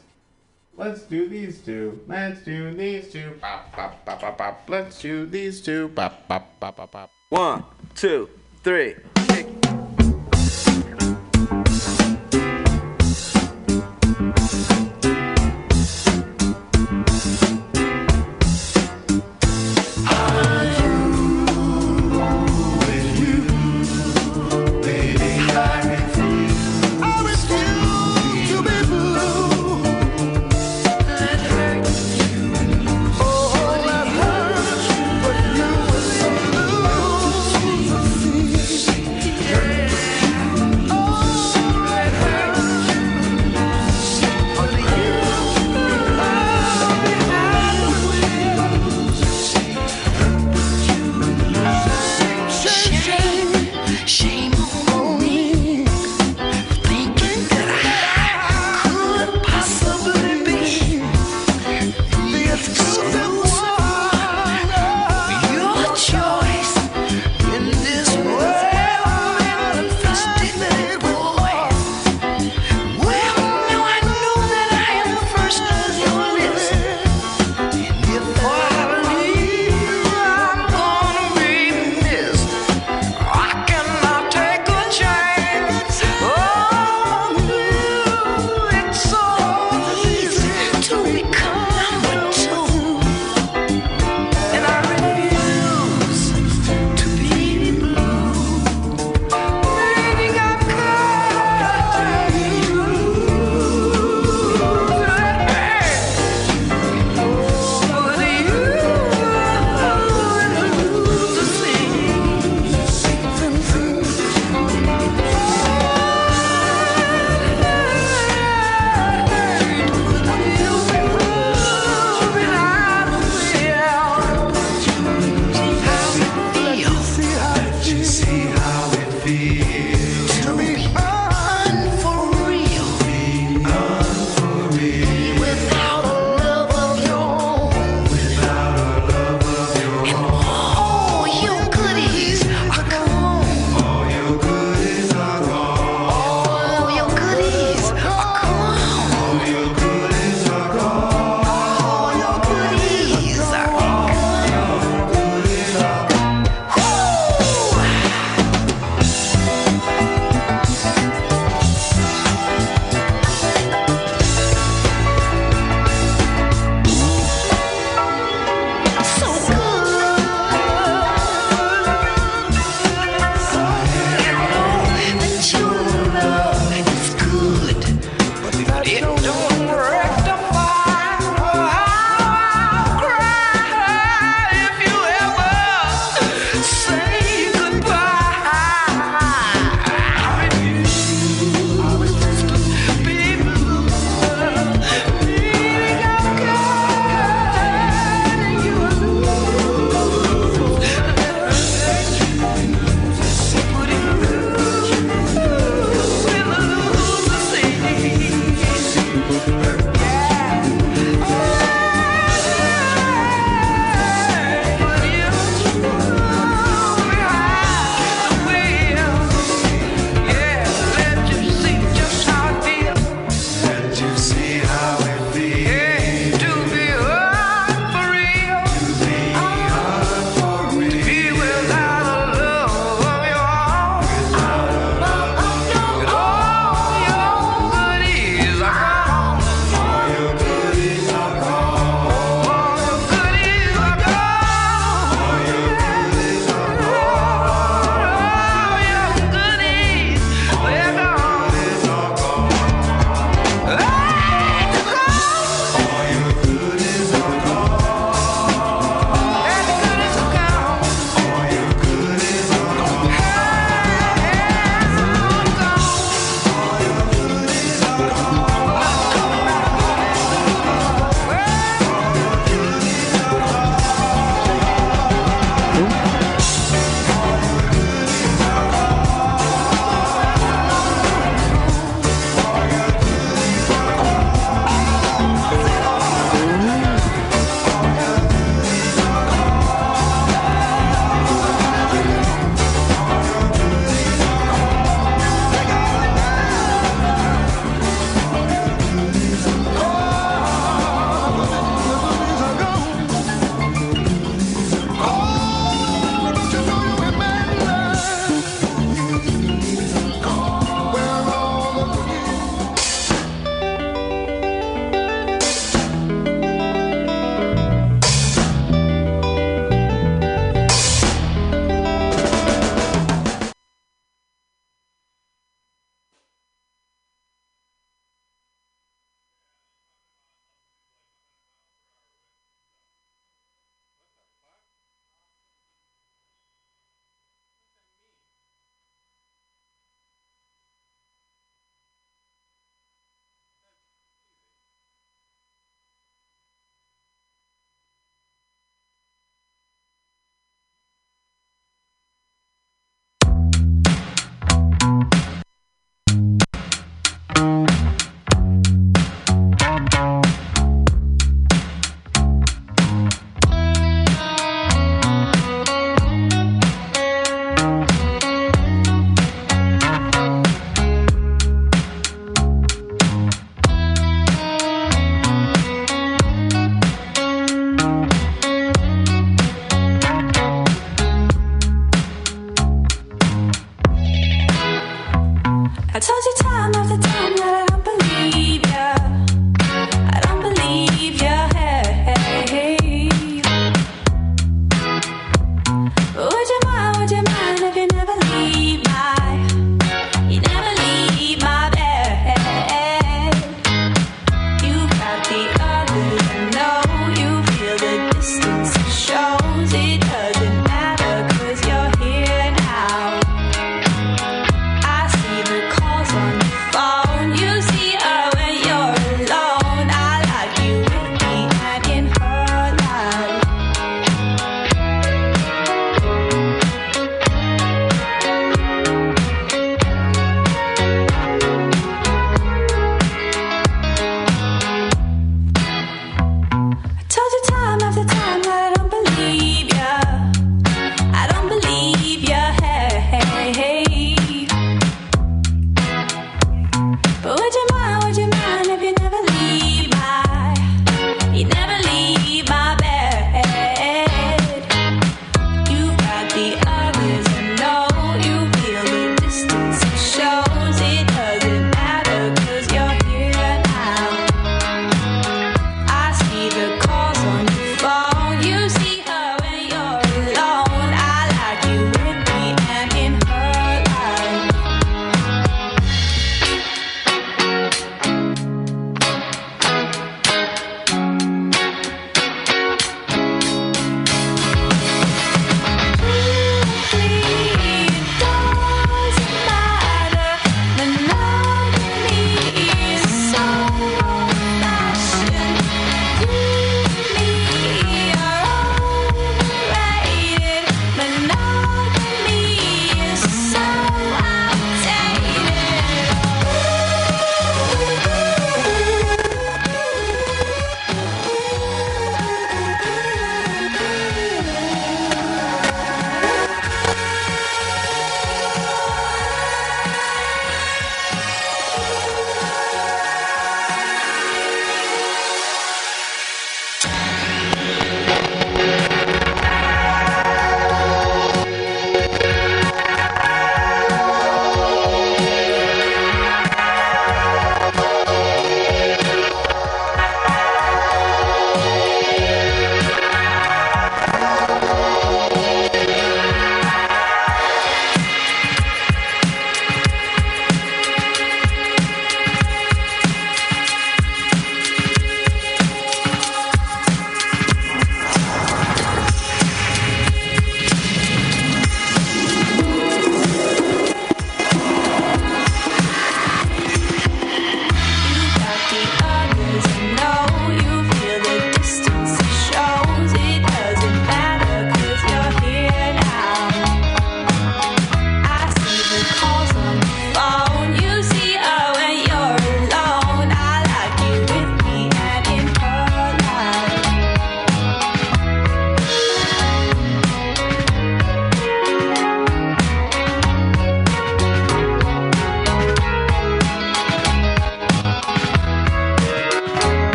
Let's 0.77 1.03
do 1.03 1.29
these 1.29 1.59
two. 1.59 2.01
Let's 2.07 2.41
do 2.41 2.73
these 2.73 3.11
two. 3.11 3.37
Pop, 3.39 3.71
pop, 3.71 4.03
pop, 4.05 4.19
pop, 4.19 4.37
pop. 4.37 4.63
Let's 4.67 5.01
do 5.01 5.25
these 5.25 5.61
two. 5.61 5.87
Pop, 5.89 6.27
pop, 6.27 6.59
pop, 6.59 6.75
pop, 6.75 6.91
pop. 6.91 7.09
One, 7.29 7.63
two, 7.95 8.29
three. 8.63 8.95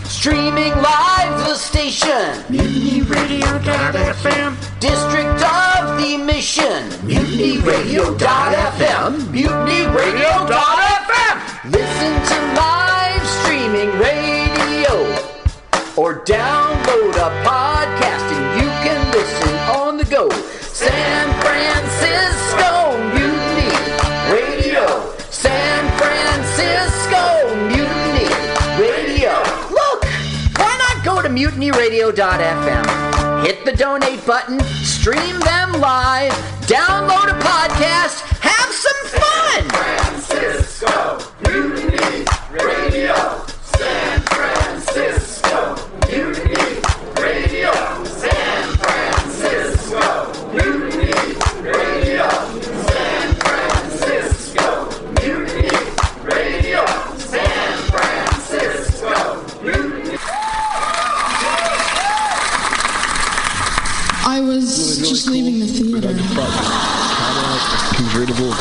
Streaming 0.21 0.75
live 0.83 1.33
the 1.47 1.55
station. 1.55 2.43
MutinyRadio.fm. 2.53 4.55
District 4.79 5.41
of 5.41 5.97
the 5.97 6.15
Mission. 6.15 6.89
MutinyRadio.fm. 7.09 9.17
MutinyRadio.fm. 9.33 11.35
Listen 11.71 12.13
to 12.29 12.37
live 12.53 13.25
streaming 13.41 13.89
radio 13.97 14.93
or 15.97 16.21
download 16.23 17.15
a 17.15 17.31
podcast 17.43 18.29
and 18.29 18.61
you 18.61 18.69
can 18.85 19.01
listen 19.11 19.55
on 19.75 19.97
the 19.97 20.05
go. 20.05 20.29
mutinyradio.fm? 31.41 32.85
Hit 33.43 33.65
the 33.65 33.71
donate 33.71 34.23
button, 34.27 34.59
stream 34.83 35.39
them 35.39 35.71
live, 35.81 36.31
download 36.67 37.29
a 37.29 37.39
podcast, 37.41 38.21
have 38.41 38.71
some 38.71 39.01
fun. 39.19 39.63
Francisco 40.29 41.17
Mutiny 41.47 42.25
Radio. 42.51 43.50
Was 65.31 65.39
just 65.39 65.47
leaving 65.47 65.59
the 65.59 65.67
theater. 65.67 66.11
convertible 67.95 68.51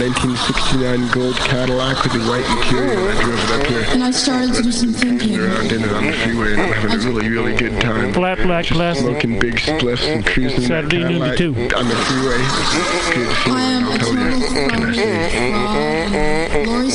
1969 0.00 1.08
gold 1.12 1.36
Cadillac 1.36 2.02
with 2.04 2.12
the 2.12 2.20
white 2.30 2.44
interior. 2.56 3.10
I 3.10 3.22
drove 3.22 3.44
it 3.44 3.50
up 3.60 3.66
here. 3.66 3.84
And 3.88 4.02
I 4.04 4.10
started 4.10 4.54
to 4.54 4.62
do 4.62 4.72
some 4.72 4.92
thinking. 4.92 5.38
Around 5.38 5.72
in 5.72 5.82
it 5.84 5.92
on 5.92 6.06
the 6.06 6.12
freeway 6.12 6.52
and 6.52 6.62
I'm 6.62 6.72
having 6.72 6.92
a 6.92 6.98
really, 7.12 7.28
really 7.28 7.54
good 7.56 7.80
time. 7.80 8.12
Flat 8.12 8.38
black 8.38 8.64
Just 8.64 8.76
classic. 8.78 9.04
Smoking 9.04 9.38
big 9.38 9.56
spliffs 9.56 10.06
and 10.06 10.24
cruising 10.24 10.60
that 10.60 10.66
Saturday 10.66 10.98
noon 11.04 11.20
to 11.20 11.36
Cadillac 11.36 11.38
two. 11.38 11.54
on 11.76 11.88
the 11.88 11.96
freeway. 11.96 12.38
It's 12.40 13.10
good 13.14 13.28
I 13.52 13.62
am 13.62 13.84
feeling, 13.84 13.84
a 13.84 13.90
I'll 13.90 13.98
tell 13.98 14.14
total 14.14 14.38
you. 14.38 14.68
Can 14.70 14.82
I 14.84 14.92
say? 14.92 16.30
of 16.50 16.66
Laurie 16.66 16.90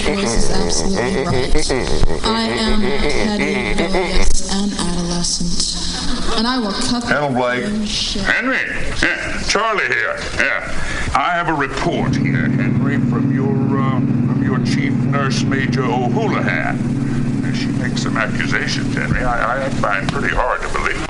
voice 0.00 0.34
is 0.36 0.50
absolutely 0.50 1.24
right. 1.24 1.70
I 2.24 2.48
am 2.48 2.80
petty, 2.80 3.54
rebellious, 3.70 4.52
and 4.52 4.72
adolescent. 4.72 4.89
And 6.40 6.48
I 6.48 6.58
will 6.58 6.72
cut 6.72 7.02
the 7.02 7.34
Blake. 7.34 7.64
Henry, 8.24 8.56
yeah, 9.02 9.42
Charlie 9.42 9.86
here. 9.88 10.16
Yeah, 10.36 10.64
I 11.14 11.32
have 11.34 11.50
a 11.50 11.52
report 11.52 12.16
here, 12.16 12.48
Henry, 12.48 12.96
from 12.96 13.30
your 13.30 13.78
uh, 13.78 14.00
from 14.00 14.42
your 14.42 14.58
chief 14.64 14.94
nurse, 14.94 15.42
Major 15.42 15.84
O'Houlihan. 15.84 16.78
She 17.54 17.66
makes 17.66 18.04
some 18.04 18.16
accusations, 18.16 18.94
Henry. 18.94 19.22
I, 19.22 19.66
I 19.66 19.68
find 19.68 20.10
pretty 20.10 20.34
hard 20.34 20.62
to 20.62 20.68
believe. 20.72 21.09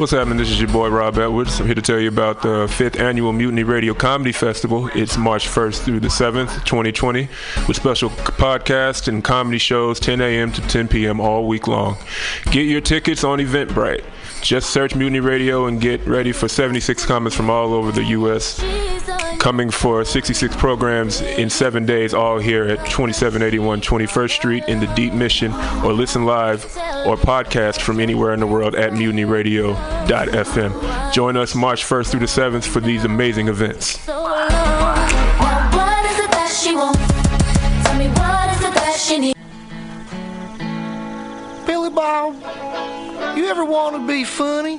What's 0.00 0.12
happening? 0.12 0.38
This 0.38 0.50
is 0.50 0.58
your 0.58 0.70
boy 0.70 0.88
Rob 0.88 1.18
Edwards. 1.18 1.60
I'm 1.60 1.66
here 1.66 1.74
to 1.74 1.82
tell 1.82 1.98
you 2.00 2.08
about 2.08 2.40
the 2.40 2.66
fifth 2.74 2.98
annual 2.98 3.34
Mutiny 3.34 3.64
Radio 3.64 3.92
Comedy 3.92 4.32
Festival. 4.32 4.88
It's 4.94 5.18
March 5.18 5.46
1st 5.46 5.82
through 5.82 6.00
the 6.00 6.08
7th, 6.08 6.64
2020, 6.64 7.28
with 7.68 7.76
special 7.76 8.08
podcasts 8.08 9.08
and 9.08 9.22
comedy 9.22 9.58
shows 9.58 10.00
10 10.00 10.22
a.m. 10.22 10.52
to 10.52 10.62
10 10.62 10.88
p.m. 10.88 11.20
all 11.20 11.46
week 11.46 11.68
long. 11.68 11.98
Get 12.46 12.62
your 12.62 12.80
tickets 12.80 13.24
on 13.24 13.40
Eventbrite. 13.40 14.02
Just 14.40 14.70
search 14.70 14.94
Mutiny 14.94 15.20
Radio 15.20 15.66
and 15.66 15.78
get 15.78 16.00
ready 16.06 16.32
for 16.32 16.48
76 16.48 17.04
comments 17.04 17.36
from 17.36 17.50
all 17.50 17.74
over 17.74 17.92
the 17.92 18.04
U.S. 18.04 18.58
Coming 19.38 19.70
for 19.70 20.04
66 20.04 20.54
programs 20.56 21.20
in 21.22 21.48
seven 21.48 21.86
days, 21.86 22.12
all 22.12 22.38
here 22.38 22.64
at 22.64 22.78
2781 22.86 23.80
21st 23.80 24.30
Street 24.30 24.64
in 24.68 24.80
the 24.80 24.86
Deep 24.88 25.12
Mission, 25.14 25.52
or 25.84 25.92
listen 25.92 26.24
live 26.26 26.64
or 27.06 27.16
podcast 27.16 27.80
from 27.80 28.00
anywhere 28.00 28.34
in 28.34 28.40
the 28.40 28.46
world 28.46 28.74
at 28.74 28.92
mutinyradio.fm. 28.92 31.12
Join 31.12 31.36
us 31.36 31.54
March 31.54 31.84
1st 31.84 32.10
through 32.10 32.20
the 32.20 32.26
7th 32.26 32.64
for 32.66 32.80
these 32.80 33.04
amazing 33.04 33.48
events. 33.48 34.04
What 34.06 34.50
is 36.06 36.18
it 36.18 36.30
that 36.32 36.52
she 36.62 36.74
wants? 36.76 36.98
Tell 37.84 37.96
me 37.98 38.08
what 38.08 38.50
is 38.54 38.60
it 38.64 38.74
that 38.74 38.98
she 39.00 39.18
needs? 39.18 39.38
Billy 41.66 41.90
Bob, 41.90 42.34
you 43.36 43.46
ever 43.46 43.64
want 43.64 43.96
to 43.96 44.06
be 44.06 44.24
funny? 44.24 44.78